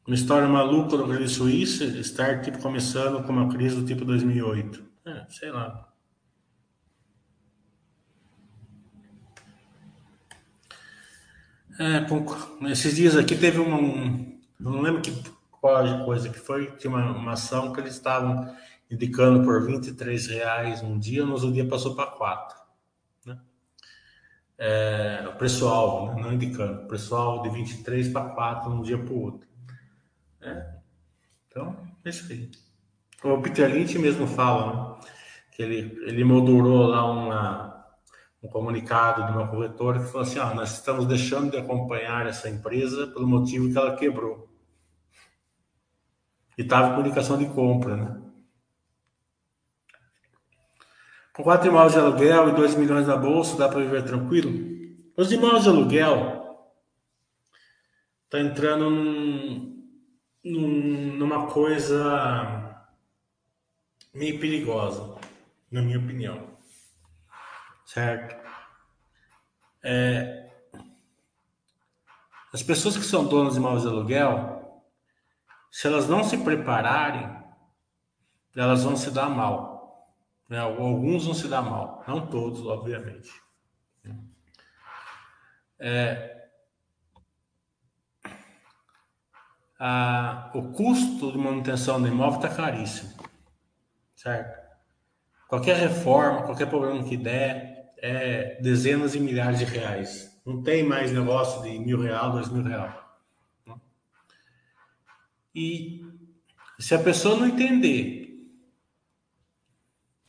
Uma 0.07 0.15
história 0.15 0.47
maluca 0.47 0.95
do 0.95 1.05
Credit 1.05 1.29
Suisse, 1.29 1.83
estar 1.99 2.41
tipo 2.41 2.59
começando 2.59 3.21
com 3.25 3.33
uma 3.33 3.49
crise 3.49 3.75
do 3.75 3.85
tipo 3.85 4.05
2008. 4.05 4.81
É, 5.05 5.25
sei 5.29 5.51
lá. 5.51 5.93
É, 11.79 12.71
esses 12.71 12.95
dias 12.95 13.15
aqui 13.15 13.35
teve 13.35 13.59
um, 13.59 14.39
não 14.59 14.81
lembro 14.81 15.01
que 15.01 15.11
qual 15.59 16.05
coisa 16.05 16.29
que 16.29 16.39
foi, 16.39 16.71
tinha 16.77 16.91
uma, 16.91 17.11
uma 17.11 17.33
ação 17.33 17.73
que 17.73 17.79
eles 17.79 17.93
estavam 17.93 18.53
indicando 18.89 19.43
por 19.43 19.65
23 19.65 20.27
reais 20.27 20.81
um 20.81 20.97
dia, 20.97 21.25
no 21.25 21.33
outro 21.33 21.51
dia 21.51 21.67
passou 21.67 21.95
para 21.95 22.07
4. 22.07 22.57
Né? 23.25 23.39
É, 24.57 25.25
o 25.27 25.37
preço-alvo, 25.37 26.15
né? 26.15 26.21
não 26.21 26.33
indicando, 26.33 26.83
o 26.83 27.41
de 27.41 27.49
23 27.49 28.09
para 28.09 28.29
4 28.29 28.71
um 28.71 28.81
dia 28.81 28.97
para 28.97 29.13
o 29.13 29.21
outro. 29.21 29.47
É. 30.41 30.77
Então, 31.47 31.75
é 32.05 32.09
isso 32.09 32.31
aí. 32.31 32.49
O 33.23 33.41
Peter 33.41 33.69
Lynch 33.69 33.97
mesmo 33.97 34.27
fala 34.27 34.73
né? 34.73 35.09
que 35.51 35.61
ele, 35.63 35.99
ele 36.05 36.23
moldurou 36.23 36.87
lá 36.87 37.03
uma, 37.11 37.85
um 38.41 38.47
comunicado 38.47 39.25
de 39.25 39.31
uma 39.31 39.47
corretora 39.47 39.99
que 39.99 40.05
falou 40.05 40.21
assim: 40.21 40.39
ah, 40.39 40.53
nós 40.53 40.73
estamos 40.73 41.05
deixando 41.05 41.51
de 41.51 41.57
acompanhar 41.57 42.27
essa 42.27 42.49
empresa 42.49 43.07
pelo 43.07 43.27
motivo 43.27 43.71
que 43.71 43.77
ela 43.77 43.95
quebrou. 43.95 44.46
E 46.57 46.63
estava 46.63 46.95
com 46.95 47.01
indicação 47.01 47.37
de 47.37 47.45
compra, 47.47 47.95
né? 47.95 48.21
Com 51.33 51.43
quatro 51.43 51.69
imóveis 51.69 51.93
de 51.93 51.99
aluguel 51.99 52.49
e 52.49 52.55
2 52.55 52.75
milhões 52.75 53.05
na 53.05 53.15
bolsa, 53.15 53.55
dá 53.57 53.69
para 53.69 53.81
viver 53.81 54.03
tranquilo? 54.03 54.51
Os 55.15 55.31
imóveis 55.31 55.63
de 55.63 55.69
aluguel 55.69 56.37
tá 58.27 58.39
entrando 58.39 58.89
num, 58.89 59.83
num, 60.43 61.15
numa 61.15 61.45
coisa 61.47 62.87
meio 64.13 64.39
perigosa, 64.39 65.15
na 65.71 65.81
minha 65.81 65.99
opinião. 65.99 66.57
Certo? 67.85 68.35
É, 69.83 70.49
as 72.51 72.63
pessoas 72.63 72.97
que 72.97 73.03
são 73.03 73.25
donas 73.27 73.53
de 73.53 73.59
imóveis 73.59 73.83
de 73.83 73.89
aluguel, 73.89 74.56
se 75.77 75.85
elas 75.85 76.09
não 76.09 76.23
se 76.23 76.39
prepararem, 76.39 77.29
elas 78.55 78.83
vão 78.83 78.95
se 78.95 79.11
dar 79.11 79.29
mal. 79.29 80.11
Né? 80.49 80.57
Alguns 80.57 81.25
vão 81.25 81.35
se 81.35 81.47
dar 81.47 81.61
mal, 81.61 82.03
não 82.07 82.25
todos, 82.25 82.65
obviamente. 82.65 83.29
É, 85.77 86.47
a, 89.79 90.49
o 90.55 90.71
custo 90.71 91.31
de 91.31 91.37
manutenção 91.37 92.01
do 92.01 92.07
imóvel 92.07 92.39
está 92.39 92.49
caríssimo, 92.49 93.13
certo? 94.15 94.59
Qualquer 95.47 95.75
reforma, 95.75 96.41
qualquer 96.41 96.67
problema 96.67 97.03
que 97.03 97.15
der, 97.15 97.93
é 97.99 98.59
dezenas 98.63 99.13
e 99.13 99.19
milhares 99.19 99.59
de 99.59 99.65
reais. 99.65 100.41
Não 100.43 100.63
tem 100.63 100.81
mais 100.81 101.11
negócio 101.11 101.61
de 101.61 101.77
mil 101.77 102.01
real, 102.01 102.31
dois 102.31 102.49
mil 102.49 102.63
real. 102.63 103.06
E 105.59 106.05
se 106.77 106.93
a 106.93 106.99
pessoa 106.99 107.35
não 107.35 107.47
entender, 107.47 108.47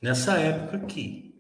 nessa 0.01 0.41
época 0.41 0.79
aqui, 0.79 1.39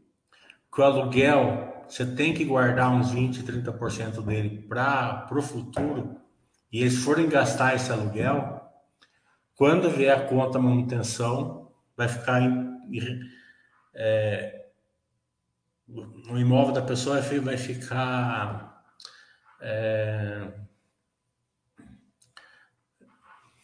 que 0.70 0.80
o 0.82 0.84
aluguel 0.84 1.86
você 1.89 2.05
tem 2.05 2.34
que 2.34 2.45
guardar 2.45 2.91
uns 2.91 3.12
20, 3.12 3.45
30% 3.45 4.22
dele 4.26 4.62
para 4.68 5.26
o 5.32 5.41
futuro, 5.41 6.20
e 6.70 6.82
eles 6.82 6.99
forem 6.99 7.30
gastar 7.30 7.76
esse 7.76 7.91
aluguel, 7.91 8.61
quando 9.55 9.89
vier 9.89 10.14
a 10.14 10.28
conta 10.28 10.59
manutenção, 10.59 11.72
vai 11.97 12.09
ficar 12.09 12.43
é, 13.95 14.66
o 15.89 16.36
imóvel 16.36 16.74
da 16.74 16.82
pessoa 16.82 17.22
vai 17.22 17.57
ficar 17.57 18.84
é, 19.62 20.53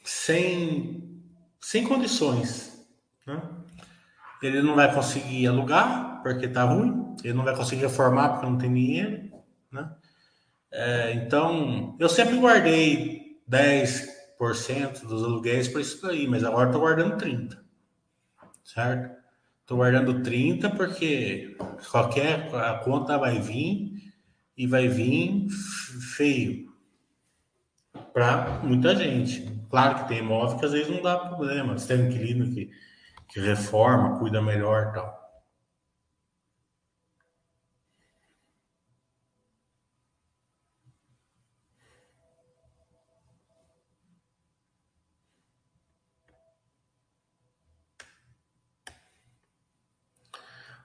sem, 0.04 1.22
sem 1.60 1.82
condições. 1.84 2.86
Né? 3.26 3.42
Ele 4.42 4.60
não 4.62 4.76
vai 4.76 4.94
conseguir 4.94 5.46
alugar 5.46 6.22
porque 6.22 6.44
está 6.46 6.64
ruim, 6.64 7.16
ele 7.24 7.32
não 7.32 7.44
vai 7.44 7.56
conseguir 7.56 7.82
reformar 7.82 8.28
porque 8.28 8.46
não 8.46 8.58
tem 8.58 8.72
dinheiro. 8.72 9.30
Né? 9.72 9.90
É, 10.70 11.12
então, 11.14 11.96
eu 11.98 12.08
sempre 12.08 12.36
guardei 12.36 13.40
10% 13.50 15.06
dos 15.06 15.24
aluguéis 15.24 15.68
para 15.68 15.80
isso 15.80 16.06
daí, 16.06 16.28
mas 16.28 16.44
agora 16.44 16.66
estou 16.66 16.82
guardando 16.82 17.16
30%. 17.16 17.58
Certo? 18.62 19.14
Estou 19.62 19.78
guardando 19.78 20.22
30 20.22 20.70
porque 20.70 21.56
qualquer 21.90 22.54
a 22.54 22.74
conta 22.78 23.16
vai 23.16 23.40
vir 23.40 24.12
e 24.56 24.66
vai 24.66 24.88
vir 24.88 25.46
feio 26.14 26.70
para 28.12 28.60
muita 28.62 28.94
gente. 28.94 29.53
Claro 29.74 29.96
que 29.96 30.06
tem 30.08 30.18
imóvel 30.18 30.56
que 30.56 30.66
às 30.66 30.70
vezes 30.70 30.88
não 30.88 31.02
dá 31.02 31.18
problema. 31.18 31.76
Você 31.76 31.88
tem 31.88 32.04
um 32.04 32.08
inquilino 32.08 32.54
que, 32.54 32.70
que 33.28 33.40
reforma, 33.40 34.16
cuida 34.20 34.40
melhor 34.40 34.92
tal. 34.92 35.42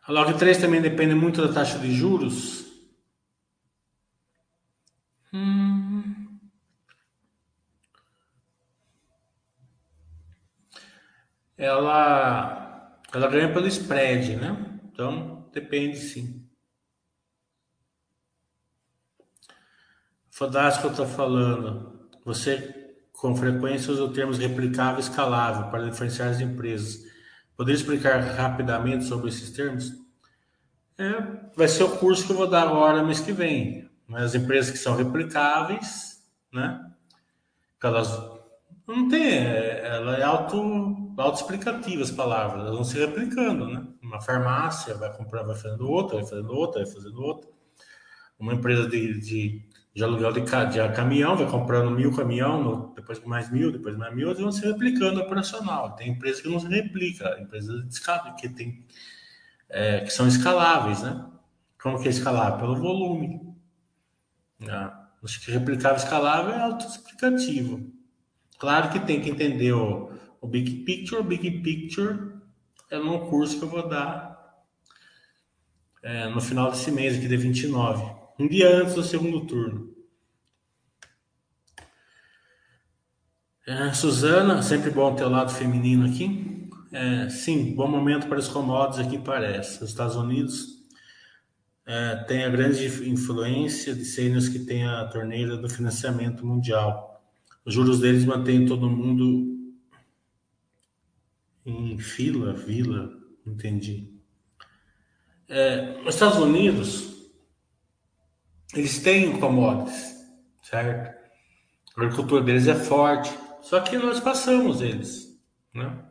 A 0.08 0.12
log 0.12 0.34
3 0.34 0.58
também 0.58 0.82
depende 0.82 1.14
muito 1.14 1.46
da 1.46 1.54
taxa 1.54 1.78
de 1.78 1.92
juros. 1.94 2.66
Hum. 5.32 5.69
Ela 11.60 13.00
Ela 13.14 13.28
ganha 13.28 13.52
pelo 13.54 13.68
spread, 13.68 14.36
né? 14.36 14.80
Então, 14.92 15.50
depende 15.54 15.98
sim. 15.98 16.46
Fodástico 20.30 20.88
eu 20.88 20.92
estou 20.92 21.06
falando. 21.06 22.08
Você, 22.26 22.96
com 23.12 23.36
frequência, 23.36 23.92
usa 23.92 24.04
o 24.04 24.14
termos 24.14 24.38
replicável 24.38 24.98
e 24.98 25.02
escalável 25.02 25.70
para 25.70 25.90
diferenciar 25.90 26.30
as 26.30 26.40
empresas. 26.40 27.04
Poderia 27.58 27.80
explicar 27.80 28.20
rapidamente 28.20 29.04
sobre 29.06 29.30
esses 29.30 29.52
termos? 29.52 29.92
É, 30.98 31.22
vai 31.56 31.68
ser 31.68 31.84
o 31.84 31.98
curso 31.98 32.26
que 32.26 32.32
eu 32.32 32.38
vou 32.38 32.48
dar 32.48 32.64
agora 32.64 33.04
mês 33.04 33.20
que 33.20 33.34
vem. 33.34 33.90
As 34.14 34.36
empresas 34.36 34.72
que 34.72 34.78
são 34.78 34.96
replicáveis, 34.96 36.24
né? 36.54 36.80
Elas 37.84 38.10
não 38.88 39.08
tem, 39.08 39.46
é, 39.46 39.88
ela 39.88 40.18
é 40.18 40.24
auto, 40.24 40.58
auto-explicativa 41.22 42.04
as 42.04 42.12
palavras, 42.12 42.62
elas 42.62 42.76
vão 42.76 42.84
se 42.84 42.98
replicando, 42.98 43.68
né? 43.68 43.86
Uma 44.02 44.22
farmácia 44.22 44.94
vai 44.96 45.12
comprar, 45.16 45.44
vai 45.44 45.56
fazendo 45.56 45.90
outra, 45.90 46.18
vai 46.18 46.26
fazendo 46.26 46.54
outra, 46.54 46.84
vai 46.84 46.94
fazendo 46.94 47.22
outra. 47.22 47.50
Uma 48.40 48.54
empresa 48.54 48.88
de, 48.88 49.20
de, 49.20 49.70
de 49.94 50.04
aluguel 50.04 50.32
de, 50.32 50.42
de, 50.42 50.96
caminhão 50.96 51.36
vai 51.36 51.50
comprando 51.50 51.92
mil 51.92 52.16
caminhão, 52.16 52.94
depois 52.96 53.20
mais 53.26 53.52
mil, 53.52 53.72
depois 53.72 53.98
mais 53.98 54.16
mil, 54.16 54.30
eles 54.30 54.42
vão 54.42 54.52
se 54.52 54.66
replicando 54.66 55.20
operacional. 55.20 55.96
Tem 55.96 56.10
empresas 56.10 56.42
que 56.42 56.50
não 56.50 56.60
se 56.60 56.68
replica, 56.68 57.38
empresas 57.40 57.88
de 57.88 58.36
que 58.38 58.50
tem 58.50 58.86
é, 59.70 60.02
que 60.02 60.12
são 60.12 60.28
escaláveis, 60.28 61.02
né? 61.02 61.26
Como 61.82 62.00
que 62.02 62.08
é 62.08 62.12
escalável? 62.12 62.60
Pelo 62.60 62.76
volume. 62.76 63.42
Né? 64.60 64.92
Acho 65.24 65.42
que 65.42 65.52
replicável 65.52 65.98
escalável 65.98 66.54
é 66.54 66.62
autoexplicativo. 66.62 67.92
Claro 68.58 68.90
que 68.90 69.00
tem 69.00 69.22
que 69.22 69.30
entender 69.30 69.74
o, 69.74 70.09
o 70.42 70.48
Big 70.48 70.84
Picture. 70.84 71.24
Big 71.24 71.62
Picture 71.62 72.34
é 72.90 72.98
num 72.98 73.30
curso 73.30 73.58
que 73.58 73.66
eu 73.66 73.70
vou 73.70 73.88
dar 73.88 74.30
é, 76.02 76.30
no 76.30 76.42
final 76.42 76.72
desse 76.72 76.92
mês, 76.92 77.18
aqui 77.18 77.28
de 77.28 77.38
29. 77.38 78.04
Um 78.40 78.48
dia 78.48 78.70
antes 78.70 78.96
do 78.96 79.04
segundo 79.04 79.46
turno. 79.46 79.94
É, 83.68 83.94
Suzana, 83.94 84.64
sempre 84.64 84.90
bom 84.90 85.14
ter 85.14 85.26
o 85.26 85.30
lado 85.30 85.52
feminino 85.52 86.08
aqui. 86.08 86.68
É, 86.92 87.30
sim, 87.30 87.76
bom 87.76 87.88
momento 87.88 88.28
para 88.28 88.40
os 88.40 88.48
commodities 88.48 89.06
aqui 89.06 89.20
parece. 89.20 89.84
Os 89.84 89.90
Estados 89.90 90.16
Unidos 90.16 90.80
é, 91.86 92.16
tem 92.28 92.46
a 92.46 92.50
grande 92.50 92.86
influência 93.08 93.94
de 93.94 94.06
sênios 94.06 94.50
que 94.50 94.60
tem 94.60 94.88
a 94.88 95.06
torneira 95.06 95.58
do 95.58 95.70
financiamento 95.70 96.46
mundial. 96.46 97.24
Os 97.64 97.74
juros 97.74 98.00
deles 98.00 98.26
mantêm 98.26 98.66
todo 98.66 98.90
mundo 98.90 99.59
em 101.70 101.98
fila, 101.98 102.54
vila, 102.54 103.12
entendi. 103.46 104.14
É, 105.48 106.00
os 106.06 106.14
Estados 106.14 106.38
Unidos, 106.38 107.32
eles 108.74 109.02
têm 109.02 109.40
commodities, 109.40 110.16
certo? 110.62 111.18
A 111.98 112.02
agricultura 112.04 112.44
deles 112.44 112.68
é 112.68 112.76
forte, 112.76 113.32
só 113.62 113.80
que 113.80 113.98
nós 113.98 114.20
passamos 114.20 114.82
eles, 114.82 115.40
né? 115.74 116.06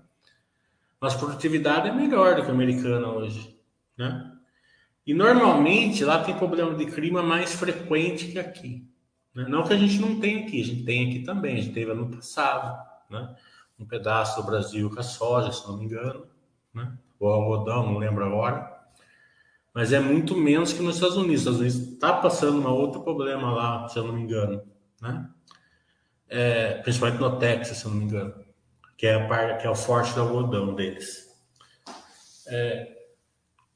Nossa 1.00 1.18
produtividade 1.18 1.88
é 1.88 1.92
melhor 1.92 2.34
do 2.34 2.42
que 2.42 2.48
a 2.48 2.52
americana 2.52 3.08
hoje, 3.08 3.56
né? 3.96 4.32
E 5.06 5.14
normalmente 5.14 6.04
lá 6.04 6.22
tem 6.22 6.36
problema 6.36 6.74
de 6.74 6.86
clima 6.86 7.22
mais 7.22 7.54
frequente 7.54 8.30
que 8.30 8.38
aqui. 8.38 8.86
Né? 9.34 9.46
Não 9.48 9.62
que 9.62 9.72
a 9.72 9.76
gente 9.78 9.98
não 9.98 10.20
tenha 10.20 10.44
aqui, 10.44 10.60
a 10.60 10.64
gente 10.64 10.84
tem 10.84 11.08
aqui 11.08 11.20
também, 11.20 11.54
a 11.54 11.62
gente 11.62 11.72
teve 11.72 11.90
ano 11.92 12.10
passado, 12.10 12.76
né? 13.08 13.34
Um 13.78 13.86
pedaço 13.86 14.40
do 14.40 14.46
Brasil 14.46 14.90
com 14.90 14.98
a 14.98 15.02
soja, 15.02 15.52
se 15.52 15.66
não 15.66 15.76
me 15.76 15.84
engano, 15.84 16.26
né? 16.74 16.92
Ou 17.18 17.28
algodão, 17.28 17.86
não 17.86 17.98
lembro 17.98 18.24
agora. 18.24 18.76
Mas 19.72 19.92
é 19.92 20.00
muito 20.00 20.36
menos 20.36 20.72
que 20.72 20.82
nos 20.82 20.96
Estados 20.96 21.16
Unidos. 21.16 21.46
Os 21.46 21.60
Estados 21.60 21.60
Unidos 21.60 21.92
está 21.94 22.12
passando 22.14 22.60
um 22.60 22.70
outro 22.70 23.02
problema 23.02 23.52
lá, 23.52 23.88
se 23.88 23.98
eu 23.98 24.04
não 24.04 24.12
me 24.12 24.22
engano, 24.22 24.62
né? 25.00 25.28
É, 26.28 26.74
principalmente 26.82 27.20
no 27.20 27.38
Texas, 27.38 27.78
se 27.78 27.84
eu 27.84 27.90
não 27.90 27.98
me 27.98 28.04
engano, 28.04 28.34
que 28.96 29.06
é, 29.06 29.14
a 29.14 29.28
parte, 29.28 29.62
que 29.62 29.66
é 29.66 29.70
o 29.70 29.74
forte 29.74 30.12
do 30.14 30.20
algodão 30.20 30.74
deles. 30.74 31.28
É, 32.48 32.96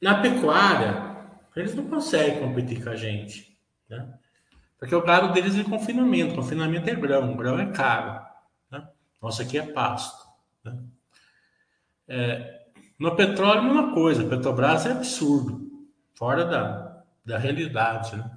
na 0.00 0.20
pecuária, 0.20 1.16
eles 1.54 1.74
não 1.74 1.86
conseguem 1.86 2.40
competir 2.40 2.82
com 2.82 2.90
a 2.90 2.96
gente, 2.96 3.56
né? 3.88 4.18
Porque 4.82 4.96
o 4.96 5.02
gado 5.02 5.32
deles 5.32 5.56
é 5.56 5.62
confinamento. 5.62 6.34
Confinamento 6.34 6.90
é 6.90 6.94
grão, 6.96 7.36
grão 7.36 7.56
é 7.60 7.66
caro. 7.66 8.20
Nossa, 9.22 9.44
aqui 9.44 9.56
é 9.56 9.62
pasto. 9.62 10.26
Né? 10.64 10.78
É, 12.08 12.62
no 12.98 13.14
petróleo, 13.14 13.62
mesma 13.62 13.94
coisa. 13.94 14.24
A 14.24 14.28
Petrobras 14.28 14.84
é 14.84 14.92
absurdo, 14.92 15.70
fora 16.14 16.44
da, 16.44 17.02
da 17.24 17.38
realidade. 17.38 18.16
Né? 18.16 18.30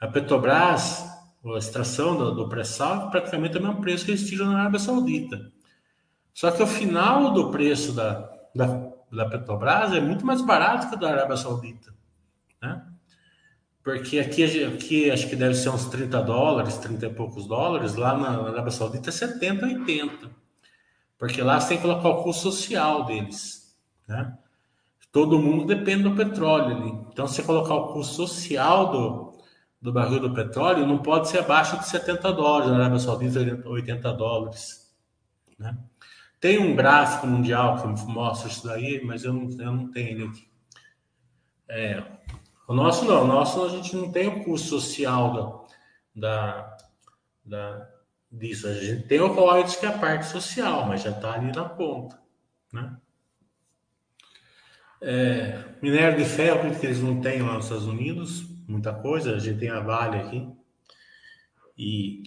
A 0.00 0.08
Petrobras, 0.08 1.06
a 1.44 1.58
extração 1.58 2.16
do, 2.16 2.34
do 2.34 2.48
pré-sal, 2.48 3.08
praticamente 3.10 3.56
é 3.56 3.60
o 3.60 3.62
mesmo 3.62 3.80
preço 3.80 4.04
que 4.04 4.10
eles 4.10 4.28
tiram 4.28 4.46
na 4.46 4.60
Arábia 4.60 4.80
Saudita. 4.80 5.52
Só 6.34 6.50
que 6.50 6.62
o 6.62 6.66
final 6.66 7.32
do 7.32 7.50
preço 7.50 7.92
da, 7.92 8.30
da, 8.54 8.92
da 9.10 9.26
Petrobras 9.26 9.92
é 9.92 10.00
muito 10.00 10.26
mais 10.26 10.42
barato 10.42 10.88
que 10.88 10.96
o 10.96 10.98
da 10.98 11.10
Arábia 11.10 11.36
Saudita. 11.36 11.94
Né? 12.60 12.84
Porque 13.86 14.18
aqui, 14.18 14.64
aqui 14.64 15.10
acho 15.12 15.28
que 15.28 15.36
deve 15.36 15.54
ser 15.54 15.68
uns 15.68 15.84
30 15.84 16.20
dólares, 16.24 16.76
30 16.76 17.06
e 17.06 17.14
poucos 17.14 17.46
dólares, 17.46 17.94
lá 17.94 18.18
na, 18.18 18.48
Arábia 18.48 18.72
Saudita 18.72 19.10
é 19.10 19.12
70, 19.12 19.64
80. 19.64 20.28
Porque 21.16 21.40
lá 21.40 21.60
você 21.60 21.68
tem 21.68 21.76
que 21.76 21.84
colocar 21.84 22.08
o 22.08 22.24
custo 22.24 22.50
social 22.50 23.04
deles. 23.04 23.78
Né? 24.08 24.36
Todo 25.12 25.38
mundo 25.38 25.64
depende 25.64 26.02
do 26.02 26.16
petróleo 26.16 26.76
ali. 26.76 26.90
Então, 27.12 27.28
se 27.28 27.36
você 27.36 27.44
colocar 27.44 27.76
o 27.76 27.92
custo 27.92 28.26
social 28.26 28.90
do, 28.90 29.38
do 29.80 29.92
barril 29.92 30.18
do 30.18 30.34
petróleo, 30.34 30.84
não 30.84 30.98
pode 30.98 31.28
ser 31.28 31.38
abaixo 31.38 31.78
de 31.78 31.86
70 31.86 32.32
dólares. 32.32 32.72
Na 32.72 32.78
Arábia 32.78 32.98
Saudita, 32.98 33.68
80 33.68 34.12
dólares. 34.14 34.92
Né? 35.56 35.78
Tem 36.40 36.58
um 36.58 36.74
gráfico 36.74 37.28
mundial 37.28 37.80
que 37.80 37.86
mostra 38.10 38.50
isso 38.50 38.66
daí, 38.66 39.00
mas 39.04 39.22
eu 39.22 39.32
não, 39.32 39.48
eu 39.48 39.72
não 39.72 39.92
tenho 39.92 40.08
ele 40.08 40.24
aqui. 40.24 40.48
É, 41.68 42.02
o 42.66 42.74
nosso 42.74 43.04
não, 43.04 43.24
o 43.24 43.26
nosso 43.26 43.64
a 43.64 43.68
gente 43.68 43.94
não 43.94 44.10
tem 44.10 44.28
o 44.28 44.44
custo 44.44 44.68
social 44.68 45.66
da, 46.14 46.28
da, 46.28 46.76
da 47.44 47.88
disso. 48.30 48.66
A 48.66 48.74
gente 48.74 49.06
tem 49.06 49.20
o 49.20 49.32
royalties 49.32 49.76
que 49.76 49.86
é 49.86 49.88
a 49.88 49.98
parte 49.98 50.26
social, 50.26 50.86
mas 50.86 51.02
já 51.02 51.10
está 51.10 51.34
ali 51.34 51.52
na 51.52 51.64
ponta, 51.68 52.20
né? 52.72 52.96
É, 55.00 55.64
minério 55.82 56.18
de 56.18 56.24
ferro, 56.24 56.74
que 56.78 56.86
eles 56.86 57.00
não 57.00 57.20
têm 57.20 57.42
lá 57.42 57.54
nos 57.54 57.66
Estados 57.66 57.86
Unidos, 57.86 58.44
muita 58.66 58.92
coisa. 58.92 59.34
A 59.34 59.38
gente 59.38 59.58
tem 59.58 59.68
a 59.68 59.80
Vale 59.80 60.18
aqui. 60.18 60.50
E 61.76 62.22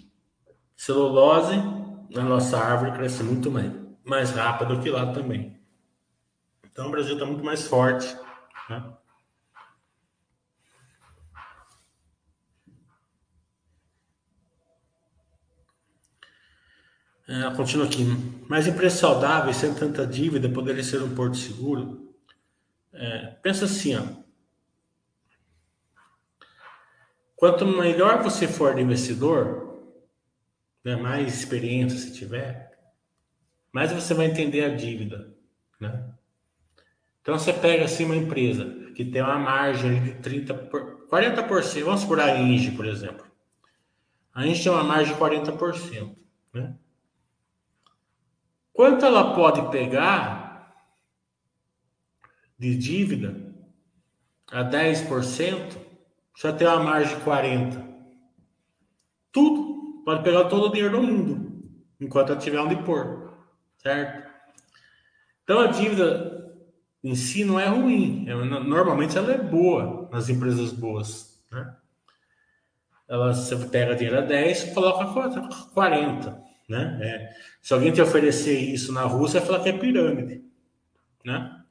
celulose, 0.77 1.55
na 2.11 2.23
nossa 2.23 2.57
árvore 2.57 2.91
cresce 2.91 3.23
muito 3.23 3.51
mais, 3.51 3.71
mais 4.05 4.31
rápido 4.31 4.79
que 4.79 4.89
lá 4.89 5.11
também. 5.11 5.59
Então 6.71 6.87
o 6.87 6.91
Brasil 6.91 7.13
está 7.13 7.25
muito 7.25 7.43
mais 7.43 7.67
forte, 7.67 8.15
né? 8.69 8.93
É, 17.29 17.55
continua 17.55 17.85
aqui. 17.85 18.03
Mas 18.47 18.65
empresas 18.65 18.97
saudáveis, 18.97 19.57
sem 19.57 19.71
tanta 19.75 20.05
dívida, 20.07 20.49
poderia 20.49 20.83
ser 20.83 21.03
um 21.03 21.13
porto 21.13 21.37
seguro? 21.37 22.11
É, 22.91 23.35
pensa 23.43 23.65
assim, 23.65 23.95
ó. 23.95 24.01
Quanto 27.35 27.67
melhor 27.67 28.23
você 28.23 28.47
for 28.47 28.73
de 28.73 28.81
investidor, 28.81 29.79
né, 30.83 30.95
mais 30.95 31.37
experiência 31.37 31.99
você 31.99 32.11
tiver, 32.11 32.71
mais 33.71 33.91
você 33.91 34.15
vai 34.15 34.25
entender 34.25 34.65
a 34.65 34.75
dívida, 34.75 35.31
né? 35.79 36.09
Então 37.21 37.37
você 37.37 37.53
pega 37.53 37.85
assim 37.85 38.05
uma 38.05 38.15
empresa 38.15 38.65
que 38.95 39.05
tem 39.05 39.21
uma 39.21 39.37
margem 39.37 40.01
de 40.01 40.15
30 40.15 40.53
por, 40.55 41.07
40%, 41.07 41.83
vamos 41.83 42.03
por 42.03 42.19
a 42.19 42.39
Inge, 42.39 42.71
por 42.71 42.87
exemplo. 42.87 43.23
A 44.33 44.47
Inge 44.47 44.63
tem 44.63 44.71
uma 44.71 44.83
margem 44.83 45.13
de 45.13 45.19
40%, 45.19 46.15
né? 46.53 46.75
Quanto 48.79 49.05
ela 49.05 49.35
pode 49.35 49.69
pegar 49.71 50.73
de 52.57 52.77
dívida 52.77 53.35
a 54.49 54.63
10%, 54.63 55.77
já 56.37 56.53
tem 56.53 56.65
uma 56.65 56.81
margem 56.81 57.17
de 57.17 57.21
40%. 57.25 57.83
Tudo. 59.33 60.01
Pode 60.05 60.23
pegar 60.23 60.45
todo 60.45 60.67
o 60.67 60.71
dinheiro 60.71 60.95
do 60.95 61.03
mundo, 61.03 61.61
enquanto 61.99 62.31
ela 62.31 62.39
tiver 62.39 62.57
onde 62.57 62.77
pôr. 62.83 63.33
Certo? 63.79 64.29
Então 65.43 65.59
a 65.59 65.67
dívida 65.67 66.55
em 67.03 67.15
si 67.15 67.43
não 67.43 67.59
é 67.59 67.67
ruim. 67.67 68.29
É, 68.29 68.33
normalmente 68.33 69.17
ela 69.17 69.33
é 69.33 69.37
boa 69.37 70.07
nas 70.09 70.29
empresas 70.29 70.71
boas. 70.71 71.43
Né? 71.51 71.75
Ela, 73.09 73.33
você 73.33 73.57
pega 73.57 73.93
dinheiro 73.93 74.19
a 74.19 74.21
10 74.21 74.71
coloca 74.73 75.05
40. 75.73 76.48
Né? 76.69 76.99
É, 77.01 77.33
se 77.61 77.73
alguém 77.73 77.91
te 77.91 77.99
oferecer 77.99 78.59
isso 78.59 78.93
na 78.93 79.01
Rússia, 79.01 79.41
falar 79.41 79.63
que 79.63 79.69
é 79.69 79.77
pirâmide. 79.77 80.43
Né? 81.25 81.63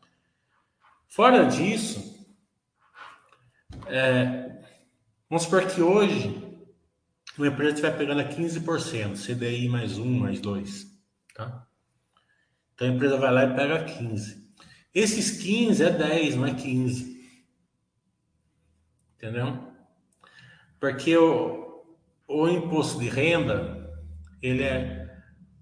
Fora 1.06 1.44
disso, 1.44 2.28
é, 3.86 4.60
vamos 5.30 5.44
supor 5.44 5.64
que 5.66 5.80
hoje 5.80 6.44
uma 7.38 7.46
empresa 7.46 7.74
estiver 7.74 7.96
pegando 7.96 8.20
a 8.20 8.28
15%, 8.28 9.14
CDI 9.14 9.68
mais 9.68 9.96
um, 9.96 10.18
mais 10.18 10.40
dois, 10.40 10.92
tá? 11.32 11.64
Então 12.74 12.88
a 12.88 12.90
empresa 12.90 13.16
vai 13.16 13.32
lá 13.32 13.44
e 13.44 13.54
pega 13.54 13.84
15. 13.84 14.48
Esses 14.92 15.40
15 15.40 15.84
é 15.84 15.90
10, 15.90 16.34
não 16.34 16.46
é 16.46 16.54
15. 16.54 17.18
Entendeu? 19.16 19.72
Porque 20.80 21.16
o, 21.16 21.84
o 22.26 22.48
imposto 22.48 22.98
de 22.98 23.08
renda, 23.08 23.77
ele 24.42 24.62
é 24.62 25.08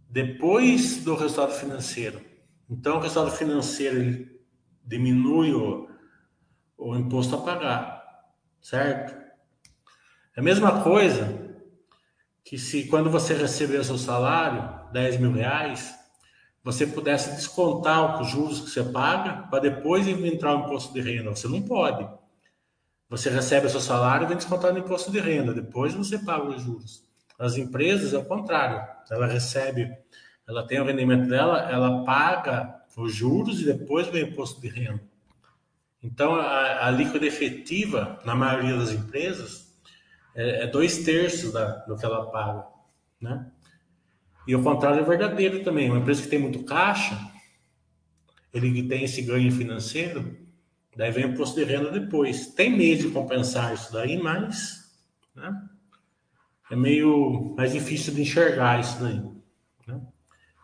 depois 0.08 1.02
do 1.04 1.14
resultado 1.14 1.52
financeiro. 1.52 2.20
Então, 2.68 2.96
o 2.96 3.00
resultado 3.00 3.30
financeiro 3.36 3.98
ele 3.98 4.40
diminui 4.84 5.52
o, 5.52 5.88
o 6.76 6.96
imposto 6.96 7.34
a 7.34 7.40
pagar, 7.42 8.02
certo? 8.60 9.14
É 10.36 10.40
a 10.40 10.42
mesma 10.42 10.82
coisa 10.82 11.46
que 12.44 12.58
se 12.58 12.86
quando 12.86 13.10
você 13.10 13.34
receber 13.34 13.78
o 13.78 13.84
seu 13.84 13.98
salário, 13.98 14.92
10 14.92 15.18
mil 15.18 15.32
reais, 15.32 15.94
você 16.62 16.86
pudesse 16.86 17.36
descontar 17.36 18.20
os 18.20 18.28
juros 18.28 18.60
que 18.60 18.70
você 18.70 18.82
paga 18.82 19.48
para 19.48 19.60
depois 19.60 20.06
entrar 20.08 20.56
o 20.56 20.64
imposto 20.64 20.92
de 20.92 21.00
renda. 21.00 21.30
Você 21.30 21.46
não 21.46 21.62
pode. 21.62 22.08
Você 23.08 23.30
recebe 23.30 23.66
o 23.66 23.70
seu 23.70 23.80
salário 23.80 24.24
e 24.24 24.28
vem 24.28 24.36
descontar 24.36 24.72
no 24.72 24.80
imposto 24.80 25.12
de 25.12 25.20
renda. 25.20 25.54
Depois 25.54 25.94
você 25.94 26.18
paga 26.18 26.48
os 26.48 26.60
juros. 26.60 27.05
As 27.38 27.56
empresas 27.56 28.14
é 28.14 28.18
o 28.18 28.24
contrário. 28.24 28.86
Ela 29.10 29.26
recebe, 29.26 29.90
ela 30.48 30.66
tem 30.66 30.80
o 30.80 30.84
rendimento 30.84 31.28
dela, 31.28 31.70
ela 31.70 32.04
paga 32.04 32.82
os 32.96 33.14
juros 33.14 33.60
e 33.60 33.66
depois 33.66 34.08
vem 34.08 34.24
o 34.24 34.28
imposto 34.28 34.60
de 34.60 34.68
renda. 34.68 35.02
Então, 36.02 36.34
a, 36.34 36.86
a 36.86 37.02
efetiva, 37.24 38.18
na 38.24 38.34
maioria 38.34 38.76
das 38.76 38.92
empresas, 38.92 39.76
é, 40.34 40.64
é 40.64 40.66
dois 40.66 40.98
terços 40.98 41.52
da, 41.52 41.78
do 41.84 41.96
que 41.96 42.04
ela 42.04 42.30
paga, 42.30 42.66
né? 43.20 43.50
E 44.46 44.54
o 44.54 44.62
contrário 44.62 45.00
é 45.00 45.04
verdadeiro 45.04 45.64
também. 45.64 45.90
Uma 45.90 45.98
empresa 45.98 46.22
que 46.22 46.28
tem 46.28 46.38
muito 46.38 46.62
caixa, 46.62 47.18
ele 48.54 48.82
tem 48.84 49.02
esse 49.02 49.20
ganho 49.22 49.50
financeiro, 49.50 50.36
daí 50.96 51.10
vem 51.10 51.26
o 51.26 51.30
imposto 51.30 51.56
de 51.56 51.64
renda 51.64 51.90
depois. 51.90 52.48
Tem 52.54 52.70
meio 52.70 52.96
de 52.96 53.10
compensar 53.10 53.74
isso 53.74 53.92
daí, 53.92 54.16
mas 54.16 54.94
né, 55.34 55.52
é 56.70 56.76
meio 56.76 57.54
mais 57.56 57.72
difícil 57.72 58.14
de 58.14 58.22
enxergar 58.22 58.80
isso 58.80 59.00
daí. 59.00 59.22
Né? 59.86 60.00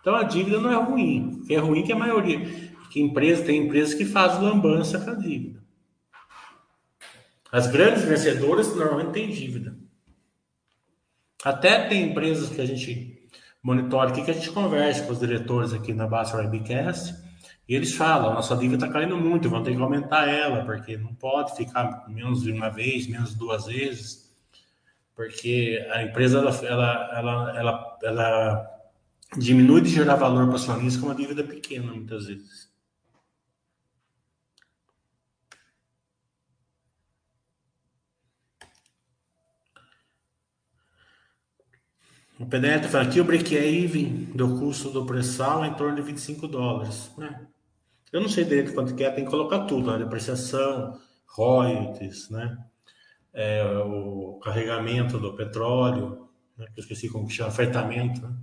Então 0.01 0.15
a 0.15 0.23
dívida 0.23 0.61
não 0.61 0.73
é 0.73 0.77
ruim. 0.77 1.41
O 1.43 1.47
que 1.47 1.55
é 1.55 1.59
ruim 1.59 1.81
é 1.81 1.83
que 1.83 1.93
a 1.93 1.97
maioria, 1.97 2.41
que 2.91 3.01
empresa 3.01 3.45
tem 3.45 3.67
empresas 3.67 3.95
que 3.95 4.05
fazem 4.05 4.43
lambança 4.43 4.99
com 5.01 5.11
a 5.11 5.15
dívida. 5.15 5.63
As 7.51 7.67
grandes 7.67 8.05
vencedoras 8.05 8.75
normalmente 8.75 9.13
têm 9.13 9.31
dívida. 9.31 9.77
Até 11.45 11.89
tem 11.89 12.11
empresas 12.11 12.49
que 12.49 12.61
a 12.61 12.67
gente 12.67 13.29
monitora 13.63 14.11
aqui, 14.11 14.25
que 14.25 14.31
a 14.31 14.35
gente 14.35 14.51
conversa 14.51 15.05
com 15.05 15.13
os 15.13 15.21
diretores 15.21 15.73
aqui 15.73 15.93
na 15.93 16.07
Basta 16.07 16.37
Webcast, 16.37 17.15
e 17.69 17.75
eles 17.75 17.95
falam, 17.95 18.35
nossa 18.35 18.57
dívida 18.57 18.87
está 18.87 18.93
caindo 18.93 19.17
muito, 19.17 19.49
vamos 19.49 19.69
ter 19.69 19.77
que 19.77 19.81
aumentar 19.81 20.29
ela, 20.29 20.65
porque 20.65 20.97
não 20.97 21.15
pode 21.15 21.57
ficar 21.57 22.05
menos 22.09 22.43
de 22.43 22.51
uma 22.51 22.69
vez, 22.69 23.07
menos 23.07 23.35
duas 23.35 23.67
vezes, 23.67 24.32
porque 25.15 25.87
a 25.91 26.03
empresa 26.03 26.39
ela, 26.39 26.51
ela, 26.67 27.19
ela, 27.19 27.59
ela, 27.59 27.99
ela 28.03 28.73
diminui 29.39 29.81
de 29.81 29.91
gerar 29.91 30.17
valor 30.17 30.45
para 30.47 30.53
o 30.53 30.57
acionista 30.57 31.01
com 31.01 31.07
uma 31.07 31.15
dívida 31.15 31.45
pequena, 31.45 31.93
muitas 31.93 32.27
vezes. 32.27 32.73
O 42.39 42.47
PDE 42.47 42.89
fala 42.89 43.05
aqui 43.05 43.21
o 43.21 43.25
break-even 43.25 44.33
do 44.35 44.59
custo 44.59 44.91
do 44.91 45.07
pré-sal 45.07 45.65
é 45.65 45.69
em 45.69 45.75
torno 45.75 45.95
de 45.95 46.03
25 46.03 46.49
dólares. 46.49 47.13
Né? 47.17 47.47
Eu 48.13 48.21
não 48.21 48.29
sei 48.29 48.45
direito 48.45 48.75
quanto 48.75 48.97
que 48.97 49.05
é, 49.05 49.11
tem 49.11 49.25
que 49.25 49.31
colocar 49.31 49.61
tudo, 49.67 49.93
né? 49.93 49.99
depreciação, 49.99 50.99
royalties, 51.25 52.29
né? 52.31 52.59
É, 53.35 53.65
o 53.65 54.39
carregamento 54.43 55.19
do 55.19 55.35
petróleo, 55.35 56.29
né? 56.57 56.67
eu 56.77 56.81
esqueci 56.81 57.09
como 57.09 57.27
que 57.27 57.33
chama, 57.33 57.51
fretamento, 57.51 58.21
né? 58.21 58.35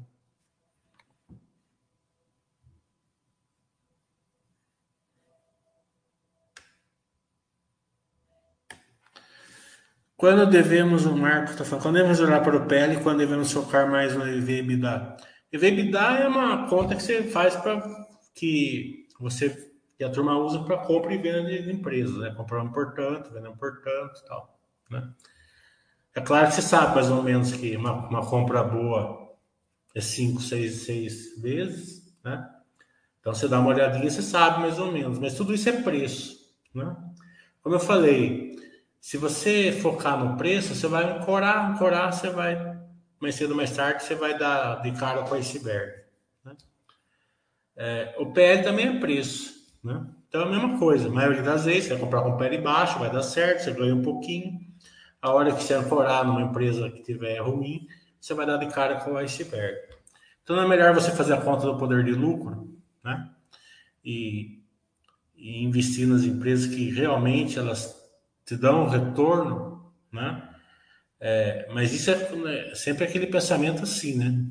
Quando 10.20 10.46
devemos, 10.48 11.06
o 11.06 11.16
Marco 11.16 11.52
está 11.52 11.64
falando, 11.64 11.84
quando 11.84 11.96
devemos 11.96 12.20
olhar 12.20 12.44
para 12.44 12.58
o 12.58 12.66
PL 12.68 12.96
e 12.96 13.02
quando 13.02 13.20
devemos 13.20 13.54
focar 13.54 13.90
mais 13.90 14.14
no 14.14 14.28
EV/EBITDA? 14.28 15.16
EV/EBITDA 15.50 16.00
é 16.00 16.28
uma 16.28 16.68
conta 16.68 16.94
que 16.94 17.02
você 17.02 17.24
faz 17.24 17.56
para 17.56 17.82
que 18.36 19.08
você 19.18 19.70
que 19.98 20.04
a 20.04 20.10
turma 20.10 20.38
usa 20.38 20.62
para 20.64 20.78
compra 20.80 21.14
e 21.14 21.18
venda 21.18 21.44
de 21.44 21.72
empresas, 21.72 22.18
né? 22.18 22.34
Comprando 22.36 22.74
por 22.74 22.94
tanto, 22.94 23.32
vendendo 23.34 23.56
por 23.56 23.82
tanto, 23.82 24.26
tal, 24.26 24.59
né? 24.90 25.10
É 26.16 26.22
claro 26.22 26.48
que 26.48 26.56
você 26.56 26.62
sabe 26.62 26.96
mais 26.96 27.10
ou 27.10 27.22
menos 27.22 27.52
que 27.52 27.76
uma, 27.78 28.08
uma 28.08 28.26
compra 28.26 28.64
boa 28.64 29.36
é 29.96 30.02
5, 30.02 30.42
6, 30.42 30.74
6 30.82 31.42
vezes, 31.42 32.14
né? 32.24 32.50
Então 33.20 33.34
você 33.34 33.48
dá 33.48 33.60
uma 33.60 33.70
olhadinha, 33.70 34.10
você 34.10 34.22
sabe 34.22 34.62
mais 34.62 34.80
ou 34.80 34.92
menos, 34.92 35.20
mas 35.20 35.36
tudo 35.36 35.54
isso 35.54 35.70
é 35.70 35.82
preço, 35.82 36.38
né? 36.74 36.96
Como 37.62 37.76
eu 37.76 37.80
falei, 37.80 38.56
se 39.00 39.18
você 39.18 39.72
focar 39.72 40.18
no 40.18 40.38
preço, 40.38 40.76
você 40.76 40.88
vai 40.88 41.04
ancorar, 41.04 41.72
ancorar, 41.72 42.12
você 42.12 42.30
vai, 42.30 42.78
mais 43.20 43.36
cedo 43.36 43.52
ou 43.52 43.58
mais 43.58 43.72
tarde, 43.72 44.04
você 44.04 44.16
vai 44.16 44.38
dar 44.38 44.82
de 44.82 44.92
cara 44.94 45.24
com 45.24 45.36
o 45.36 45.38
iceberg. 45.38 46.04
Né? 46.44 46.56
É, 47.76 48.16
o 48.18 48.32
PL 48.34 48.64
também 48.64 48.88
é 48.88 49.00
preço. 49.00 49.68
Né? 49.84 50.06
Então 50.28 50.42
é 50.42 50.46
a 50.46 50.50
mesma 50.50 50.78
coisa. 50.78 51.08
A 51.08 51.12
maioria 51.12 51.42
das 51.42 51.66
vezes, 51.66 51.86
você 51.86 51.90
vai 51.92 52.00
comprar 52.00 52.22
com 52.22 52.38
PL 52.38 52.58
baixo, 52.60 53.00
vai 53.00 53.12
dar 53.12 53.24
certo, 53.24 53.64
você 53.64 53.72
ganha 53.72 53.96
um 53.96 54.02
pouquinho. 54.02 54.60
A 55.22 55.32
hora 55.32 55.54
que 55.54 55.64
você 55.64 55.74
ancorar 55.74 56.26
numa 56.26 56.42
empresa 56.42 56.90
que 56.90 57.02
tiver 57.02 57.40
ruim, 57.40 57.88
você 58.20 58.34
vai 58.34 58.46
dar 58.46 58.58
de 58.58 58.68
cara 58.68 58.96
com 59.02 59.14
o 59.14 59.18
iceberg. 59.18 59.78
Então 60.44 60.60
é 60.60 60.68
melhor 60.68 60.94
você 60.94 61.12
fazer 61.12 61.34
a 61.34 61.42
conta 61.42 61.66
do 61.66 61.78
poder 61.78 62.04
de 62.04 62.12
lucro, 62.12 62.74
né? 63.04 63.30
E, 64.04 64.62
e 65.36 65.64
investir 65.64 66.08
nas 66.08 66.24
empresas 66.24 66.74
que 66.74 66.90
realmente 66.90 67.60
elas 67.60 67.96
te 68.46 68.56
dão 68.56 68.86
um 68.86 68.90
retorno, 68.90 69.94
né? 70.12 70.50
É, 71.20 71.70
mas 71.74 71.94
isso 71.94 72.10
é 72.10 72.36
né, 72.36 72.74
sempre 72.74 73.04
aquele 73.04 73.28
pensamento 73.28 73.84
assim, 73.84 74.18
né? 74.18 74.44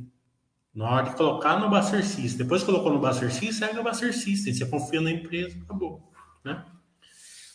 Na 0.75 0.91
hora 0.91 1.11
de 1.11 1.17
colocar 1.17 1.59
no 1.59 1.71
Buster 1.71 2.05
System. 2.05 2.45
Depois 2.45 2.63
colocou 2.63 2.93
no 2.93 3.01
Buster 3.01 3.33
System, 3.33 3.53
segue 3.53 3.79
o 3.81 3.83
Buster 3.83 4.15
System. 4.17 4.55
Você 4.55 4.67
confia 4.67 5.01
na 5.01 5.11
empresa, 5.11 5.59
acabou. 5.63 6.13
Né? 6.45 6.65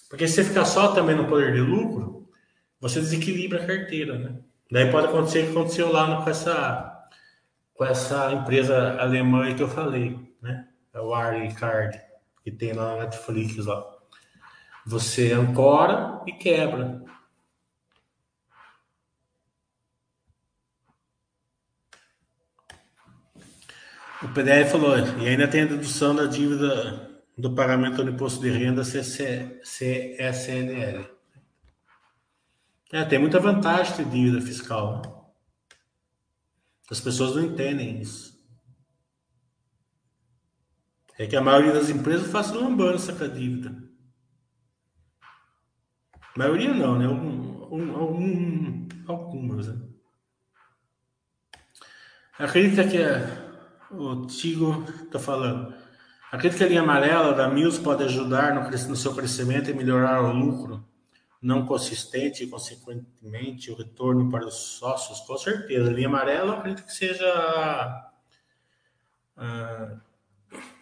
Porque 0.10 0.28
se 0.28 0.36
você 0.36 0.44
ficar 0.44 0.66
só 0.66 0.94
também 0.94 1.16
no 1.16 1.28
poder 1.28 1.54
de 1.54 1.62
lucro, 1.62 2.23
você 2.84 3.00
desequilibra 3.00 3.64
a 3.64 3.66
carteira, 3.66 4.20
né? 4.20 4.36
Daí 4.70 4.92
pode 4.92 5.08
acontecer 5.08 5.40
o 5.40 5.46
que 5.46 5.52
aconteceu 5.52 5.90
lá 5.90 6.22
com 6.22 6.30
essa, 6.30 7.08
com 7.74 7.86
essa 7.86 8.34
empresa 8.34 9.00
alemã 9.00 9.56
que 9.56 9.64
eu 9.64 9.70
falei, 9.70 10.20
né? 10.42 10.68
É 10.94 11.00
o 11.00 11.14
Ari 11.14 11.54
Card, 11.54 11.98
que 12.44 12.52
tem 12.52 12.74
lá 12.74 12.98
na 12.98 13.04
Netflix 13.04 13.56
lá. 13.66 13.82
Você 14.86 15.32
ancora 15.32 16.22
e 16.28 16.34
quebra. 16.34 17.02
O 24.22 24.28
PDF 24.28 24.72
falou, 24.74 24.98
e 25.22 25.30
ainda 25.30 25.48
tem 25.48 25.62
a 25.62 25.68
dedução 25.68 26.14
da 26.14 26.26
dívida 26.26 27.22
do 27.38 27.56
pagamento 27.56 28.04
do 28.04 28.12
imposto 28.12 28.42
de 28.42 28.50
renda 28.50 28.84
CSNL. 29.64 31.13
É, 32.94 33.04
tem 33.04 33.18
muita 33.18 33.40
vantagem 33.40 34.06
de 34.06 34.12
dívida 34.12 34.40
fiscal. 34.40 35.02
Né? 35.02 35.12
As 36.92 37.02
pessoas 37.02 37.36
não 37.36 37.44
entendem 37.44 38.00
isso. 38.00 38.40
É 41.18 41.26
que 41.26 41.36
a 41.36 41.42
maioria 41.42 41.74
das 41.74 41.90
empresas 41.90 42.32
faz 42.32 42.52
lambança 42.52 43.12
com 43.14 43.24
a 43.24 43.28
dívida. 43.28 43.76
A 46.36 46.38
maioria 46.38 46.72
não, 46.72 47.00
né? 47.00 47.06
Algum, 47.08 48.88
algumas. 49.08 49.70
Né? 49.70 49.88
Acredita 52.38 52.88
que 52.88 53.02
a, 53.02 53.90
o 53.90 54.28
Tigo 54.28 54.86
está 55.04 55.18
falando. 55.18 55.74
Acredita 56.32 56.60
que 56.60 56.64
a 56.66 56.68
linha 56.68 56.82
amarela 56.84 57.34
da 57.34 57.50
Mills 57.50 57.82
pode 57.82 58.04
ajudar 58.04 58.54
no, 58.54 58.70
no 58.70 58.96
seu 58.96 59.16
crescimento 59.16 59.72
e 59.72 59.74
melhorar 59.74 60.22
o 60.22 60.32
lucro 60.32 60.93
não 61.44 61.66
consistente 61.66 62.44
e, 62.44 62.48
consequentemente, 62.48 63.70
o 63.70 63.76
retorno 63.76 64.32
para 64.32 64.48
os 64.48 64.56
sócios? 64.56 65.20
Com 65.20 65.38
certeza. 65.38 65.92
Linha 65.92 66.08
amarela, 66.08 66.54
acredito 66.54 66.86
que 66.86 66.94
seja 66.94 67.28
a, 69.36 69.98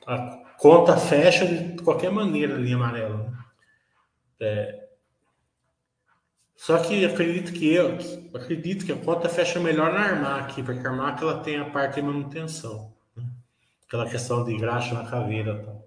a, 0.06 0.44
conta 0.60 0.96
fecha 0.96 1.46
de 1.48 1.82
qualquer 1.82 2.12
maneira 2.12 2.56
linha 2.56 2.76
amarela. 2.76 3.18
Né? 3.18 3.38
É, 4.40 4.88
só 6.56 6.78
que 6.78 7.04
acredito 7.04 7.54
que 7.54 7.74
eu 7.74 7.98
acredito 8.36 8.86
que 8.86 8.92
a 8.92 8.98
conta 8.98 9.28
fecha 9.28 9.60
melhor 9.60 9.92
na 9.92 10.02
Armac, 10.02 10.62
porque 10.62 10.86
a 10.86 10.92
Armac 10.92 11.24
ela 11.24 11.42
tem 11.42 11.58
a 11.58 11.66
parte 11.72 11.96
de 11.96 12.04
manutenção, 12.04 12.94
né? 13.18 13.26
aquela 13.88 14.08
questão 14.08 14.44
de 14.46 14.56
graxa 14.58 14.94
na 14.94 15.10
caveira, 15.10 15.58
tal. 15.64 15.82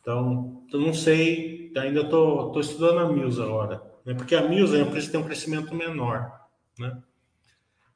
Então, 0.00 0.62
eu 0.72 0.80
não 0.80 0.94
sei, 0.94 1.65
ainda 1.78 2.00
estou 2.00 2.46
tô, 2.46 2.52
tô 2.52 2.60
estudando 2.60 2.98
a 3.00 3.08
Mills 3.08 3.40
agora, 3.40 3.82
né? 4.04 4.14
Porque 4.14 4.34
a 4.34 4.42
Mills 4.42 4.74
é 4.74 4.78
uma 4.78 4.88
empresa 4.88 5.06
que 5.06 5.12
tem 5.12 5.20
um 5.20 5.24
crescimento 5.24 5.74
menor, 5.74 6.32
né? 6.78 7.02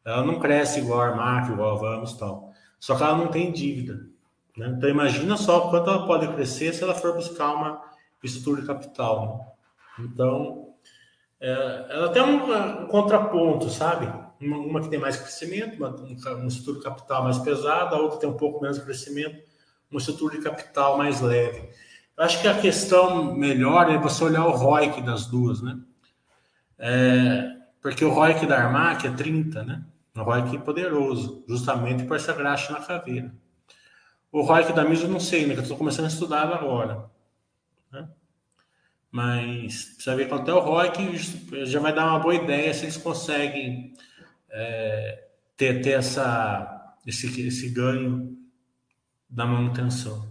Ela 0.05 0.24
não 0.24 0.39
cresce 0.39 0.81
igual 0.81 1.01
a 1.01 1.07
Armac, 1.09 1.53
igual 1.53 1.76
a 1.76 1.78
Vamos, 1.78 2.14
tal. 2.14 2.53
Só 2.78 2.97
que 2.97 3.03
ela 3.03 3.16
não 3.16 3.28
tem 3.28 3.53
dívida, 3.53 4.07
né? 4.57 4.74
Então 4.76 4.89
imagina 4.89 5.37
só 5.37 5.70
quanto 5.70 5.91
ela 5.91 6.07
pode 6.07 6.28
crescer 6.35 6.72
se 6.72 6.83
ela 6.83 6.95
for 6.95 7.14
buscar 7.14 7.55
uma 7.55 7.83
estrutura 8.22 8.61
de 8.61 8.66
capital. 8.66 9.55
Né? 9.99 10.07
Então, 10.07 10.74
é, 11.41 11.87
ela 11.91 12.09
tem 12.11 12.22
um, 12.22 12.83
um, 12.83 12.87
contraponto, 12.87 13.70
sabe? 13.70 14.07
Uma, 14.41 14.59
uma, 14.59 14.81
que 14.81 14.89
tem 14.89 14.99
mais 14.99 15.16
crescimento, 15.16 15.76
uma, 15.76 15.89
uma 15.89 16.47
estrutura 16.47 16.78
de 16.78 16.85
capital 16.85 17.24
mais 17.24 17.39
pesada, 17.39 17.97
a 17.97 17.99
outra 17.99 18.18
tem 18.18 18.28
um 18.28 18.37
pouco 18.37 18.61
menos 18.61 18.78
crescimento, 18.78 19.43
uma 19.91 19.99
estrutura 19.99 20.37
de 20.37 20.43
capital 20.43 20.99
mais 20.99 21.20
leve. 21.20 21.70
Acho 22.21 22.43
que 22.43 22.49
a 22.49 22.61
questão 22.61 23.35
melhor 23.35 23.91
é 23.91 23.97
você 23.97 24.23
olhar 24.23 24.45
o 24.45 24.51
ROIC 24.51 25.01
das 25.01 25.25
duas, 25.25 25.62
né? 25.62 25.81
É, 26.79 27.57
porque 27.81 28.05
o 28.05 28.11
ROIC 28.11 28.45
da 28.45 28.59
Armac 28.59 29.07
é 29.07 29.11
30, 29.11 29.64
né? 29.64 29.83
Um 30.14 30.23
ROIC 30.23 30.59
poderoso, 30.59 31.43
justamente 31.49 32.05
por 32.05 32.16
essa 32.16 32.35
graxa 32.35 32.75
na 32.75 32.81
caveira. 32.81 33.35
O 34.31 34.43
ROIC 34.43 34.71
da 34.75 34.85
MIS 34.85 35.01
eu 35.01 35.09
não 35.09 35.18
sei, 35.18 35.47
né? 35.47 35.55
Eu 35.55 35.62
estou 35.62 35.79
começando 35.79 36.05
a 36.05 36.09
estudar 36.09 36.43
agora. 36.53 37.11
Né? 37.91 38.07
Mas 39.11 39.85
precisa 39.85 40.14
ver 40.14 40.29
quanto 40.29 40.51
é 40.51 40.55
o 40.55 40.61
ROI, 40.61 40.91
que 40.91 41.64
já 41.64 41.81
vai 41.81 41.95
dar 41.95 42.05
uma 42.05 42.18
boa 42.18 42.35
ideia 42.35 42.75
se 42.75 42.85
eles 42.85 42.99
conseguem 42.99 43.95
é, 44.51 45.27
ter, 45.57 45.81
ter 45.81 45.93
essa, 45.93 46.95
esse, 47.07 47.41
esse 47.47 47.71
ganho 47.71 48.37
da 49.27 49.47
manutenção. 49.47 50.30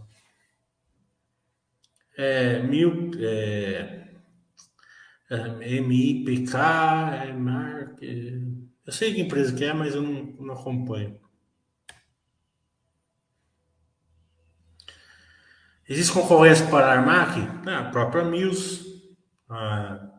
É, 2.22 2.62
mil, 2.62 3.12
é, 3.18 4.10
é, 5.30 5.80
MIPK, 5.80 6.54
é 6.54 7.32
Mark, 7.32 8.04
é, 8.04 8.42
eu 8.86 8.92
sei 8.92 9.14
que 9.14 9.22
empresa 9.22 9.56
que 9.56 9.64
é, 9.64 9.72
mas 9.72 9.96
eu 9.96 10.02
não, 10.02 10.26
não 10.38 10.54
acompanho. 10.54 11.18
Existe 15.88 16.12
concorrência 16.12 16.68
para 16.68 16.88
a 16.88 16.92
Armac? 16.92 17.40
a 17.66 17.84
própria 17.90 18.26
Mills, 18.26 18.86
a, 19.48 20.10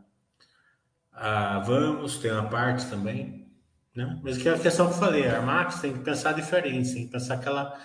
a 1.12 1.58
Vamos 1.58 2.16
tem 2.16 2.32
uma 2.32 2.48
parte 2.48 2.88
também. 2.88 3.46
Né? 3.94 4.18
Mas 4.22 4.38
que 4.38 4.48
é 4.48 4.54
a 4.54 4.58
questão 4.58 4.86
que 4.86 4.94
eu 4.94 4.98
falei, 4.98 5.28
a 5.28 5.36
Armac 5.36 5.78
tem 5.82 5.92
que 5.92 5.98
pensar 5.98 6.32
diferente, 6.32 6.94
tem 6.94 7.04
que 7.04 7.12
pensar 7.12 7.36
que 7.36 7.46
ela, 7.46 7.78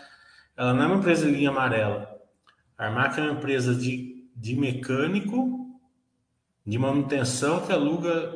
ela 0.55 0.73
não 0.73 0.83
é 0.83 0.87
uma 0.87 0.95
empresa 0.99 1.25
de 1.25 1.33
linha 1.33 1.49
amarela. 1.49 2.14
A 2.77 2.87
Armac 2.87 3.19
é 3.19 3.23
uma 3.23 3.33
empresa 3.33 3.73
de, 3.73 4.29
de 4.35 4.55
mecânico, 4.55 5.79
de 6.65 6.77
manutenção 6.77 7.65
que 7.65 7.71
aluga 7.71 8.33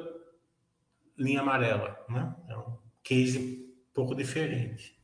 linha 1.18 1.42
amarela. 1.42 1.98
Né? 2.08 2.36
É 2.48 2.58
um 2.58 2.78
case 3.04 3.70
um 3.90 3.94
pouco 3.94 4.16
diferente. 4.16 4.98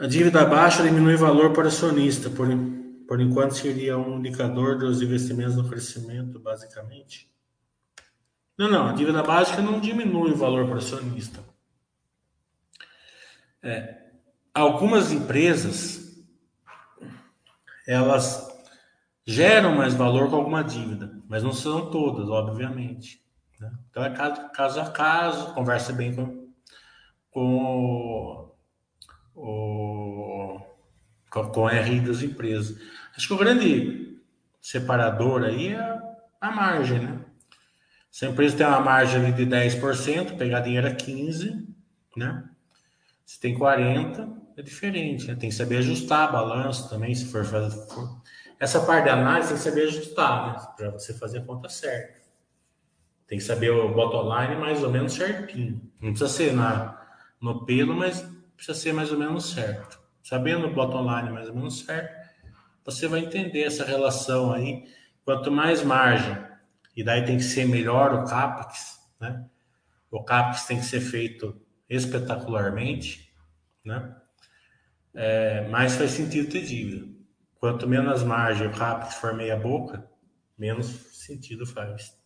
A 0.00 0.06
dívida 0.06 0.44
baixa 0.44 0.82
diminui 0.82 1.14
o 1.14 1.18
valor 1.18 1.52
para 1.52 1.64
o 1.64 1.68
acionista, 1.68 2.30
por, 2.30 2.46
por 3.06 3.20
enquanto 3.20 3.56
seria 3.56 3.98
um 3.98 4.18
indicador 4.18 4.78
dos 4.78 5.02
investimentos 5.02 5.56
no 5.56 5.68
crescimento, 5.68 6.38
basicamente. 6.38 7.28
Não, 8.56 8.68
não, 8.68 8.88
a 8.88 8.92
dívida 8.92 9.22
básica 9.22 9.60
não 9.60 9.80
diminui 9.80 10.32
o 10.32 10.36
valor 10.36 10.66
para 10.66 10.76
o 10.76 10.78
acionista. 10.78 11.40
É, 13.60 14.07
algumas 14.58 15.12
empresas, 15.12 16.18
elas 17.86 18.46
geram 19.24 19.74
mais 19.74 19.94
valor 19.94 20.28
com 20.28 20.36
alguma 20.36 20.64
dívida, 20.64 21.22
mas 21.28 21.42
não 21.42 21.52
são 21.52 21.90
todas, 21.90 22.28
obviamente. 22.28 23.22
Né? 23.60 23.72
Então 23.90 24.04
é 24.04 24.10
caso, 24.10 24.48
caso 24.50 24.80
a 24.80 24.90
caso, 24.90 25.54
conversa 25.54 25.92
bem 25.92 26.14
com, 26.14 26.48
com 27.30 28.52
o, 29.34 30.60
com 31.30 31.66
a 31.66 31.72
RI 31.72 32.00
das 32.00 32.22
empresas. 32.22 32.76
Acho 33.16 33.28
que 33.28 33.34
o 33.34 33.38
grande 33.38 34.18
separador 34.60 35.44
aí 35.44 35.74
é 35.74 35.98
a 36.40 36.50
margem, 36.50 37.00
né? 37.00 37.24
Se 38.10 38.26
a 38.26 38.30
empresa 38.30 38.56
tem 38.56 38.66
uma 38.66 38.80
margem 38.80 39.32
de 39.32 39.46
10%, 39.46 40.36
pegar 40.36 40.60
dinheiro 40.60 40.88
a 40.88 40.90
15%, 40.90 41.66
né? 42.16 42.48
Se 43.24 43.38
tem 43.38 43.56
40%, 43.56 44.47
é 44.58 44.62
diferente, 44.62 45.28
né? 45.28 45.36
Tem 45.36 45.50
que 45.50 45.54
saber 45.54 45.76
ajustar 45.76 46.32
balanço 46.32 46.88
também, 46.88 47.14
se 47.14 47.26
for 47.26 47.44
fazer. 47.44 47.80
Essa 48.58 48.80
parte 48.80 49.04
da 49.04 49.12
análise 49.12 49.48
tem 49.48 49.56
que 49.56 49.62
saber 49.62 49.82
ajustar, 49.82 50.46
né? 50.46 50.66
Para 50.76 50.90
você 50.90 51.14
fazer 51.14 51.38
a 51.38 51.44
conta 51.44 51.68
certa. 51.68 52.18
Tem 53.28 53.38
que 53.38 53.44
saber 53.44 53.70
o 53.70 53.94
bottom 53.94 54.24
line 54.24 54.56
mais 54.56 54.82
ou 54.82 54.90
menos 54.90 55.12
certinho. 55.12 55.80
Não 56.00 56.10
precisa 56.10 56.28
ser 56.28 56.52
na, 56.52 57.00
no 57.40 57.64
pelo, 57.64 57.94
mas 57.94 58.26
precisa 58.56 58.76
ser 58.76 58.92
mais 58.92 59.12
ou 59.12 59.18
menos 59.18 59.52
certo. 59.52 60.00
Sabendo 60.24 60.66
o 60.66 60.74
bottom 60.74 61.02
line 61.02 61.30
mais 61.30 61.48
ou 61.48 61.54
menos 61.54 61.80
certo, 61.84 62.28
você 62.84 63.06
vai 63.06 63.20
entender 63.20 63.62
essa 63.62 63.84
relação 63.84 64.52
aí. 64.52 64.84
Quanto 65.24 65.52
mais 65.52 65.84
margem, 65.84 66.36
e 66.96 67.04
daí 67.04 67.24
tem 67.24 67.36
que 67.36 67.44
ser 67.44 67.64
melhor 67.64 68.14
o 68.14 68.24
CAPEX, 68.24 68.98
né? 69.20 69.44
O 70.10 70.24
CAPEX 70.24 70.64
tem 70.64 70.78
que 70.78 70.86
ser 70.86 71.00
feito 71.00 71.54
espetacularmente, 71.88 73.30
né? 73.84 74.16
É, 75.14 75.68
mais 75.68 75.94
faz 75.96 76.12
sentido 76.12 76.50
ter 76.50 76.64
dívida. 76.64 77.06
Quanto 77.56 77.88
menos 77.88 78.22
margem 78.22 78.68
o 78.68 78.72
CAPEX 78.72 79.14
for 79.16 79.34
meia 79.34 79.56
boca, 79.56 80.08
menos 80.56 80.86
sentido 80.86 81.66
faz. 81.66 82.16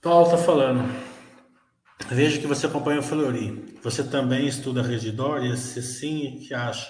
Paulo 0.00 0.26
está 0.26 0.38
falando. 0.38 0.88
Vejo 2.08 2.40
que 2.40 2.46
você 2.46 2.66
acompanha 2.66 3.00
o 3.00 3.02
Flori. 3.02 3.76
Você 3.82 4.04
também 4.04 4.46
estuda 4.46 4.80
e 5.44 5.56
se 5.56 5.82
sim, 5.82 6.38
que 6.46 6.54
acha? 6.54 6.88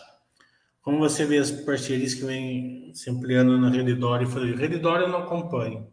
Como 0.82 0.98
você 0.98 1.24
vê 1.24 1.38
as 1.38 1.50
parcerias 1.50 2.12
que 2.12 2.24
vêm 2.24 2.94
se 2.94 3.08
ampliando 3.10 3.58
na 3.58 3.70
Redditor 3.70 4.22
e 4.22 4.26
Flori? 4.26 4.54
Redditor 4.54 5.00
eu 5.00 5.08
não 5.08 5.20
acompanho. 5.20 5.90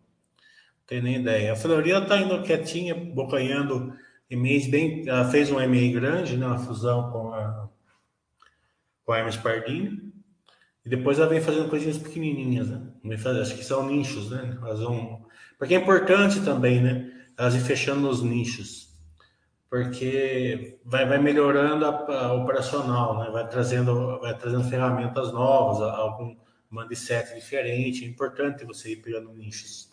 Tenho 0.88 1.04
nem 1.04 1.16
ideia. 1.18 1.54
A 1.54 1.56
Flori 1.56 1.92
está 1.92 2.18
indo 2.18 2.42
quietinha, 2.44 2.96
bocanhando 2.96 3.96
e-mails 4.30 4.68
bem... 4.68 5.08
Ela 5.08 5.30
fez 5.30 5.52
um 5.52 5.60
e-mail 5.60 5.94
grande, 5.94 6.38
né, 6.38 6.46
uma 6.46 6.60
fusão 6.60 7.12
com 7.12 7.34
a, 7.34 7.70
com 9.06 9.12
a 9.12 9.18
Hermes 9.18 9.38
Pardini. 9.38 10.14
E 10.86 10.90
depois 10.90 11.18
ela 11.18 11.30
vem 11.30 11.42
fazendo 11.42 11.70
coisinhas 11.70 11.98
pequenininhas, 11.98 12.70
né? 12.70 12.82
Acho 13.42 13.56
que 13.56 13.64
são 13.64 13.88
nichos, 13.88 14.30
né? 14.30 14.58
Elas 14.62 14.80
vão... 14.80 15.26
Porque 15.58 15.76
é 15.76 15.78
importante 15.78 16.42
também, 16.44 16.82
né? 16.82 17.14
elas 17.38 17.56
ir 17.56 17.62
fechando 17.62 18.02
nos 18.02 18.22
nichos, 18.22 18.94
porque 19.70 20.80
vai, 20.86 21.08
vai 21.08 21.20
melhorando 21.20 21.86
a, 21.86 21.90
a 21.90 22.34
operacional, 22.34 23.20
né? 23.20 23.30
vai, 23.32 23.48
trazendo, 23.48 24.20
vai 24.20 24.38
trazendo 24.38 24.70
ferramentas 24.70 25.32
novas, 25.32 25.82
algum 25.82 26.36
mindset 26.70 27.34
diferente. 27.34 28.06
É 28.06 28.08
importante 28.08 28.66
você 28.66 28.92
ir 28.94 28.98
pegando 28.98 29.34
nichos. 29.34 29.92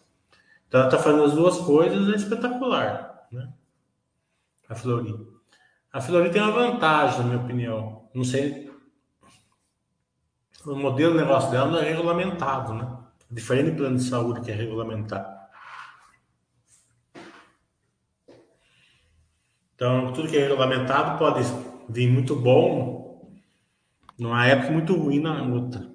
Então, 0.71 0.83
ela 0.83 0.89
está 0.89 1.03
fazendo 1.03 1.25
as 1.25 1.33
duas 1.33 1.59
coisas, 1.59 2.09
é 2.09 2.14
espetacular. 2.14 3.27
Né? 3.33 3.53
A 4.68 4.75
Flori. 4.77 5.12
A 5.93 6.01
Flori 6.01 6.31
tem 6.31 6.41
uma 6.41 6.53
vantagem, 6.53 7.18
na 7.18 7.25
minha 7.25 7.41
opinião. 7.41 8.09
Não 8.14 8.23
sei. 8.23 8.71
O 10.64 10.77
modelo 10.77 11.14
de 11.14 11.25
negócio 11.25 11.51
dela 11.51 11.68
não 11.68 11.81
é 11.81 11.89
regulamentado, 11.89 12.73
né? 12.73 12.87
Diferente 13.29 13.73
do 13.73 13.79
plano 13.79 13.97
de 13.97 14.05
saúde 14.05 14.43
que 14.43 14.53
é 14.53 14.55
regulamentado. 14.55 15.41
Então, 19.75 20.12
tudo 20.12 20.29
que 20.29 20.37
é 20.37 20.43
regulamentado 20.43 21.18
pode 21.18 21.43
vir 21.89 22.09
muito 22.09 22.37
bom 22.37 23.29
numa 24.16 24.47
época 24.47 24.71
muito 24.71 24.95
ruim 24.95 25.18
na 25.18 25.43
outra. 25.43 25.89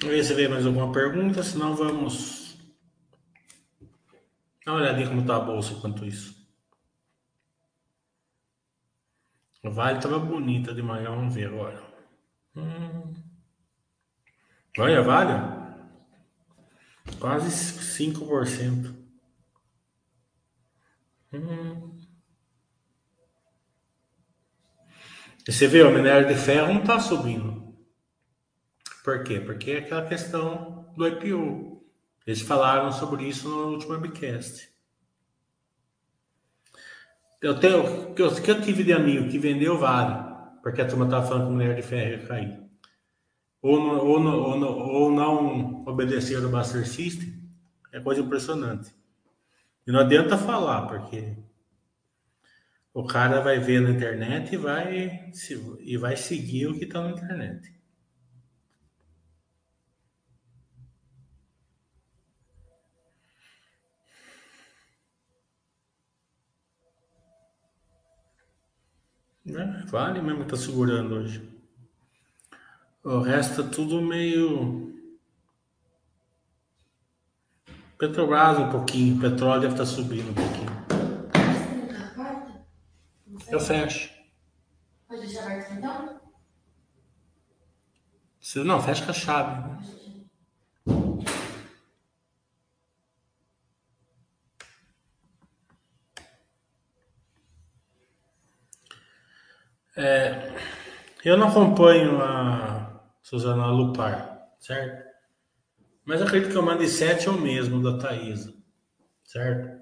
Vamos 0.00 0.14
ver 0.16 0.24
se 0.24 0.34
veio 0.34 0.50
mais 0.50 0.66
alguma 0.66 0.92
pergunta, 0.92 1.42
senão 1.42 1.74
vamos. 1.74 2.58
Dá 4.64 4.72
uma 4.72 4.80
olhadinha 4.80 5.08
como 5.08 5.24
tá 5.24 5.36
a 5.36 5.40
bolsa 5.40 5.72
enquanto 5.72 6.04
isso. 6.04 6.36
A 9.64 9.70
Vale 9.70 9.98
estava 9.98 10.18
bonita 10.18 10.74
de 10.74 10.82
manhã, 10.82 11.10
vamos 11.10 11.34
ver 11.34 11.48
agora. 11.48 11.82
Hum. 12.54 13.14
Olha, 14.78 15.02
Vale. 15.02 15.56
Quase 17.18 17.50
5%. 17.50 18.94
Hum. 21.32 21.96
E 25.48 25.52
você 25.52 25.68
vê, 25.68 25.82
o 25.82 25.92
minério 25.92 26.26
de 26.26 26.34
ferro 26.34 26.74
não 26.74 26.80
está 26.80 26.98
subindo. 26.98 27.55
Por 29.06 29.22
quê? 29.22 29.38
Porque 29.38 29.70
é 29.70 29.78
aquela 29.78 30.04
questão 30.04 30.84
do 30.96 31.06
IPO. 31.06 31.80
Eles 32.26 32.40
falaram 32.40 32.90
sobre 32.90 33.28
isso 33.28 33.48
no 33.48 33.68
último 33.68 33.92
webcast. 33.92 34.68
Eu 37.40 37.60
tenho, 37.60 38.12
que 38.14 38.20
eu, 38.20 38.34
que 38.34 38.50
eu 38.50 38.60
tive 38.60 38.82
de 38.82 38.92
amigo 38.92 39.28
que 39.28 39.38
vendeu 39.38 39.78
vale, 39.78 40.34
porque 40.60 40.82
a 40.82 40.88
turma 40.88 41.04
estava 41.04 41.24
falando 41.24 41.44
que 41.44 41.52
o 41.52 41.52
minério 41.52 41.80
de 41.80 41.86
ferro 41.86 42.20
ia 42.20 42.26
cair. 42.26 42.60
Ou, 43.62 43.78
ou, 43.80 44.20
ou, 44.20 44.64
ou 44.64 45.12
não 45.12 45.84
obedecer 45.86 46.42
ao 46.42 46.50
Buster 46.50 46.84
System, 46.84 47.32
é 47.92 48.00
coisa 48.00 48.22
impressionante. 48.22 48.92
E 49.86 49.92
não 49.92 50.00
adianta 50.00 50.36
falar, 50.36 50.88
porque 50.88 51.36
o 52.92 53.04
cara 53.04 53.40
vai 53.40 53.60
ver 53.60 53.80
na 53.82 53.90
internet 53.90 54.52
e 54.52 54.56
vai, 54.56 55.30
e 55.78 55.96
vai 55.96 56.16
seguir 56.16 56.66
o 56.66 56.76
que 56.76 56.86
está 56.86 57.00
na 57.00 57.12
internet. 57.12 57.75
Né? 69.46 69.84
Vale 69.86 70.20
mesmo 70.20 70.44
que 70.44 70.50
tá 70.50 70.56
segurando 70.56 71.14
hoje. 71.14 71.48
O 73.04 73.20
resto 73.20 73.60
é 73.60 73.68
tudo 73.68 74.02
meio. 74.02 74.92
Petrobras 77.96 78.58
um 78.58 78.70
pouquinho, 78.70 79.20
petróleo 79.20 79.60
deve 79.60 79.74
estar 79.74 79.84
tá 79.84 79.90
subindo 79.90 80.30
um 80.30 80.34
pouquinho. 80.34 80.66
Eu 83.48 83.60
fecho. 83.60 84.10
Pode 85.06 85.20
deixar 85.20 85.44
aberto 85.44 85.72
então? 85.72 86.20
Não, 88.64 88.82
fecha 88.82 89.04
com 89.04 89.10
a 89.10 89.14
chave. 89.14 89.68
Né? 89.68 90.05
É, 99.96 100.52
eu 101.24 101.38
não 101.38 101.48
acompanho 101.48 102.20
a 102.20 103.00
Suzana 103.22 103.66
Lupar, 103.68 104.46
certo? 104.60 105.06
Mas 106.04 106.20
acredito 106.20 106.52
que 106.52 106.58
o 106.58 106.62
Mandicete 106.62 107.28
é 107.28 107.30
o 107.30 107.40
mesmo 107.40 107.82
da 107.82 107.98
Thaisa, 107.98 108.54
certo? 109.24 109.74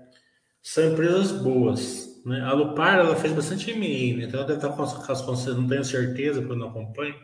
São 0.63 0.93
empresas 0.93 1.33
boas. 1.33 2.23
Né? 2.25 2.41
A 2.43 2.53
Lupar 2.53 3.01
ela 3.01 3.17
fez 3.17 3.33
bastante 3.33 3.73
M&A, 3.73 4.17
né? 4.17 4.25
então 4.25 4.41
ela 4.41 4.47
deve 4.47 4.61
estar 4.65 4.75
com 4.75 4.83
as, 4.83 5.21
concessões, 5.21 5.57
não 5.57 5.67
tenho 5.67 5.85
certeza 5.85 6.41
porque 6.41 6.53
eu 6.53 6.59
não 6.59 6.69
acompanho, 6.69 7.17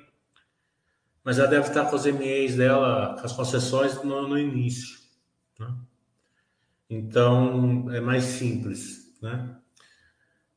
mas 1.22 1.38
ela 1.38 1.48
deve 1.48 1.68
estar 1.68 1.86
com 1.86 1.96
os 1.96 2.04
MEs 2.04 2.56
dela, 2.56 3.16
com 3.18 3.24
as 3.24 3.32
concessões 3.32 4.02
no, 4.02 4.26
no 4.26 4.38
início. 4.38 4.98
Né? 5.60 5.74
Então 6.90 7.90
é 7.94 8.00
mais 8.00 8.24
simples. 8.24 9.16
Né? 9.22 9.56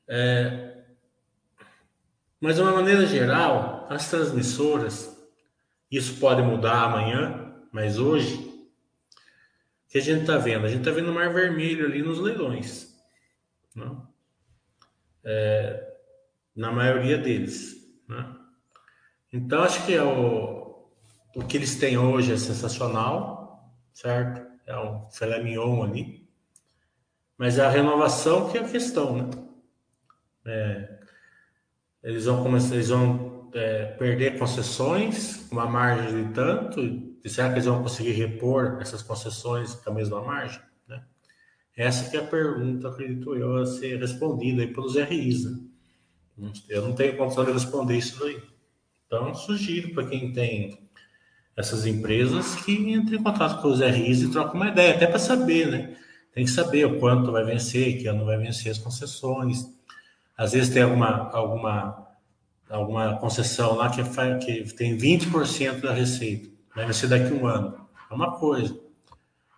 É, 0.08 0.73
mas 2.44 2.58
de 2.58 2.62
uma 2.62 2.74
maneira 2.74 3.06
geral, 3.06 3.88
as 3.90 4.10
transmissoras, 4.10 5.18
isso 5.90 6.20
pode 6.20 6.42
mudar 6.42 6.84
amanhã, 6.84 7.56
mas 7.72 7.98
hoje, 7.98 8.36
o 8.36 9.90
que 9.90 9.98
a 9.98 10.02
gente 10.02 10.22
está 10.22 10.38
vendo? 10.38 10.66
A 10.66 10.70
gente 10.70 10.80
está 10.80 10.92
vendo 10.92 11.10
o 11.10 11.14
mar 11.14 11.34
vermelho 11.34 11.86
ali 11.86 12.04
nos 12.04 12.20
leilões. 12.20 12.94
Né? 13.76 13.90
é, 15.24 15.94
na 16.56 16.72
maioria 16.72 17.18
deles. 17.18 17.76
Né? 18.08 18.36
Então, 19.32 19.64
acho 19.64 19.86
que 19.86 19.94
é 19.94 20.04
o, 20.04 20.90
o 21.36 21.46
que 21.48 21.58
eles 21.58 21.76
têm 21.76 21.98
hoje 21.98 22.34
é 22.34 22.38
sensacional, 22.38 23.74
certo? 23.94 24.46
É 24.66 24.78
um 24.78 25.10
filé 25.10 25.42
mignon 25.42 25.84
ali. 25.84 26.30
Mas 27.38 27.58
é 27.58 27.66
a 27.66 27.70
renovação 27.70 28.50
que 28.50 28.58
é 28.58 28.62
a 28.62 28.70
questão, 28.70 29.18
né? 29.18 29.30
É, 30.46 31.00
eles 32.04 32.26
vão 32.26 32.44
começar, 32.44 32.76
eles 32.76 32.90
vão 32.90 33.50
é, 33.54 33.86
perder 33.98 34.38
concessões, 34.38 35.50
uma 35.52 35.66
margem 35.66 36.26
de 36.26 36.34
tanto, 36.34 36.82
e 37.24 37.30
será 37.30 37.48
que 37.50 37.56
eles 37.56 37.66
vão 37.66 37.82
conseguir 37.82 38.12
repor 38.12 38.78
essas 38.82 39.02
concessões 39.02 39.76
com 39.76 39.90
a 39.90 39.94
mesma 39.94 40.22
margem? 40.22 40.62
Essa 41.76 42.10
que 42.10 42.18
é 42.18 42.20
a 42.20 42.24
pergunta, 42.24 42.88
acredito 42.88 43.36
eu, 43.36 43.58
a 43.58 43.66
ser 43.66 44.00
respondida 44.00 44.62
aí 44.62 44.72
pelos 44.72 44.96
RIs, 44.96 45.46
né? 45.46 45.60
Eu 46.70 46.84
não 46.84 46.94
tenho 46.94 47.18
condição 47.18 47.46
de 47.46 47.52
responder 47.52 47.98
isso 47.98 48.20
daí. 48.20 48.40
Então, 49.08 49.34
sugiro 49.34 49.94
para 49.94 50.06
quem 50.06 50.32
tem 50.32 50.78
essas 51.56 51.86
empresas 51.86 52.56
que 52.56 52.92
entre 52.92 53.16
em 53.16 53.24
contato 53.24 53.62
com 53.62 53.70
os 53.70 53.80
RIs 53.80 54.22
e 54.22 54.32
troque 54.32 54.56
uma 54.56 54.70
ideia, 54.70 54.96
até 54.96 55.08
para 55.08 55.20
saber, 55.20 55.68
né? 55.68 55.96
Tem 56.32 56.46
que 56.46 56.52
saber 56.52 56.86
o 56.86 57.00
quanto 57.00 57.32
vai 57.32 57.44
vencer, 57.44 58.00
que 58.00 58.08
ano 58.08 58.26
vai 58.26 58.38
vencer 58.38 58.72
as 58.72 58.78
concessões. 58.78 59.66
Às 60.38 60.54
vezes 60.54 60.74
tem 60.74 60.84
alguma, 60.84 61.30
alguma, 61.32 62.08
alguma 62.70 63.18
concessão 63.18 63.76
lá 63.76 63.90
que, 63.90 64.04
faz, 64.04 64.44
que 64.44 64.64
tem 64.74 64.98
20% 64.98 65.82
da 65.82 65.94
receita, 65.94 66.50
vai 66.76 66.86
vencer 66.86 67.10
daqui 67.10 67.32
a 67.32 67.36
um 67.36 67.46
ano. 67.46 67.88
É 68.10 68.14
uma 68.14 68.38
coisa. 68.38 68.78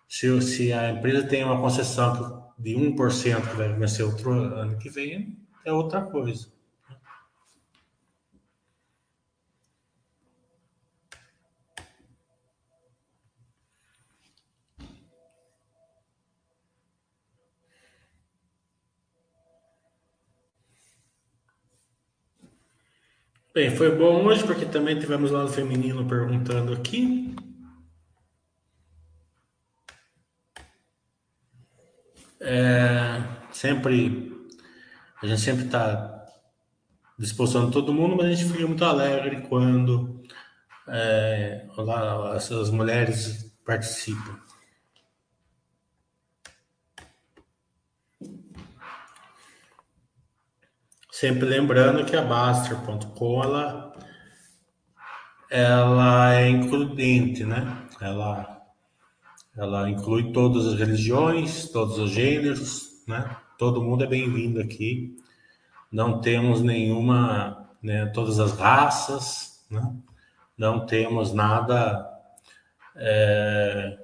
Se, 0.08 0.40
se 0.42 0.72
a 0.72 0.90
empresa 0.90 1.26
tem 1.26 1.44
uma 1.44 1.60
concessão 1.60 2.52
de 2.58 2.74
1% 2.74 3.48
que 3.48 3.56
vai 3.56 3.72
vencer 3.72 4.04
outro 4.04 4.30
ano 4.30 4.78
que 4.78 4.88
vem, 4.88 5.36
é 5.64 5.72
outra 5.72 6.02
coisa. 6.02 6.48
Bem, 23.56 23.74
foi 23.74 23.90
bom 23.90 24.22
hoje 24.26 24.44
porque 24.44 24.66
também 24.66 24.98
tivemos 24.98 25.30
lá 25.30 25.42
o 25.42 25.48
feminino 25.48 26.06
perguntando 26.06 26.74
aqui. 26.74 27.34
É, 32.38 33.18
sempre, 33.50 34.30
a 35.22 35.26
gente 35.26 35.40
sempre 35.40 35.64
está 35.64 36.26
disposto 37.18 37.70
todo 37.70 37.94
mundo, 37.94 38.14
mas 38.14 38.26
a 38.26 38.32
gente 38.34 38.52
fica 38.52 38.66
muito 38.66 38.84
alegre 38.84 39.40
quando 39.48 40.22
é, 40.86 41.66
lá, 41.78 42.34
as, 42.34 42.68
mulheres 42.68 43.56
participam. 43.64 44.38
Sempre 51.18 51.46
lembrando 51.46 52.04
que 52.04 52.14
a 52.14 52.20
Baster.com 52.20 53.42
ela, 53.42 53.90
ela 55.50 56.34
é 56.34 56.50
includente, 56.50 57.42
né? 57.42 57.88
Ela 57.98 58.62
ela 59.56 59.88
inclui 59.88 60.30
todas 60.30 60.66
as 60.66 60.78
religiões, 60.78 61.70
todos 61.70 61.98
os 61.98 62.10
gêneros, 62.10 63.02
né? 63.08 63.34
Todo 63.56 63.82
mundo 63.82 64.04
é 64.04 64.06
bem-vindo 64.06 64.60
aqui. 64.60 65.16
Não 65.90 66.20
temos 66.20 66.60
nenhuma, 66.60 67.66
né, 67.82 68.04
todas 68.12 68.38
as 68.38 68.52
raças, 68.52 69.64
né? 69.70 69.96
Não 70.54 70.84
temos 70.84 71.32
nada 71.32 72.06
é, 72.94 73.98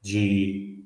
de, 0.00 0.84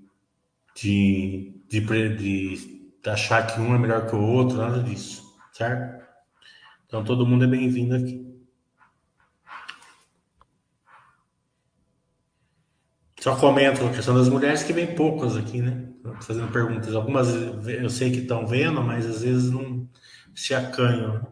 de, 0.74 1.62
de, 1.68 2.16
de 2.16 2.79
achar 3.06 3.46
que 3.46 3.60
um 3.60 3.74
é 3.74 3.78
melhor 3.78 4.06
que 4.06 4.14
o 4.14 4.20
outro, 4.20 4.58
nada 4.58 4.82
disso, 4.82 5.22
certo? 5.52 6.04
Então 6.86 7.04
todo 7.04 7.26
mundo 7.26 7.44
é 7.44 7.48
bem-vindo 7.48 7.94
aqui. 7.94 8.30
Só 13.20 13.36
comento 13.36 13.84
a 13.84 13.90
questão 13.90 14.14
das 14.14 14.28
mulheres 14.28 14.62
que 14.62 14.72
vem 14.72 14.94
poucas 14.94 15.36
aqui, 15.36 15.60
né? 15.60 15.88
Fazendo 16.22 16.50
perguntas. 16.50 16.94
Algumas 16.94 17.28
eu 17.68 17.90
sei 17.90 18.10
que 18.10 18.20
estão 18.20 18.46
vendo, 18.46 18.82
mas 18.82 19.06
às 19.06 19.22
vezes 19.22 19.50
não 19.50 19.88
se 20.34 20.54
acanham. 20.54 21.30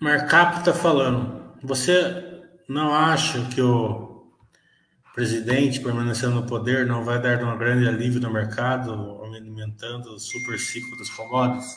Markup 0.00 0.60
está 0.60 0.72
falando. 0.72 1.54
Você 1.62 2.42
não 2.66 2.94
acha 2.94 3.44
que 3.54 3.60
o 3.60 4.32
presidente 5.14 5.78
permanecendo 5.80 6.36
no 6.36 6.46
poder 6.46 6.86
não 6.86 7.04
vai 7.04 7.20
dar 7.20 7.44
um 7.44 7.58
grande 7.58 7.86
alívio 7.86 8.18
no 8.18 8.32
mercado, 8.32 9.22
alimentando 9.22 10.14
o 10.14 10.18
super 10.18 10.58
ciclo 10.58 10.96
das 10.96 11.10
commodities? 11.10 11.76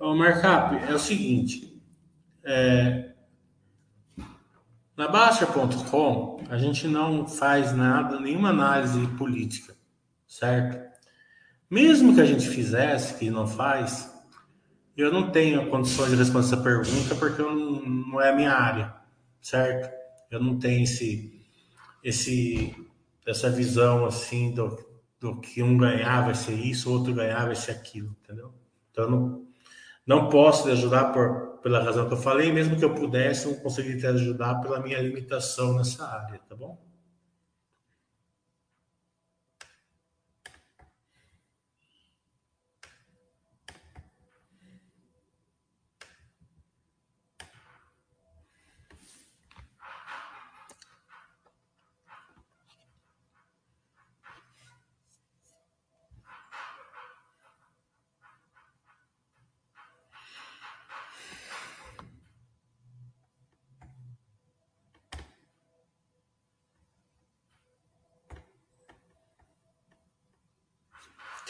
O 0.00 0.12
Markup 0.12 0.76
é 0.90 0.92
o 0.92 0.98
seguinte. 0.98 1.80
É, 2.42 3.12
na 4.96 5.06
Baixa.com, 5.06 6.44
a 6.50 6.58
gente 6.58 6.88
não 6.88 7.28
faz 7.28 7.72
nada, 7.72 8.18
nenhuma 8.18 8.50
análise 8.50 9.06
política, 9.16 9.76
certo? 10.26 10.82
Mesmo 11.70 12.12
que 12.12 12.20
a 12.20 12.26
gente 12.26 12.48
fizesse, 12.48 13.14
que 13.14 13.30
não 13.30 13.46
faz, 13.46 14.13
eu 14.96 15.12
não 15.12 15.30
tenho 15.30 15.68
condições 15.70 16.10
de 16.10 16.16
responder 16.16 16.46
essa 16.46 16.56
pergunta 16.56 17.14
porque 17.16 17.42
não, 17.42 17.54
não 17.82 18.20
é 18.20 18.30
a 18.30 18.34
minha 18.34 18.52
área, 18.52 18.94
certo? 19.40 19.92
Eu 20.30 20.40
não 20.40 20.58
tenho 20.58 20.84
esse, 20.84 21.44
esse, 22.02 22.74
essa 23.26 23.50
visão 23.50 24.04
assim 24.06 24.52
do, 24.52 24.78
do 25.20 25.40
que 25.40 25.62
um 25.62 25.76
ganhar 25.76 26.24
vai 26.24 26.34
ser 26.34 26.54
isso, 26.54 26.92
outro 26.92 27.14
ganhar 27.14 27.46
vai 27.46 27.56
ser 27.56 27.72
aquilo, 27.72 28.16
entendeu? 28.22 28.52
Então, 28.90 29.04
eu 29.04 29.10
não, 29.10 29.46
não 30.06 30.28
posso 30.28 30.66
lhe 30.66 30.72
ajudar 30.72 31.12
por, 31.12 31.58
pela 31.62 31.82
razão 31.82 32.06
que 32.06 32.14
eu 32.14 32.18
falei, 32.18 32.52
mesmo 32.52 32.76
que 32.76 32.84
eu 32.84 32.94
pudesse, 32.94 33.46
não 33.46 33.54
conseguiria 33.54 34.00
te 34.00 34.06
ajudar 34.06 34.60
pela 34.60 34.80
minha 34.80 35.00
limitação 35.00 35.74
nessa 35.74 36.06
área, 36.06 36.38
tá 36.48 36.54
bom? 36.54 36.78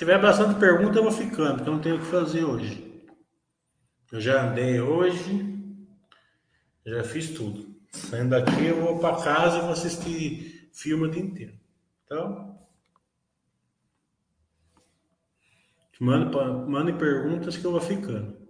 Tiver 0.05 0.21
bastante 0.21 0.61
pergunta, 0.61 0.99
eu 0.99 1.03
vou 1.03 1.13
ficando, 1.13 1.55
porque 1.55 1.69
eu 1.69 1.73
não 1.73 1.81
tenho 1.81 1.97
o 1.97 1.99
que 1.99 2.05
fazer 2.05 2.45
hoje. 2.45 3.03
Eu 4.13 4.21
já 4.21 4.51
andei 4.51 4.79
hoje, 4.79 5.59
já 6.85 7.03
fiz 7.03 7.31
tudo. 7.31 7.75
Saindo 7.91 8.31
daqui, 8.31 8.67
eu 8.67 8.83
vou 8.83 8.99
para 8.99 9.23
casa 9.23 9.59
e 9.59 9.61
vou 9.63 9.71
assistir 9.71 10.69
filme 10.75 11.05
o 11.05 11.11
dia 11.11 11.23
inteiro. 11.23 11.59
Então, 12.05 12.59
mande, 15.99 16.37
mande 16.69 16.93
perguntas 16.93 17.57
que 17.57 17.65
eu 17.65 17.73
vou 17.73 17.81
ficando. 17.81 18.44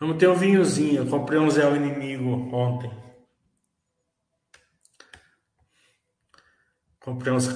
Vamos 0.00 0.18
ter 0.18 0.28
um 0.28 0.34
vinhozinho. 0.34 1.02
Eu 1.02 1.10
comprei 1.10 1.38
um 1.38 1.50
Zé 1.50 1.68
o 1.68 1.74
Inimigo 1.74 2.30
ontem. 2.54 2.90
Comprei 7.00 7.32
uns, 7.32 7.48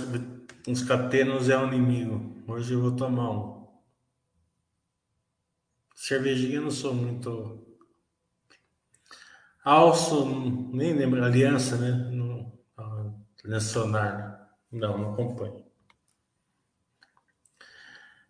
uns 0.66 0.82
catê 0.82 1.24
no 1.24 1.40
Zé 1.40 1.56
o 1.56 1.66
Inimigo. 1.68 2.42
Hoje 2.48 2.74
eu 2.74 2.80
vou 2.80 2.96
tomar 2.96 3.30
um. 3.30 3.62
Cervejinha 5.94 6.60
não 6.60 6.70
sou 6.70 6.92
muito. 6.92 7.64
Alço, 9.64 10.26
nem 10.72 10.94
lembro, 10.94 11.22
Aliança, 11.24 11.76
né? 11.76 12.10
Nacional. 13.44 14.32
Não, 14.70 14.98
não 14.98 15.12
acompanho. 15.12 15.64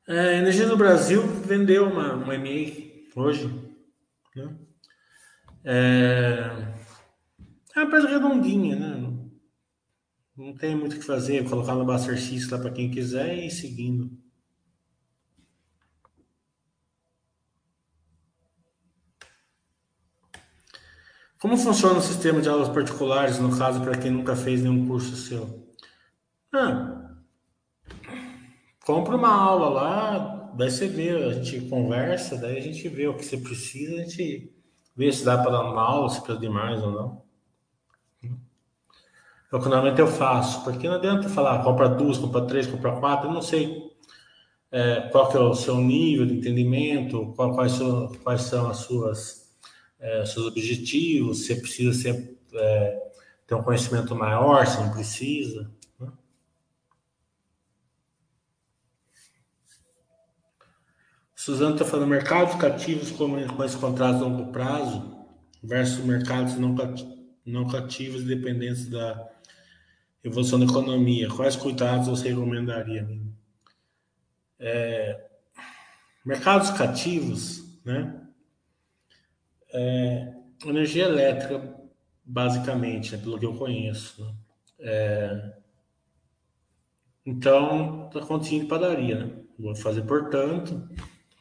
É, 0.06 0.38
Energia 0.38 0.66
do 0.66 0.76
Brasil 0.76 1.22
vendeu 1.44 1.88
uma, 1.88 2.14
uma 2.14 2.34
EMEI 2.34 3.08
hoje. 3.14 3.61
Né? 4.34 4.56
É... 5.64 6.50
é 7.74 7.78
uma 7.78 7.86
empresa 7.86 8.08
redondinha, 8.08 8.76
né? 8.76 9.12
Não 10.36 10.54
tem 10.54 10.74
muito 10.74 10.96
o 10.96 10.98
que 10.98 11.04
fazer, 11.04 11.48
colocar 11.48 11.74
no 11.74 11.84
Buster 11.84 12.16
lá 12.50 12.58
para 12.58 12.70
quem 12.70 12.90
quiser 12.90 13.36
e 13.38 13.46
ir 13.46 13.50
seguindo. 13.50 14.10
Como 21.38 21.56
funciona 21.56 21.98
o 21.98 22.02
sistema 22.02 22.40
de 22.40 22.48
aulas 22.48 22.68
particulares, 22.68 23.38
no 23.38 23.58
caso, 23.58 23.80
para 23.82 23.98
quem 23.98 24.12
nunca 24.12 24.36
fez 24.36 24.62
nenhum 24.62 24.86
curso 24.86 25.16
seu? 25.16 25.76
Ah, 26.52 27.01
compra 28.84 29.16
uma 29.16 29.32
aula 29.32 29.68
lá, 29.68 30.52
daí 30.54 30.70
você 30.70 30.88
vê, 30.88 31.10
a 31.10 31.32
gente 31.32 31.68
conversa, 31.68 32.36
daí 32.36 32.58
a 32.58 32.60
gente 32.60 32.88
vê 32.88 33.06
o 33.06 33.14
que 33.14 33.24
você 33.24 33.36
precisa, 33.36 33.94
a 33.94 34.04
gente 34.04 34.52
vê 34.96 35.12
se 35.12 35.24
dá 35.24 35.38
para 35.38 35.52
dar 35.52 35.62
uma 35.62 35.82
aula, 35.82 36.08
se 36.08 36.20
precisa 36.20 36.40
de 36.40 36.48
mais 36.48 36.82
ou 36.82 36.90
não. 36.90 37.22
É 38.24 39.56
o 39.56 39.60
que 39.60 39.68
normalmente 39.68 40.00
eu 40.00 40.06
faço, 40.06 40.64
porque 40.64 40.88
não 40.88 40.96
adianta 40.96 41.28
falar, 41.28 41.62
compra 41.62 41.88
duas, 41.88 42.16
compra 42.16 42.46
três, 42.46 42.66
compra 42.66 42.98
quatro, 42.98 43.28
eu 43.28 43.34
não 43.34 43.42
sei 43.42 43.92
é, 44.70 45.08
qual 45.12 45.28
que 45.28 45.36
é 45.36 45.40
o 45.40 45.54
seu 45.54 45.76
nível 45.76 46.24
de 46.24 46.34
entendimento, 46.34 47.34
qual, 47.36 47.54
quais, 47.54 47.72
são, 47.72 48.10
quais 48.22 48.42
são 48.42 48.70
as 48.70 48.78
suas 48.78 49.42
é, 50.02 50.24
seus 50.26 50.46
objetivos, 50.46 51.46
se 51.46 51.54
precisa 51.60 51.92
ser, 51.92 52.36
é, 52.54 53.02
ter 53.46 53.54
um 53.54 53.62
conhecimento 53.62 54.16
maior, 54.16 54.66
se 54.66 54.80
não 54.80 54.90
precisa. 54.90 55.70
Suzano 61.42 61.72
está 61.72 61.84
falando 61.84 62.08
mercados 62.08 62.54
cativos 62.54 63.10
com, 63.10 63.28
com 63.48 63.64
esse 63.64 63.76
contrato 63.76 64.14
a 64.14 64.28
longo 64.28 64.52
prazo 64.52 65.26
versus 65.60 66.04
mercados 66.04 66.56
não, 66.56 66.76
não 67.44 67.66
cativos 67.68 68.22
dependentes 68.22 68.88
da 68.88 69.28
evolução 70.22 70.60
da 70.60 70.66
economia. 70.66 71.28
Quais 71.28 71.56
cuidados 71.56 72.06
você 72.06 72.28
recomendaria? 72.28 73.08
É, 74.56 75.30
mercados 76.24 76.70
cativos, 76.70 77.60
né? 77.84 78.22
É, 79.72 80.34
energia 80.64 81.06
elétrica, 81.06 81.76
basicamente, 82.24 83.16
é 83.16 83.18
pelo 83.18 83.36
que 83.36 83.46
eu 83.46 83.56
conheço. 83.56 84.24
Né? 84.24 84.34
É, 84.78 85.52
então, 87.26 88.08
a 88.14 88.20
continha 88.20 88.62
de 88.62 88.68
padaria, 88.68 89.24
né? 89.26 89.42
Vou 89.58 89.74
fazer, 89.74 90.02
portanto, 90.02 90.88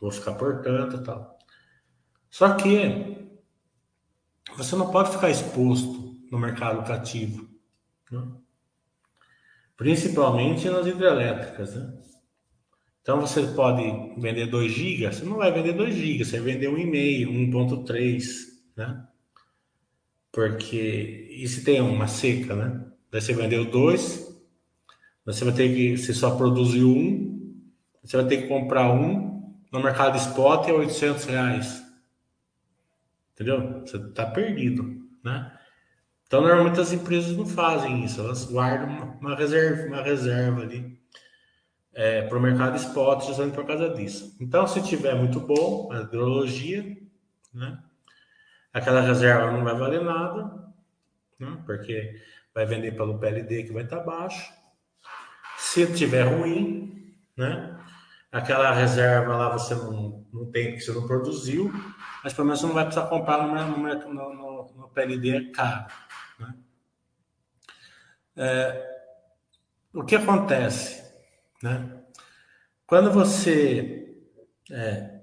vou 0.01 0.11
ficar 0.11 0.33
por 0.33 0.61
tanto 0.61 0.97
e 0.97 1.03
tal. 1.03 1.37
Só 2.29 2.55
que 2.55 3.29
você 4.57 4.75
não 4.75 4.91
pode 4.91 5.11
ficar 5.11 5.29
exposto 5.29 6.19
no 6.31 6.39
mercado 6.39 6.85
cativo, 6.85 7.47
né? 8.11 8.27
principalmente 9.77 10.69
nas 10.69 10.87
hidrelétricas. 10.87 11.75
Né? 11.75 11.93
Então 13.01 13.21
você 13.21 13.43
pode 13.47 13.83
vender 14.19 14.47
2 14.47 14.71
GB, 14.71 15.13
você 15.13 15.23
não 15.23 15.37
vai 15.37 15.51
vender 15.51 15.73
2 15.73 15.93
GB, 15.93 16.25
você 16.25 16.39
vai 16.39 16.53
vender 16.53 16.67
1,5, 16.67 17.51
1,3, 17.51 18.23
né? 18.75 19.07
Porque 20.31 21.27
e 21.31 21.47
se 21.47 21.63
tem 21.63 21.81
uma 21.81 22.07
seca, 22.07 22.55
né? 22.55 22.85
Daí 23.11 23.21
você 23.21 23.33
vendeu 23.33 23.69
2, 23.69 24.31
você 25.25 25.43
vai 25.43 25.53
ter 25.53 25.75
que, 25.75 25.97
se 25.97 26.13
só 26.13 26.37
produziu 26.37 26.89
um, 26.89 27.61
você 28.03 28.17
vai 28.17 28.27
ter 28.27 28.43
que 28.43 28.47
comprar 28.47 28.93
um 28.93 29.30
no 29.71 29.81
mercado 29.81 30.17
spot 30.17 30.67
é 30.67 30.73
800 30.73 31.25
reais. 31.25 31.83
Entendeu? 33.33 33.81
Você 33.81 33.97
está 33.97 34.25
perdido, 34.25 35.07
né? 35.23 35.57
Então, 36.27 36.41
normalmente 36.41 36.79
as 36.79 36.93
empresas 36.93 37.35
não 37.35 37.45
fazem 37.45 38.05
isso, 38.05 38.21
elas 38.21 38.45
guardam 38.45 39.17
uma, 39.19 39.35
reserva, 39.35 39.87
uma 39.87 40.01
reserva 40.01 40.61
ali 40.61 40.97
é, 41.93 42.21
para 42.21 42.37
o 42.37 42.41
mercado 42.41 42.77
spot, 42.77 43.25
justamente 43.25 43.53
por 43.53 43.65
causa 43.65 43.89
disso. 43.89 44.37
Então, 44.39 44.65
se 44.65 44.81
tiver 44.81 45.13
muito 45.13 45.41
bom 45.41 45.91
a 45.91 46.01
hidrologia, 46.01 46.97
né, 47.53 47.77
aquela 48.71 49.01
reserva 49.01 49.51
não 49.51 49.63
vai 49.63 49.75
valer 49.75 50.01
nada, 50.01 50.73
né, 51.37 51.61
porque 51.65 52.21
vai 52.53 52.65
vender 52.65 52.95
pelo 52.95 53.19
PLD 53.19 53.63
que 53.63 53.73
vai 53.73 53.83
estar 53.83 53.99
baixo. 53.99 54.53
Se 55.57 55.85
tiver 55.93 56.23
ruim, 56.23 57.13
né, 57.35 57.70
aquela 58.31 58.71
reserva 58.73 59.35
lá 59.35 59.49
você 59.49 59.75
não, 59.75 60.25
não 60.31 60.45
tem, 60.51 60.69
porque 60.69 60.81
você 60.81 60.91
não 60.93 61.05
produziu, 61.05 61.71
mas 62.23 62.33
pelo 62.33 62.45
menos 62.45 62.61
você 62.61 62.67
não 62.67 62.73
vai 62.73 62.85
precisar 62.85 63.07
comprar 63.07 63.45
no, 63.45 63.77
no, 63.77 64.33
no, 64.33 64.73
no 64.75 64.89
PLD 64.89 65.51
caro. 65.51 65.85
Né? 66.39 66.55
É, 68.37 68.91
o 69.93 70.03
que 70.03 70.15
acontece? 70.15 71.03
Né? 71.61 72.01
Quando 72.87 73.11
você. 73.11 74.15
É, 74.71 75.21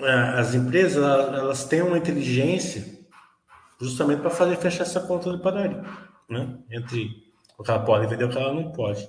é 0.00 0.12
as 0.38 0.54
empresas 0.54 1.02
elas 1.02 1.64
têm 1.64 1.82
uma 1.82 1.98
inteligência 1.98 3.00
justamente 3.80 4.20
para 4.20 4.30
fazer 4.30 4.56
fechar 4.56 4.82
essa 4.82 5.00
conta 5.00 5.32
de 5.32 5.42
padaria, 5.42 5.82
né? 6.28 6.58
entre 6.70 7.32
o 7.58 7.64
que 7.64 7.70
ela 7.70 7.84
pode 7.84 8.06
vender 8.06 8.24
e 8.24 8.26
o 8.26 8.30
que 8.30 8.38
ela 8.38 8.52
não 8.52 8.70
pode. 8.72 9.08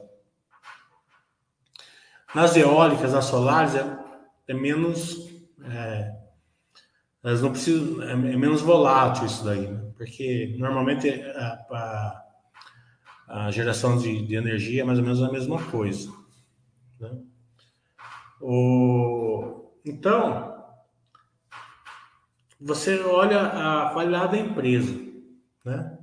Nas 2.34 2.56
eólicas, 2.56 3.14
nas 3.14 3.26
solares, 3.26 3.76
é, 3.76 4.00
é 4.48 4.54
menos. 4.54 5.30
É, 5.64 6.16
elas 7.24 7.42
não 7.42 7.52
precisam. 7.52 8.02
É, 8.04 8.12
é, 8.12 8.16
menos 8.16 8.62
volátil 8.62 9.26
isso 9.26 9.44
daí, 9.44 9.68
né? 9.68 9.92
porque 9.98 10.56
normalmente 10.58 11.10
a, 11.10 11.66
a, 11.72 13.46
a 13.46 13.52
geração 13.52 13.98
de, 13.98 14.26
de, 14.26 14.36
energia 14.36 14.82
é 14.82 14.86
mais 14.86 14.98
ou 14.98 15.04
menos 15.04 15.22
a 15.22 15.32
mesma 15.32 15.62
coisa. 15.62 16.12
Né? 17.00 17.12
O, 18.40 19.70
então, 19.86 20.56
você 22.60 23.00
olha 23.02 23.42
a 23.42 23.90
qualidade 23.92 24.32
da 24.32 24.38
empresa. 24.38 25.00
Né? 25.66 25.98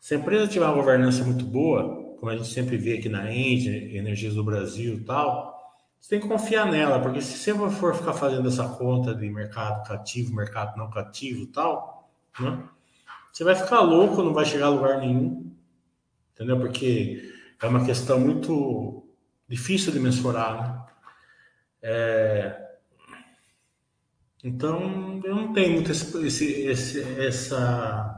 Se 0.00 0.14
a 0.14 0.18
empresa 0.18 0.46
tiver 0.46 0.64
uma 0.64 0.74
governança 0.74 1.24
muito 1.24 1.44
boa, 1.44 2.05
como 2.26 2.34
a 2.34 2.36
gente 2.36 2.52
sempre 2.52 2.76
vê 2.76 2.94
aqui 2.94 3.08
na 3.08 3.32
Ende, 3.32 3.96
Energias 3.96 4.34
do 4.34 4.42
Brasil 4.42 4.94
e 4.94 5.04
tal, 5.04 5.56
você 6.00 6.10
tem 6.10 6.20
que 6.20 6.26
confiar 6.26 6.66
nela, 6.66 6.98
porque 6.98 7.20
se 7.20 7.38
você 7.38 7.54
for 7.70 7.94
ficar 7.94 8.14
fazendo 8.14 8.48
essa 8.48 8.68
conta 8.68 9.14
de 9.14 9.30
mercado 9.30 9.86
cativo, 9.86 10.34
mercado 10.34 10.76
não 10.76 10.90
cativo 10.90 11.44
e 11.44 11.46
tal, 11.46 12.10
né, 12.40 12.64
você 13.32 13.44
vai 13.44 13.54
ficar 13.54 13.80
louco, 13.80 14.24
não 14.24 14.34
vai 14.34 14.44
chegar 14.44 14.66
a 14.66 14.70
lugar 14.70 14.98
nenhum, 14.98 15.52
entendeu? 16.34 16.58
Porque 16.58 17.32
é 17.62 17.66
uma 17.68 17.84
questão 17.84 18.18
muito 18.18 19.06
difícil 19.48 19.92
de 19.92 20.00
mensurar, 20.00 20.60
né? 20.60 20.86
É... 21.80 22.66
Então, 24.42 25.20
eu 25.22 25.32
não 25.36 25.52
tenho 25.52 25.74
muito 25.74 25.92
esse, 25.92 26.44
esse, 26.66 27.02
essa 27.20 28.15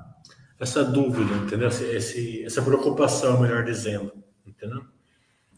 essa 0.58 0.84
dúvida, 0.84 1.34
entendeu? 1.36 1.68
Esse, 1.68 2.44
essa 2.44 2.62
preocupação, 2.62 3.40
melhor 3.40 3.64
dizendo, 3.64 4.12
entendeu? 4.46 4.82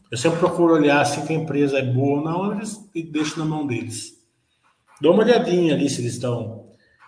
Eu 0.09 0.17
sempre 0.17 0.39
procuro 0.39 0.73
olhar 0.73 1.03
se 1.05 1.19
a 1.19 1.35
empresa 1.35 1.79
é 1.79 1.81
boa 1.81 2.19
ou 2.19 2.23
não, 2.23 2.61
e 2.93 3.01
deixo 3.01 3.39
na 3.39 3.45
mão 3.45 3.65
deles. 3.65 4.21
Dou 5.01 5.13
uma 5.13 5.23
olhadinha 5.23 5.73
ali 5.73 5.89
se 5.89 6.01
eles 6.01 6.13
estão 6.13 6.61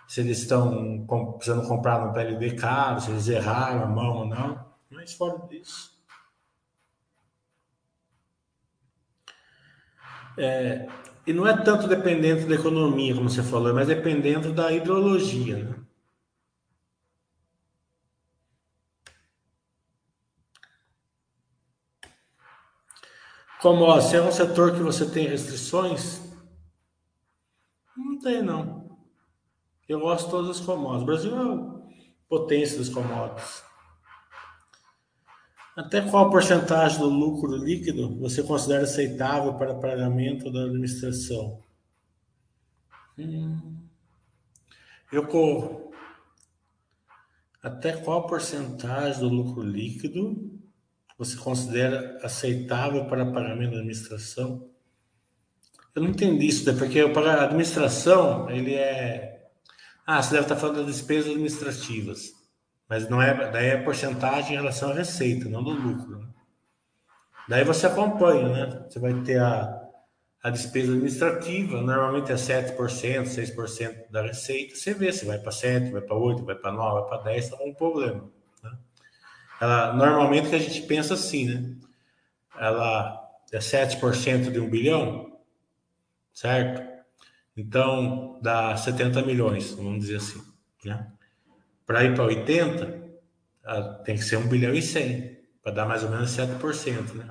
se 0.07 0.21
eles 0.21 0.39
estão 0.39 1.05
precisando 1.37 1.67
comprar 1.67 2.05
no 2.05 2.13
PLD 2.13 2.51
caro, 2.51 2.99
se 2.99 3.09
eles 3.09 3.27
erraram 3.29 3.83
a 3.83 3.87
mão 3.87 4.17
ou 4.17 4.25
não, 4.27 4.63
mas 4.91 5.13
fora 5.13 5.47
disso. 5.47 5.91
É, 10.37 10.87
e 11.25 11.33
não 11.33 11.47
é 11.47 11.55
tanto 11.57 11.87
dependendo 11.87 12.47
da 12.47 12.55
economia, 12.55 13.15
como 13.15 13.29
você 13.29 13.41
falou, 13.41 13.73
mas 13.73 13.87
dependendo 13.87 14.51
da 14.51 14.71
hidrologia, 14.71 15.57
né? 15.57 15.75
Como 23.63 23.85
ó, 23.85 24.01
se 24.01 24.17
é 24.17 24.21
um 24.21 24.29
setor 24.29 24.73
que 24.73 24.81
você 24.81 25.09
tem 25.09 25.25
restrições, 25.25 26.19
não 27.95 28.19
tem 28.19 28.43
não. 28.43 28.99
Eu 29.87 30.01
gosto 30.01 30.25
de 30.25 30.31
todas 30.31 30.59
as 30.59 30.65
commodities. 30.65 31.01
O 31.01 31.05
Brasil 31.05 31.37
é 31.37 31.91
potência 32.27 32.77
das 32.77 32.89
commodities. 32.89 33.63
Até 35.77 36.01
qual 36.01 36.29
porcentagem 36.29 36.99
do 36.99 37.07
lucro 37.07 37.55
líquido 37.55 38.19
você 38.19 38.43
considera 38.43 38.83
aceitável 38.83 39.53
para 39.53 39.75
pagamento 39.75 40.51
da 40.51 40.65
administração? 40.65 41.63
Hum, 43.17 43.77
eu 45.09 45.25
corro. 45.25 45.93
Até 47.61 47.95
qual 47.95 48.27
porcentagem 48.27 49.21
do 49.21 49.29
lucro 49.29 49.61
líquido 49.63 50.53
você 51.23 51.37
considera 51.37 52.19
aceitável 52.23 53.05
para 53.05 53.25
pagamento 53.25 53.71
da 53.71 53.77
administração? 53.77 54.69
Eu 55.95 56.01
não 56.01 56.09
entendi 56.09 56.47
isso, 56.47 56.71
né? 56.71 56.77
porque 56.77 56.99
a 56.99 57.43
administração, 57.43 58.49
ele 58.49 58.73
é... 58.73 59.47
Ah, 60.05 60.21
você 60.21 60.31
deve 60.31 60.43
estar 60.43 60.55
falando 60.55 60.77
das 60.77 60.87
despesas 60.87 61.31
administrativas, 61.31 62.31
mas 62.89 63.09
não 63.09 63.21
é, 63.21 63.51
daí 63.51 63.67
é 63.67 63.77
porcentagem 63.77 64.53
em 64.53 64.57
relação 64.57 64.91
à 64.91 64.93
receita, 64.93 65.47
não 65.47 65.63
do 65.63 65.71
lucro. 65.71 66.19
Né? 66.19 66.27
Daí 67.47 67.63
você 67.63 67.87
acompanha, 67.87 68.49
né? 68.49 68.85
Você 68.89 68.99
vai 68.99 69.13
ter 69.21 69.39
a, 69.39 69.81
a 70.41 70.49
despesa 70.49 70.91
administrativa, 70.91 71.81
normalmente 71.81 72.31
é 72.31 72.35
7%, 72.35 72.75
6% 72.75 74.09
da 74.09 74.23
receita, 74.23 74.75
você 74.75 74.93
vê 74.93 75.11
se 75.11 75.25
vai 75.25 75.39
para 75.39 75.51
7, 75.51 75.91
vai 75.91 76.01
para 76.01 76.15
8, 76.15 76.43
vai 76.43 76.55
para 76.55 76.71
9, 76.71 77.01
vai 77.01 77.09
para 77.09 77.31
10, 77.31 77.49
tá 77.49 77.57
um 77.63 77.73
problema. 77.73 78.29
Ela, 79.63 79.93
normalmente 79.93 80.49
que 80.49 80.55
a 80.55 80.59
gente 80.59 80.81
pensa 80.81 81.13
assim, 81.13 81.45
né? 81.45 81.73
Ela 82.59 83.17
é 83.49 83.59
7% 83.59 84.51
de 84.51 84.59
um 84.59 84.69
bilhão, 84.69 85.39
certo? 86.33 86.83
Então 87.55 88.41
dá 88.41 88.75
70 88.75 89.21
milhões, 89.21 89.71
vamos 89.71 90.01
dizer 90.01 90.17
assim. 90.17 90.43
Né? 90.83 91.09
Para 91.85 92.03
ir 92.03 92.13
para 92.13 92.25
80, 92.25 93.09
tem 94.03 94.17
que 94.17 94.23
ser 94.25 94.35
1 94.35 94.49
bilhão 94.49 94.73
e 94.73 94.81
100, 94.81 95.39
para 95.61 95.71
dar 95.71 95.85
mais 95.85 96.03
ou 96.03 96.09
menos 96.09 96.31
7%. 96.31 97.13
Né? 97.13 97.25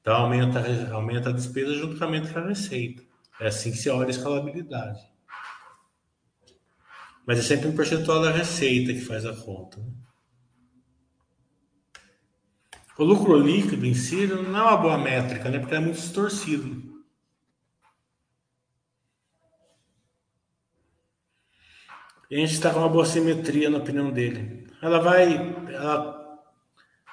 Então 0.00 0.16
aumenta, 0.16 0.64
aumenta 0.90 1.28
a 1.28 1.34
despesa 1.34 1.74
juntamente 1.74 2.32
com 2.32 2.38
a 2.38 2.46
receita. 2.46 3.02
É 3.38 3.48
assim 3.48 3.72
que 3.72 3.76
se 3.76 3.90
olha 3.90 4.06
a 4.06 4.10
escalabilidade. 4.10 5.00
Mas 7.26 7.40
é 7.40 7.42
sempre 7.42 7.68
um 7.68 7.76
percentual 7.76 8.22
da 8.22 8.30
receita 8.30 8.94
que 8.94 9.02
faz 9.02 9.26
a 9.26 9.36
conta. 9.36 9.78
Né? 9.78 10.05
O 12.98 13.04
lucro 13.04 13.36
líquido 13.36 13.84
em 13.84 13.94
si 13.94 14.26
não 14.26 14.58
é 14.58 14.62
uma 14.62 14.76
boa 14.76 14.98
métrica, 14.98 15.50
né? 15.50 15.58
Porque 15.58 15.74
é 15.74 15.80
muito 15.80 15.96
distorcido. 15.96 16.96
A 22.30 22.34
gente 22.34 22.54
está 22.54 22.72
com 22.72 22.80
uma 22.80 22.88
boa 22.88 23.04
simetria 23.04 23.68
na 23.70 23.78
opinião 23.78 24.10
dele. 24.10 24.66
Ela 24.82 24.98
vai. 24.98 25.36
Ela, 25.72 26.40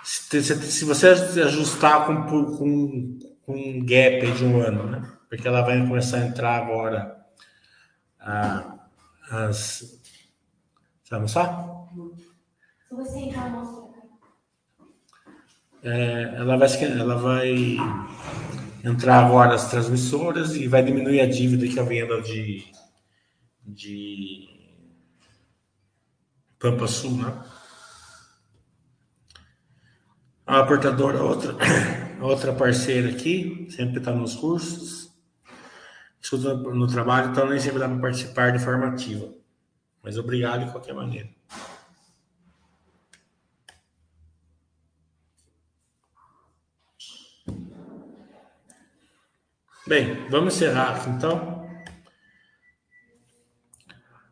se, 0.03 0.41
se, 0.43 0.85
você 0.85 1.09
ajustar 1.09 2.07
com, 2.07 2.23
com, 2.23 3.19
com 3.45 3.53
um 3.53 3.85
gap 3.85 4.31
de 4.31 4.45
um 4.45 4.59
ano, 4.59 4.89
né? 4.89 5.17
Porque 5.29 5.47
ela 5.47 5.61
vai 5.61 5.85
começar 5.85 6.17
a 6.17 6.25
entrar 6.25 6.55
agora 6.55 7.25
a, 8.19 8.87
as. 9.29 10.01
Sabe 11.03 11.29
só? 11.29 11.89
Se 12.87 12.95
você 12.95 13.19
entrar, 13.19 13.49
mostra 13.51 13.82
é, 15.83 16.35
ela, 16.37 16.57
vai, 16.57 16.69
ela 16.83 17.15
vai 17.15 17.77
entrar 18.83 19.25
agora 19.25 19.53
as 19.53 19.69
transmissoras 19.69 20.55
e 20.55 20.67
vai 20.67 20.83
diminuir 20.83 21.19
a 21.19 21.29
dívida 21.29 21.67
que 21.67 21.79
a 21.79 21.83
venda 21.83 22.21
de, 22.21 22.65
de 23.65 24.47
Pampa 26.57 26.87
Sul, 26.87 27.17
né? 27.17 27.43
A 30.45 30.63
portadora, 30.63 31.21
outra, 31.21 31.55
outra 32.21 32.53
parceira 32.53 33.09
aqui, 33.09 33.67
sempre 33.69 33.97
está 33.97 34.11
nos 34.11 34.35
cursos, 34.35 35.11
estuda 36.21 36.53
no 36.53 36.87
trabalho, 36.87 37.31
então 37.31 37.49
nem 37.49 37.59
sempre 37.59 37.79
dá 37.79 37.87
para 37.87 37.99
participar 37.99 38.51
de 38.51 38.63
forma 38.63 38.87
ativa. 38.87 39.33
Mas 40.01 40.17
obrigado 40.17 40.65
de 40.65 40.71
qualquer 40.71 40.93
maneira. 40.93 41.29
Bem, 49.85 50.29
vamos 50.29 50.55
encerrar 50.55 51.09
então. 51.09 51.67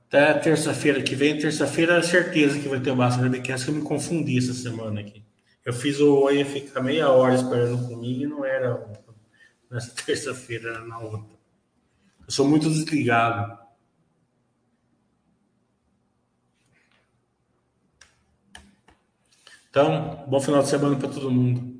Até 0.07 0.33
terça-feira 0.35 1.01
que 1.01 1.13
vem. 1.13 1.37
Terça-feira, 1.37 1.97
é 1.97 2.01
certeza 2.01 2.57
que 2.57 2.69
vai 2.69 2.79
ter 2.79 2.91
o 2.91 2.95
Basta 2.95 3.21
Webcast, 3.21 3.65
que 3.65 3.71
eu 3.71 3.75
me 3.75 3.81
confundi 3.81 4.37
essa 4.37 4.53
semana 4.53 5.01
aqui. 5.01 5.23
Eu 5.65 5.73
fiz 5.73 5.99
o 5.99 6.21
Oi 6.21 6.43
ficar 6.45 6.81
meia 6.81 7.09
hora 7.09 7.35
esperando 7.35 7.87
comigo 7.87 8.23
e 8.23 8.27
não 8.27 8.45
era 8.45 8.93
nessa 9.69 9.93
terça-feira, 10.05 10.69
era 10.69 10.85
na 10.85 10.99
outra. 10.99 11.29
Eu 12.25 12.31
sou 12.31 12.47
muito 12.47 12.69
desligado. 12.69 13.59
Então, 19.69 20.25
bom 20.27 20.39
final 20.39 20.61
de 20.63 20.69
semana 20.69 20.97
para 20.97 21.09
todo 21.09 21.29
mundo. 21.29 21.70